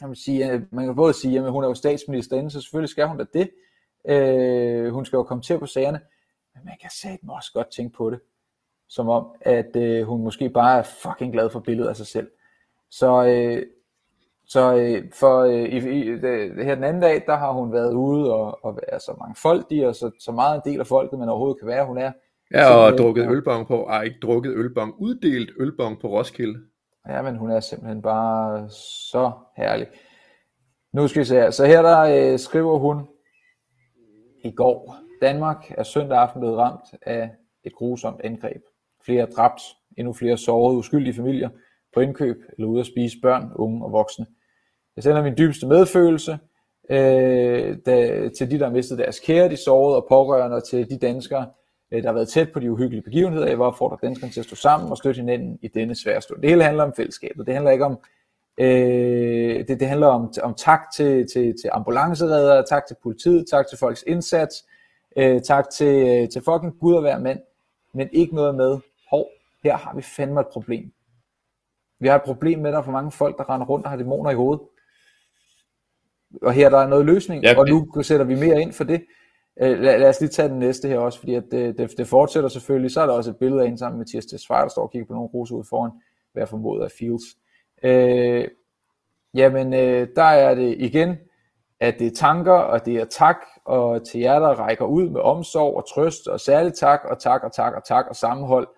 [0.00, 3.08] jeg vil sige, man kan både sige, at hun er jo statsminister så selvfølgelig skal
[3.08, 3.50] hun da det.
[4.08, 6.00] Øh, hun skal jo komme til på sagerne,
[6.54, 8.20] men man kan satme også godt tænke på det,
[8.88, 12.30] som om, at øh, hun måske bare er fucking glad for billedet af sig selv.
[12.90, 13.66] Så, øh,
[14.46, 17.92] så øh, for øh, i, i, det, her den anden dag, der har hun været
[17.92, 20.86] ude og, og været så mange folk i, og så, så meget en del af
[20.86, 22.12] folket, man overhovedet kan være, hun er.
[22.54, 26.60] Ja, og drukket ølbong på, ej, ikke drukket ølbong, uddelt ølbong på Roskilde.
[27.08, 29.86] Ja, men hun er simpelthen bare så herlig.
[30.92, 31.50] Nu skal vi se her.
[31.50, 33.08] Så her der øh, skriver hun,
[34.44, 34.96] i går.
[35.22, 37.30] Danmark er søndag aften blevet ramt af
[37.64, 38.62] et grusomt angreb.
[39.04, 39.62] Flere dræbt,
[39.96, 41.48] endnu flere sårede uskyldige familier
[41.94, 44.26] på indkøb eller ude at spise børn, unge og voksne.
[44.96, 46.38] Jeg sender min dybeste medfølelse
[46.90, 50.90] øh, da, til de, der har mistet deres kære, de sårede og pårørende, og til
[50.90, 51.46] de danskere,
[51.90, 53.46] øh, der har været tæt på de uhyggelige begivenheder.
[53.46, 56.40] Jeg vil opfordre danskerne til at stå sammen og støtte hinanden i denne svære stund.
[56.42, 57.46] Det hele handler om fællesskabet.
[57.46, 57.98] Det handler ikke om
[58.58, 63.66] Øh, det, det handler om, om tak til, til, til ambulanceredere, tak til politiet, tak
[63.68, 64.64] til folks indsats,
[65.16, 67.40] øh, tak til, øh, til fucking Gud og hver mand,
[67.94, 68.78] men ikke noget med,
[69.10, 69.26] hov,
[69.62, 70.92] her har vi fandme et problem.
[72.00, 73.90] Vi har et problem med, at der er for mange folk, der render rundt og
[73.90, 74.62] har dæmoner i hovedet.
[76.42, 79.04] Og her der er noget løsning, ja, og nu sætter vi mere ind for det.
[79.62, 82.06] Øh, lad, lad os lige tage den næste her også, fordi at det, det, det
[82.06, 82.90] fortsætter selvfølgelig.
[82.90, 84.90] Så er der også et billede af en sammen med Mathias Tesfaye, der står og
[84.90, 85.90] kigger på nogle roser ud foran,
[86.32, 87.24] hvad formodet af Fields.
[87.84, 88.48] Øh,
[89.34, 91.16] jamen, øh, der er det igen,
[91.80, 95.20] at det er tanker, og det er tak, og til jer, der rækker ud med
[95.20, 98.68] omsorg og trøst, og særligt tak, og tak, og tak, og tak, og sammenhold.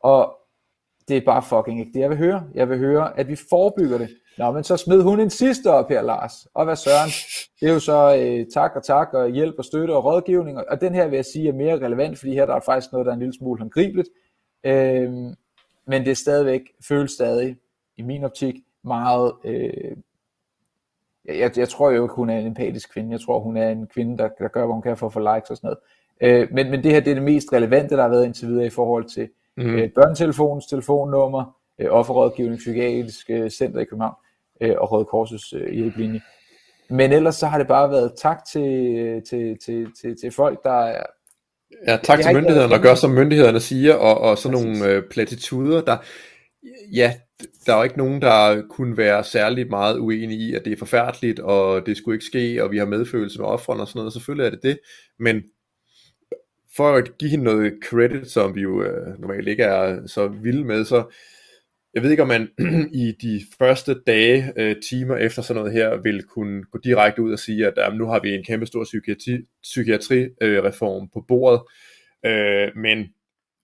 [0.00, 0.36] Og
[1.08, 2.44] det er bare fucking ikke det, jeg vil høre.
[2.54, 4.08] Jeg vil høre, at vi forebygger det.
[4.38, 6.46] Nå, men så smed hun en sidste op her, Lars.
[6.54, 7.10] Og hvad søren?
[7.60, 10.58] Det er jo så øh, tak og tak, og hjælp og støtte og rådgivning.
[10.68, 13.06] Og den her vil jeg sige er mere relevant, fordi her der er faktisk noget,
[13.06, 14.08] der er en lille smule håndgribeligt.
[14.66, 15.12] Øh,
[15.86, 17.56] men det er stadigvæk, føles stadig
[17.96, 18.54] i min optik
[18.84, 19.32] meget...
[19.44, 19.96] Øh,
[21.24, 23.12] jeg, jeg tror jo ikke, hun er en empatisk kvinde.
[23.12, 25.34] Jeg tror, hun er en kvinde, der, der gør, hvad hun kan for at få
[25.34, 25.78] likes og sådan noget.
[26.20, 28.66] Øh, men, men det her det er det mest relevante, der har været indtil videre
[28.66, 29.74] i forhold til mm.
[29.74, 34.14] øh, børnetelefonens telefonnummer, øh, offerrådgivning, psykiatrisk øh, center i København
[34.60, 36.20] øh, og Røde Korsets øh, hjælpelinje.
[36.90, 40.80] Men ellers så har det bare været tak til, til, til, til, til folk, der
[40.80, 41.02] er...
[41.86, 44.80] Ja, tak til myndighederne, der gør som myndighederne siger, og, og sådan Præcis.
[44.80, 45.96] nogle øh, platituder, der
[46.92, 47.14] ja,
[47.66, 50.76] der er jo ikke nogen, der kunne være særlig meget uenige i, at det er
[50.76, 54.12] forfærdeligt, og det skulle ikke ske, og vi har medfølelse med offrene og sådan noget,
[54.12, 54.78] selvfølgelig er det det,
[55.18, 55.42] men
[56.76, 60.64] for at give hende noget credit, som vi jo øh, normalt ikke er så vilde
[60.64, 61.04] med, så
[61.94, 62.48] jeg ved ikke, om man
[63.04, 67.32] i de første dage, øh, timer efter sådan noget her, vil kunne gå direkte ud
[67.32, 71.60] og sige, at jamen, nu har vi en kæmpe stor psykiatri, psykiatrireform øh, på bordet,
[72.26, 73.06] øh, men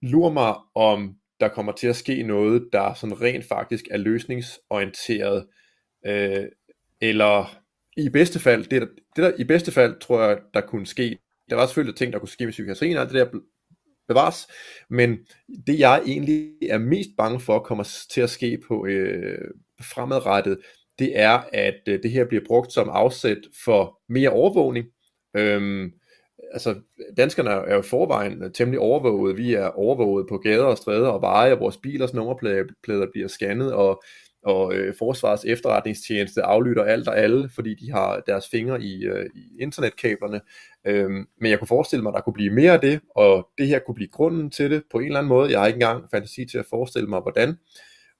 [0.03, 5.47] lurer mig, om der kommer til at ske noget, der sådan rent faktisk er løsningsorienteret,
[6.07, 6.45] øh,
[7.01, 7.59] eller
[7.97, 11.19] i bedste fald, det, der, det der i bedste fald, tror jeg, der kunne ske,
[11.51, 13.41] der var selvfølgelig ting, der kunne ske med psykiatrien, og det der
[14.09, 14.47] bevares,
[14.91, 15.19] men
[15.67, 19.51] det jeg egentlig er mest bange for, kommer til at ske på øh,
[19.81, 20.59] fremadrettet,
[20.99, 24.87] det er, at øh, det her bliver brugt som afsæt for mere overvågning.
[25.37, 25.93] Øhm,
[26.53, 26.75] altså,
[27.17, 29.37] danskerne er jo i forvejen temmelig overvåget.
[29.37, 33.73] Vi er overvåget på gader og stræder og veje, og vores bilers nummerplader bliver scannet,
[33.73, 34.03] og,
[34.43, 39.27] og øh, Forsvarets efterretningstjeneste aflytter alt og alle, fordi de har deres fingre i, øh,
[39.35, 40.41] i internetkablerne.
[40.87, 43.67] Øhm, men jeg kunne forestille mig, at der kunne blive mere af det, og det
[43.67, 45.51] her kunne blive grunden til det på en eller anden måde.
[45.51, 47.55] Jeg har ikke engang fantasi til at forestille mig, hvordan.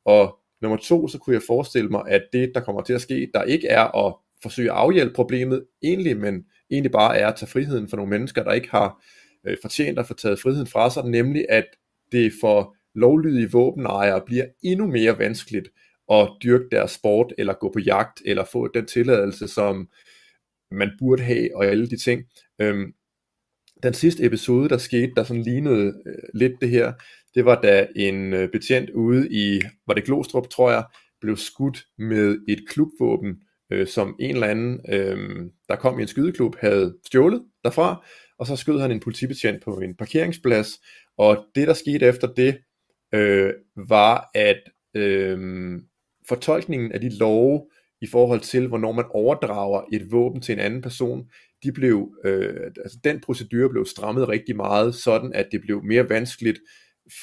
[0.05, 3.31] Og nummer to, så kunne jeg forestille mig, at det, der kommer til at ske,
[3.35, 7.51] der ikke er at forsøge at afhjælpe problemet egentlig, men egentlig bare er at tage
[7.51, 9.05] friheden for nogle mennesker, der ikke har
[9.47, 11.67] øh, fortjent at få taget friheden fra sig, nemlig at
[12.13, 15.69] det for lovlydige våbenejere bliver endnu mere vanskeligt
[16.13, 19.89] at dyrke deres sport, eller gå på jagt, eller få den tilladelse, som
[20.71, 22.23] man burde have, og alle de ting.
[22.61, 22.93] Øhm,
[23.83, 26.93] den sidste episode, der skete, der sådan lignede øh, lidt det her,
[27.35, 30.85] det var da en øh, betjent ude i, var det Glostrup, tror jeg,
[31.21, 33.43] blev skudt med et klubvåben,
[33.73, 38.07] øh, som en eller anden, øh, der kom i en skydeklub, havde stjålet derfra,
[38.39, 40.69] og så skød han en politibetjent på en parkeringsplads,
[41.19, 42.59] og det der skete efter det,
[43.15, 43.53] øh,
[43.89, 44.61] var at
[44.95, 45.39] øh,
[46.29, 47.67] fortolkningen af de love
[48.01, 51.31] i forhold til, hvornår man overdrager et våben til en anden person,
[51.63, 56.09] de blev, øh, altså den procedure blev strammet rigtig meget, sådan at det blev mere
[56.09, 56.59] vanskeligt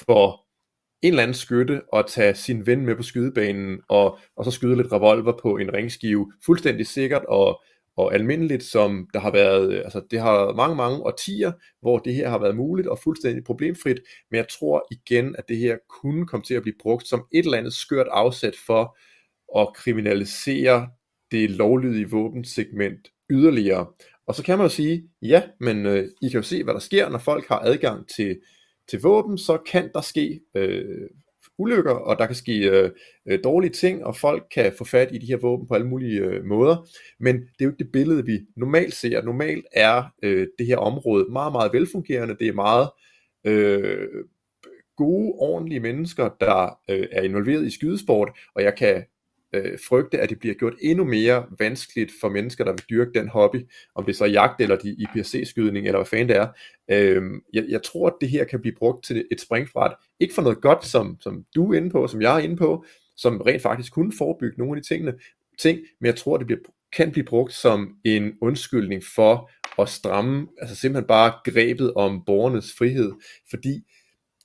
[0.05, 0.48] for
[1.01, 4.75] en eller anden skytte og tage sin ven med på skydebanen, og, og så skyde
[4.75, 7.61] lidt revolver på en ringskive, fuldstændig sikkert og,
[7.97, 11.51] og almindeligt, som der har været, øh, altså det har mange, mange årtier,
[11.81, 13.99] hvor det her har været muligt og fuldstændig problemfrit,
[14.31, 17.45] men jeg tror igen, at det her kunne komme til at blive brugt som et
[17.45, 18.97] eller andet skørt afsæt for
[19.59, 20.89] at kriminalisere
[21.31, 23.85] det lovlydige våbensegment yderligere.
[24.27, 26.79] Og så kan man jo sige, ja, men øh, I kan jo se, hvad der
[26.79, 28.39] sker, når folk har adgang til
[28.89, 31.09] til våben, så kan der ske øh,
[31.57, 32.91] ulykker, og der kan ske øh,
[33.25, 36.19] øh, dårlige ting, og folk kan få fat i de her våben på alle mulige
[36.19, 36.87] øh, måder.
[37.19, 39.21] Men det er jo ikke det billede, vi normalt ser.
[39.21, 42.37] Normalt er øh, det her område meget, meget velfungerende.
[42.39, 42.89] Det er meget
[43.45, 44.07] øh,
[44.97, 49.03] gode, ordentlige mennesker, der øh, er involveret i skydesport, og jeg kan
[49.53, 53.27] øh, frygte, at det bliver gjort endnu mere vanskeligt for mennesker, der vil dyrke den
[53.27, 53.65] hobby,
[53.95, 56.47] om det er så jagt eller de IPC-skydning, eller hvad fanden det er.
[56.91, 57.23] Øh,
[57.53, 60.61] jeg, jeg tror, at det her kan blive brugt til et springfart, ikke for noget
[60.61, 62.85] godt, som, som du er inde på, som jeg er inde på,
[63.17, 65.13] som rent faktisk kunne forebygge nogle af de tingene,
[65.59, 66.59] ting, men jeg tror, det bliver,
[66.93, 69.51] kan blive brugt som en undskyldning for
[69.81, 73.11] at stramme, altså simpelthen bare grebet om borgernes frihed,
[73.49, 73.81] fordi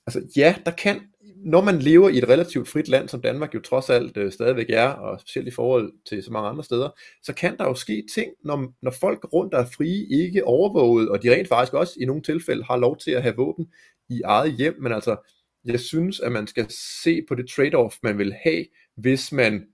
[0.07, 1.01] altså ja, der kan
[1.45, 4.69] når man lever i et relativt frit land, som Danmark jo trods alt øh, stadigvæk
[4.69, 6.89] er, og specielt i forhold til så mange andre steder,
[7.23, 11.09] så kan der jo ske ting, når, når folk rundt der er frie, ikke overvåget,
[11.09, 13.67] og de rent faktisk også i nogle tilfælde har lov til at have våben
[14.09, 15.15] i eget hjem, men altså,
[15.65, 16.65] jeg synes, at man skal
[17.03, 18.65] se på det trade-off, man vil have,
[18.97, 19.65] hvis man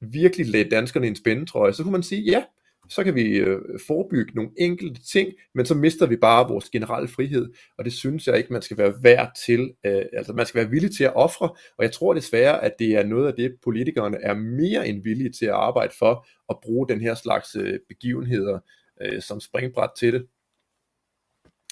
[0.00, 2.44] virkelig lagde danskerne i en spændetrøje, så kunne man sige, ja,
[2.88, 7.08] så kan vi øh, forebygge nogle enkelte ting, men så mister vi bare vores generelle
[7.08, 10.60] frihed, og det synes jeg ikke, man skal være værd til, øh, altså man skal
[10.60, 13.56] være villig til at ofre, og jeg tror desværre, at det er noget af det,
[13.64, 17.78] politikerne er mere end villige til at arbejde for, at bruge den her slags øh,
[17.88, 18.58] begivenheder
[19.00, 20.26] øh, som springbræt til det.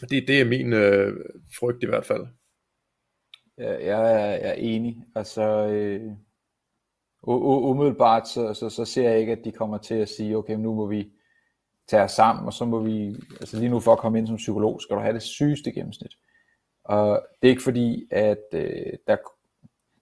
[0.00, 1.16] Det, det er min øh,
[1.58, 2.26] frygt i hvert fald.
[3.58, 4.96] Ja, jeg, er, jeg er enig.
[5.14, 6.12] Altså, øh,
[7.22, 10.74] umiddelbart så, så, så ser jeg ikke, at de kommer til at sige, okay, nu
[10.74, 11.12] må vi
[11.88, 14.36] tage os sammen, og så må vi, altså lige nu for at komme ind som
[14.36, 16.16] psykolog, skal du have det sygeste gennemsnit.
[16.84, 19.16] Og det er ikke fordi, at øh, der,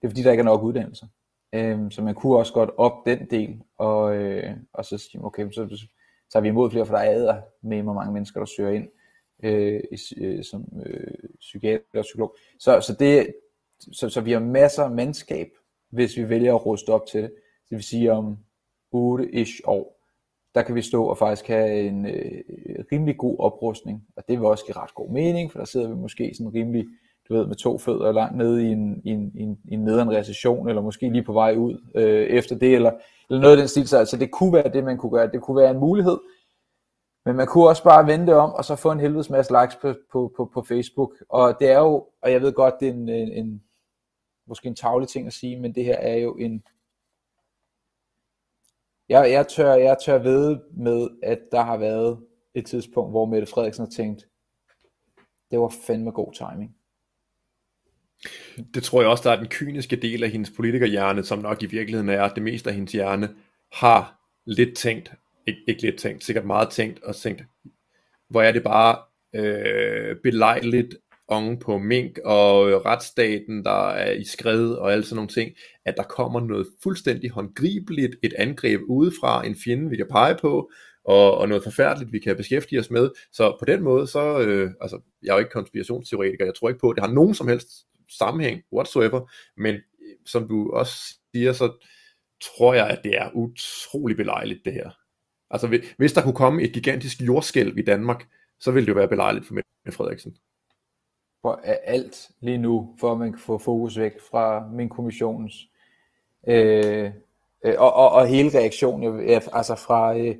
[0.00, 1.06] det er fordi, der ikke er nok uddannelser.
[1.52, 5.50] Øhm, så man kunne også godt op den del, og, øh, og så sige, okay,
[5.50, 5.86] så, så
[6.32, 8.88] tager vi imod flere, for der er med, hvor mange mennesker, der søger ind
[9.42, 9.80] øh,
[10.16, 12.36] øh, som øh, psykiater og psykolog.
[12.58, 13.34] Så, så, det,
[13.92, 15.48] så, så vi har masser af mandskab
[15.90, 17.30] hvis vi vælger at ruste op til det.
[17.70, 18.38] Det vil sige om
[18.94, 20.00] 8-ish år,
[20.54, 22.42] der kan vi stå og faktisk have en øh,
[22.92, 25.94] rimelig god oprustning, og det vil også give ret god mening, for der sidder vi
[25.94, 26.86] måske sådan rimelig,
[27.28, 29.80] du ved, med to fødder langt nede i en, i en, i en, i en
[29.80, 32.92] nederen recession, eller måske lige på vej ud øh, efter det, eller,
[33.30, 33.88] eller noget af den stil.
[33.88, 35.30] Så altså, det kunne være det, man kunne gøre.
[35.32, 36.18] Det kunne være en mulighed,
[37.26, 39.94] men man kunne også bare vente om, og så få en helvedes masse likes på,
[40.12, 41.12] på, på, på Facebook.
[41.28, 43.62] Og det er jo, og jeg ved godt, det er en, en, en
[44.50, 46.62] måske en tavlig ting at sige, men det her er jo en,
[49.08, 52.20] jeg, jeg, tør, jeg tør ved med, at der har været
[52.54, 54.28] et tidspunkt, hvor Mette Frederiksen har tænkt,
[55.50, 56.76] det var fandme god timing.
[58.74, 61.66] Det tror jeg også, der er den kyniske del af hendes politikerhjerne, som nok i
[61.66, 63.34] virkeligheden er, at det meste af hendes hjerne
[63.72, 65.12] har lidt tænkt,
[65.46, 67.44] ikke, ikke lidt tænkt, sikkert meget tænkt, og tænkt,
[68.28, 68.98] hvor er det bare
[69.34, 70.96] øh, belejligt,
[71.30, 75.52] oven på mink og øh, retsstaten, der er i skred og alle sådan nogle ting,
[75.84, 80.70] at der kommer noget fuldstændig håndgribeligt, et angreb udefra, en fjende, vi kan pege på,
[81.04, 83.10] og, og noget forfærdeligt, vi kan beskæftige os med.
[83.32, 86.80] Så på den måde, så, øh, altså, jeg er jo ikke konspirationsteoretiker, jeg tror ikke
[86.80, 87.68] på, at det har nogen som helst
[88.18, 89.80] sammenhæng, whatsoever, men øh,
[90.26, 90.94] som du også
[91.34, 91.86] siger, så
[92.42, 94.90] tror jeg, at det er utrolig belejligt det her.
[95.50, 98.26] Altså hvis der kunne komme et gigantisk jordskælv i Danmark,
[98.60, 100.36] så ville det jo være belejligt for Mette Frederiksen
[101.42, 105.54] for alt lige nu, for at man kan få fokus væk fra min kommissionens
[106.46, 107.12] øh,
[107.64, 109.20] øh, og, og, og hele reaktionen,
[109.52, 110.36] altså fra, øh,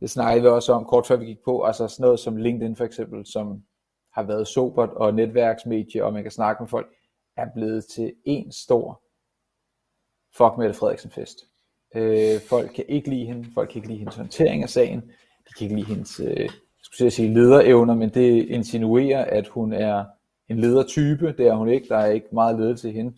[0.00, 2.76] det snakkede vi også om kort før vi gik på, altså sådan noget som LinkedIn
[2.76, 3.62] for eksempel, som
[4.12, 6.86] har været sobert og netværksmedie, og man kan snakke med folk,
[7.36, 9.02] er blevet til en stor
[10.36, 11.38] fuck Mette Frederiksen fest.
[11.94, 15.00] Øh, folk kan ikke lide hende, folk kan ikke lide hendes håndtering af sagen,
[15.48, 16.50] de kan ikke lide hendes, øh,
[16.82, 20.04] skulle jeg sige lederevner, men det insinuerer, at hun er
[20.48, 23.12] en ledertype, det er hun ikke, der er ikke meget ledelse i hende.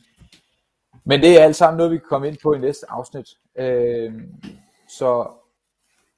[1.05, 3.29] Men det er alt sammen noget, vi kan komme ind på i næste afsnit.
[3.59, 4.13] Øh,
[4.89, 5.29] så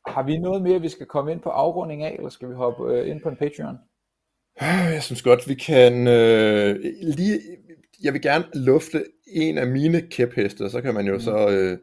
[0.07, 2.93] har vi noget mere, vi skal komme ind på afrunding af, eller skal vi hoppe
[2.93, 3.79] øh, ind på en Patreon?
[4.61, 7.41] Jeg synes godt, vi kan øh, lige,
[8.03, 11.21] jeg vil gerne lufte en af mine kæpheste, og så kan man jo mm.
[11.21, 11.79] så øh,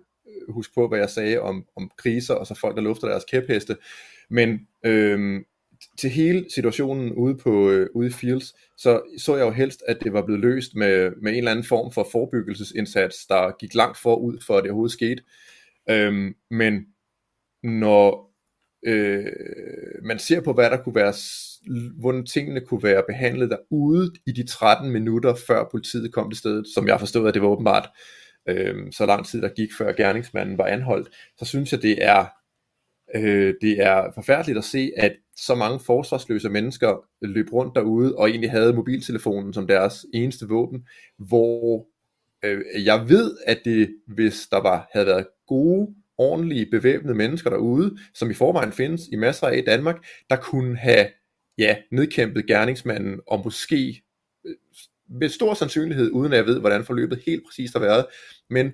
[0.50, 3.78] huske på, hvad jeg sagde om, om kriser, og så folk, der lufter deres kæpheste.
[4.30, 5.42] Men øh,
[5.98, 9.98] til hele situationen ude på øh, ude i Fields, så så jeg jo helst, at
[10.04, 13.98] det var blevet løst med, med en eller anden form for forebyggelsesindsats, der gik langt
[13.98, 15.24] forud for, at det overhovedet skete.
[15.90, 16.86] Øhm, men
[17.64, 18.34] når
[18.86, 19.26] øh,
[20.04, 21.14] man ser på, hvad der kunne være,
[22.00, 26.66] hvordan tingene kunne være behandlet derude i de 13 minutter, før politiet kom til stedet,
[26.74, 27.90] som jeg forstod, at det var åbenbart
[28.50, 31.10] øh, så lang tid, der gik, før gerningsmanden var anholdt,
[31.40, 32.26] så synes jeg, det er
[33.16, 38.30] Øh, det er forfærdeligt at se, at så mange forsvarsløse mennesker løb rundt derude og
[38.30, 40.88] egentlig havde mobiltelefonen som deres eneste våben,
[41.18, 41.88] hvor
[42.44, 47.98] øh, jeg ved, at det, hvis der var, havde været gode, ordentlige, bevæbnede mennesker derude,
[48.14, 51.08] som i forvejen findes i masser af i Danmark, der kunne have
[51.58, 54.04] ja, nedkæmpet gerningsmanden og måske
[54.46, 54.56] øh,
[55.10, 58.06] med stor sandsynlighed, uden at jeg ved, hvordan forløbet helt præcist har været,
[58.50, 58.72] men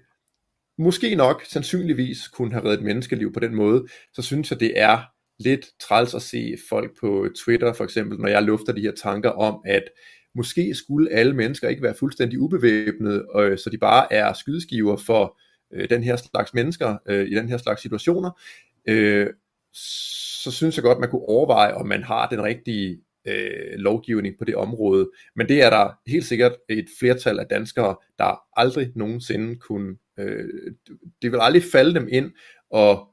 [0.80, 5.00] måske nok sandsynligvis kunne have reddet menneskeliv på den måde, så synes jeg, det er
[5.40, 9.30] lidt træls at se folk på Twitter for eksempel, når jeg lufter de her tanker
[9.30, 9.84] om, at
[10.36, 15.40] måske skulle alle mennesker ikke være fuldstændig ubevæbnede, øh, så de bare er skydeskiver for
[15.74, 18.32] øh, den her slags mennesker øh, i den her slags situationer,
[18.88, 19.28] øh,
[20.44, 24.46] så synes jeg godt, man kunne overveje, om man har den rigtige øh, lovgivning på
[24.46, 25.10] det område.
[25.36, 30.74] Men det er der helt sikkert et flertal af danskere, der aldrig nogensinde kunne, øh,
[31.22, 32.32] det vil aldrig falde dem ind
[32.72, 33.08] og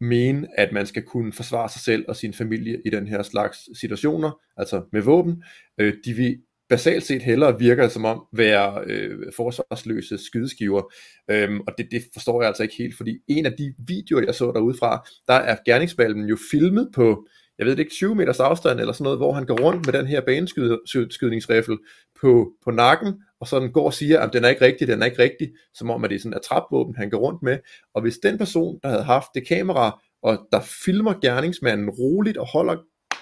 [0.00, 3.78] mene, at man skal kunne forsvare sig selv og sin familie i den her slags
[3.80, 5.42] situationer, altså med våben.
[5.78, 6.38] Øh, de vil
[6.68, 10.92] basalt set hellere virker som om være øh, forsvarsløse skydeskiver,
[11.30, 14.34] øhm, og det, det forstår jeg altså ikke helt, fordi en af de videoer, jeg
[14.34, 17.26] så derudefra, der er gerningsballen jo filmet på,
[17.58, 19.92] jeg ved det ikke, 20 meters afstand eller sådan noget, hvor han går rundt med
[19.92, 21.78] den her baneskydningsriffel
[22.20, 25.02] på, på nakken, og så den går og siger, at den er ikke rigtig, den
[25.02, 27.58] er ikke rigtig, som om at det er sådan et trapvåben, han går rundt med.
[27.94, 32.46] Og hvis den person, der havde haft det kamera, og der filmer gerningsmanden roligt og
[32.46, 32.76] holder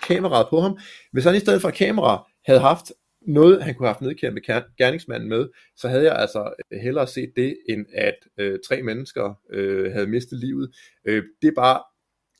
[0.08, 0.78] kameraet på ham,
[1.12, 2.92] hvis han i stedet for kamera havde haft
[3.26, 4.44] noget, han kunne have haft nedkæmpet
[4.78, 9.34] gerningsmanden med, så havde jeg altså øh, hellere set det, end at øh, tre mennesker
[9.50, 10.76] øh, havde mistet livet.
[11.04, 11.82] Øh, det er bare,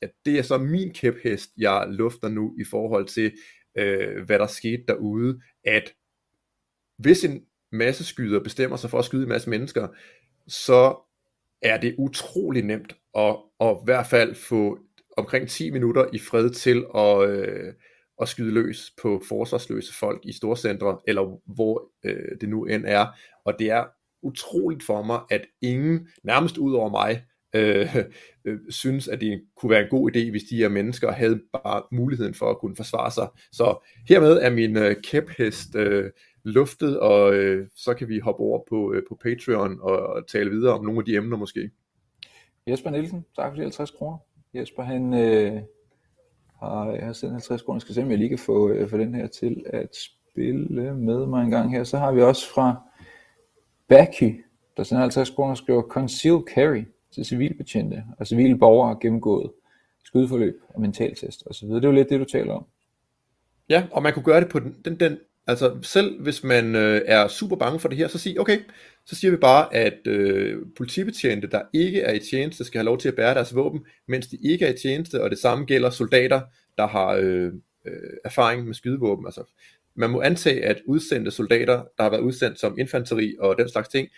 [0.01, 3.31] at det er så min kæphest, jeg lufter nu i forhold til,
[3.77, 5.93] øh, hvad der skete derude, at
[6.97, 7.41] hvis en
[7.77, 9.87] masse skyder bestemmer sig for at skyde en masse mennesker,
[10.47, 10.95] så
[11.61, 14.79] er det utrolig nemt at, at i hvert fald få
[15.17, 17.73] omkring 10 minutter i fred til at, øh,
[18.21, 23.05] at skyde løs på forsvarsløse folk i storcentre, eller hvor øh, det nu end er.
[23.45, 23.85] Og det er
[24.21, 27.23] utroligt for mig, at ingen, nærmest ud over mig,
[27.55, 27.95] øh,
[28.45, 31.83] øh, synes, at det kunne være en god idé, hvis de her mennesker havde bare
[31.91, 33.27] muligheden for at kunne forsvare sig.
[33.51, 36.11] Så hermed er min øh, kæphest øh,
[36.45, 40.49] luftet, og øh, så kan vi hoppe over på, øh, på Patreon og, og tale
[40.49, 41.71] videre om nogle af de emner måske.
[42.67, 44.17] Jesper Nielsen, tak for de 50 kroner.
[44.53, 45.61] Jesper, han øh,
[46.59, 47.75] har, har sendt 50 kroner.
[47.75, 50.93] Jeg skal se, om jeg lige kan få, øh, få den her til at spille
[50.93, 51.83] med mig en gang her.
[51.83, 52.81] Så har vi også fra
[53.87, 54.45] Backy,
[54.77, 59.51] der sender 50 kroner, skriver Conceal Carry til civilbetjente og civile borgere gennemgået
[60.03, 61.67] skudforløb og mentaltest osv.
[61.67, 62.65] Det er jo lidt det, du taler om.
[63.69, 65.17] Ja, og man kunne gøre det på den, den, den
[65.47, 68.59] Altså selv hvis man øh, er super bange for det her, så sig, okay,
[69.05, 72.97] så siger vi bare, at øh, politibetjente, der ikke er i tjeneste, skal have lov
[72.97, 75.89] til at bære deres våben, mens de ikke er i tjeneste, og det samme gælder
[75.89, 76.41] soldater,
[76.77, 77.51] der har øh,
[77.85, 79.25] øh, erfaring med skydevåben.
[79.25, 79.43] Altså,
[79.95, 83.87] man må antage, at udsendte soldater, der har været udsendt som infanteri og den slags
[83.87, 84.09] ting,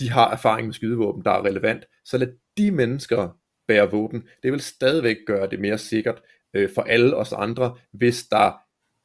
[0.00, 1.84] de har erfaring med skydevåben, der er relevant.
[2.04, 2.28] Så lad
[2.58, 3.38] de mennesker
[3.68, 4.28] bære våben.
[4.42, 6.22] Det vil stadigvæk gøre det mere sikkert
[6.54, 8.52] øh, for alle os andre, hvis der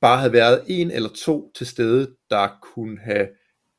[0.02, 3.28] bare havde været en eller to til stede, der kunne have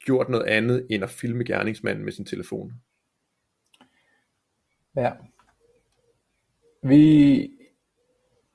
[0.04, 2.72] gjort noget andet, end at filme gerningsmanden med sin telefon.
[4.96, 5.12] Ja.
[6.82, 7.50] Vi,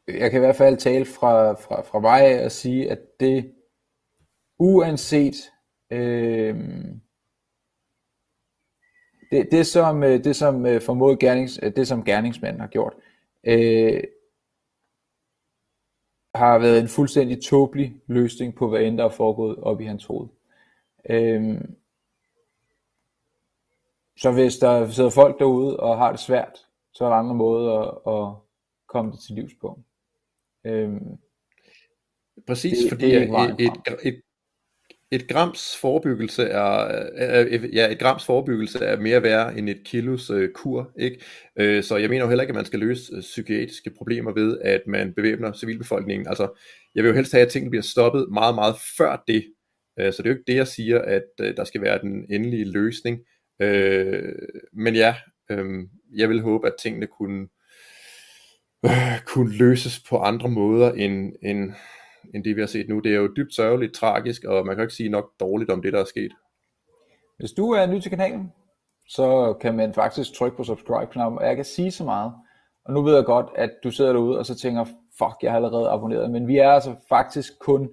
[0.07, 3.53] jeg kan i hvert fald tale fra, fra, fra mig og sige, at det
[4.59, 5.35] uanset
[5.91, 6.55] øh,
[9.31, 12.93] det, det, som, øh, det som øh, formodet gernings, øh, det som gerningsmanden har gjort,
[13.43, 14.03] øh,
[16.35, 20.05] har været en fuldstændig tåbelig løsning på, hvad end der er foregået op i hans
[20.05, 20.27] hoved.
[21.09, 21.75] Øhm,
[24.17, 27.79] så hvis der sidder folk derude og har det svært, så er der andre måder
[27.79, 28.35] at, at
[28.87, 29.79] komme det til livs på.
[30.63, 31.17] Øhm,
[32.47, 34.21] Præcis, det, fordi det er et, et, et,
[35.11, 36.67] et grams forebyggelse er,
[37.73, 41.19] ja, et grams forebyggelse er mere værd end et kilos øh, kur, ikke?
[41.59, 44.59] Øh, så jeg mener jo heller ikke, at man skal løse øh, psykiatriske problemer ved,
[44.61, 46.27] at man bevæbner civilbefolkningen.
[46.27, 46.59] Altså,
[46.95, 49.45] jeg vil jo helst have, at tingene bliver stoppet meget, meget før det.
[49.99, 52.25] Øh, så det er jo ikke det, jeg siger, at øh, der skal være den
[52.29, 53.19] endelige løsning.
[53.61, 54.33] Øh,
[54.73, 55.15] men ja,
[55.51, 55.83] øh,
[56.15, 57.47] jeg vil håbe, at tingene kunne,
[58.85, 61.73] øh, kunne løses på andre måder end, end
[62.33, 62.99] end det vi har set nu.
[62.99, 65.93] Det er jo dybt sørgeligt, tragisk, og man kan ikke sige nok dårligt om det,
[65.93, 66.31] der er sket.
[67.37, 68.51] Hvis du er ny til kanalen,
[69.07, 72.33] så kan man faktisk trykke på subscribe-knappen, og jeg kan sige så meget.
[72.85, 74.85] Og nu ved jeg godt, at du sidder derude og så tænker,
[75.17, 77.89] fuck, jeg har allerede abonneret, men vi er altså faktisk kun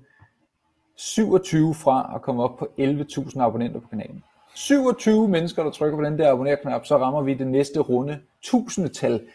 [0.96, 4.24] 27 fra at komme op på 11.000 abonnenter på kanalen.
[4.54, 9.26] 27 mennesker, der trykker på den der abonner-knap, så rammer vi det næste runde tusindetal.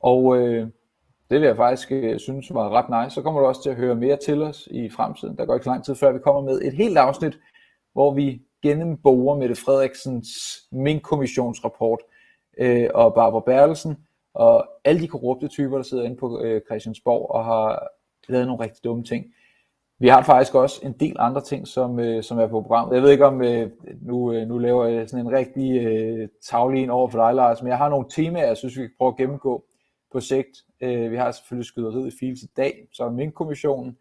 [0.00, 0.68] Og øh,
[1.34, 3.14] det vil jeg faktisk øh, synes var ret nice.
[3.14, 5.38] Så kommer du også til at høre mere til os i fremtiden.
[5.38, 7.38] Der går ikke lang tid før vi kommer med et helt afsnit,
[7.92, 10.28] hvor vi gennemborer Mette Frederiksens
[10.72, 11.98] Mink-kommissionsrapport
[12.58, 13.96] øh, og Barbara Bertelsen
[14.34, 17.88] og alle de korrupte typer, der sidder inde på øh, Christiansborg og har
[18.28, 19.24] lavet nogle rigtig dumme ting.
[19.98, 22.94] Vi har faktisk også en del andre ting, som, øh, som er på programmet.
[22.94, 23.70] Jeg ved ikke om, øh,
[24.02, 27.68] nu, øh, nu laver jeg sådan en rigtig øh, tavlig over for dig, Lars, men
[27.68, 29.64] jeg har nogle temaer, jeg synes, vi kan prøve at gennemgå
[30.14, 30.64] på sigt.
[30.80, 33.98] Øh, vi har selvfølgelig skyderiet i Fields i dag, så min kommissionen.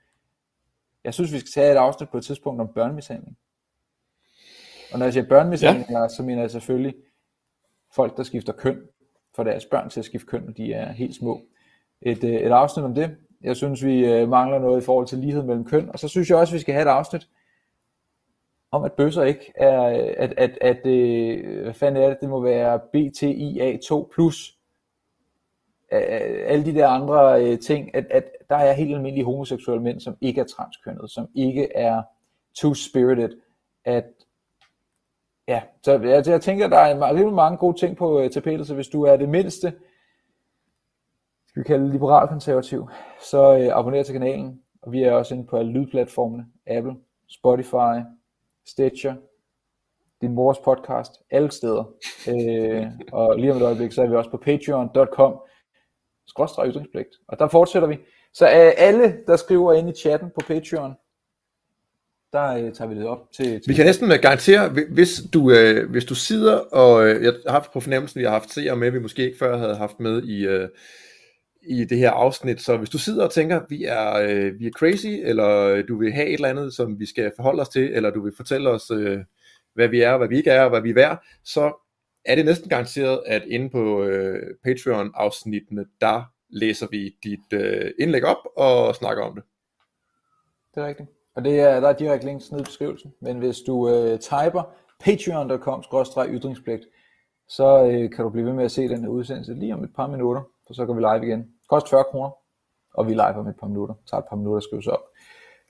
[1.03, 3.38] Jeg synes, vi skal tage et afsnit på et tidspunkt om børnemishandling.
[4.91, 6.07] Og når jeg siger børnemishandling, ja.
[6.07, 6.95] så mener jeg selvfølgelig
[7.95, 8.81] folk, der skifter køn,
[9.35, 11.41] for deres børn til at skifte køn, når de er helt små.
[12.02, 13.18] Et, øh, et afsnit om det.
[13.41, 15.90] Jeg synes, vi øh, mangler noget i forhold til lighed mellem køn.
[15.90, 17.27] Og så synes jeg også, at vi skal have et afsnit
[18.72, 19.81] om, at bøsser ikke er,
[20.18, 24.57] at, at, at øh, hvad fanden er det, det må være BTIA2+, plus
[26.48, 30.18] alle de der andre øh, ting, at, at der er helt almindelige homoseksuelle mænd, som
[30.22, 32.02] ikke er transkønnet, som ikke er
[32.57, 33.41] two-spirited,
[33.86, 34.06] at
[35.48, 38.76] ja, så jeg, jeg tænker, der er rigtig mange gode ting på øh, tapetet, så
[38.76, 39.74] hvis du er det mindste,
[41.48, 42.90] skal vi kalde liberal-konservativ,
[43.22, 46.95] så øh, abonner til kanalen, og vi er også inde på alle lydplatformene, Apple,
[47.30, 48.02] Spotify,
[48.65, 49.15] Stitcher,
[50.22, 51.84] din mors podcast, alle steder.
[52.30, 55.40] Øh, og lige om et øjeblik, så er vi også på patreon.com,
[56.28, 57.10] skråstrej ytringspligt.
[57.28, 57.98] Og der fortsætter vi.
[58.34, 60.94] Så uh, alle, der skriver ind i chatten på Patreon,
[62.34, 63.64] der uh, tager vi det op til, til...
[63.68, 67.52] Vi kan næsten øh, garantere, hvis du, uh, hvis du sidder, og uh, jeg har
[67.52, 70.24] haft på fornemmelsen, vi har haft seere med, vi måske ikke før havde haft med
[70.24, 70.70] i, uh,
[71.66, 74.72] i det her afsnit, så hvis du sidder og tænker, vi er, øh, vi er
[74.72, 78.10] crazy, eller du vil have et eller andet, som vi skal forholde os til, eller
[78.10, 79.20] du vil fortælle os, øh,
[79.74, 81.82] hvad vi er, hvad vi ikke er, og hvad vi er værd, så
[82.26, 88.26] er det næsten garanteret, at inde på øh, Patreon-afsnittene, der læser vi dit øh, indlæg
[88.26, 89.44] op og snakker om det.
[90.76, 91.10] Det er rigtigt.
[91.36, 93.14] Og det er, der er direkte links ned i beskrivelsen.
[93.22, 96.86] Men hvis du øh, typer patreon.com-ytringspligt,
[97.48, 99.94] så øh, kan du blive ved med at se den her udsendelse lige om et
[99.95, 101.52] par minutter, for så går vi live igen.
[101.70, 102.32] Kost 40 kroner,
[102.94, 103.95] og vi er live om et par minutter.
[103.95, 105.04] Det tager et par minutter at skrive sig op.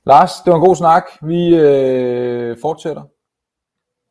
[0.06, 1.04] Lars, det var en god snak.
[1.22, 3.04] Vi øh, fortsætter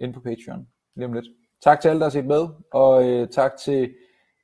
[0.01, 1.27] ind på Patreon lige om lidt.
[1.63, 3.95] Tak til alle, der har set med, og øh, tak til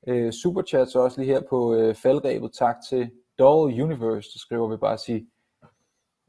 [0.07, 2.53] øh, Superchats også lige her på øh, faldrebet.
[2.53, 5.29] Tak til Doll Universe, der skriver vi bare at sige,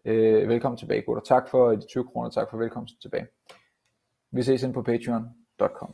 [0.06, 1.24] Øh, velkommen tilbage, gutter.
[1.24, 3.28] Tak for de 20 kroner, tak for velkomsten tilbage.
[4.32, 5.94] Vi ses ind på patreon.com.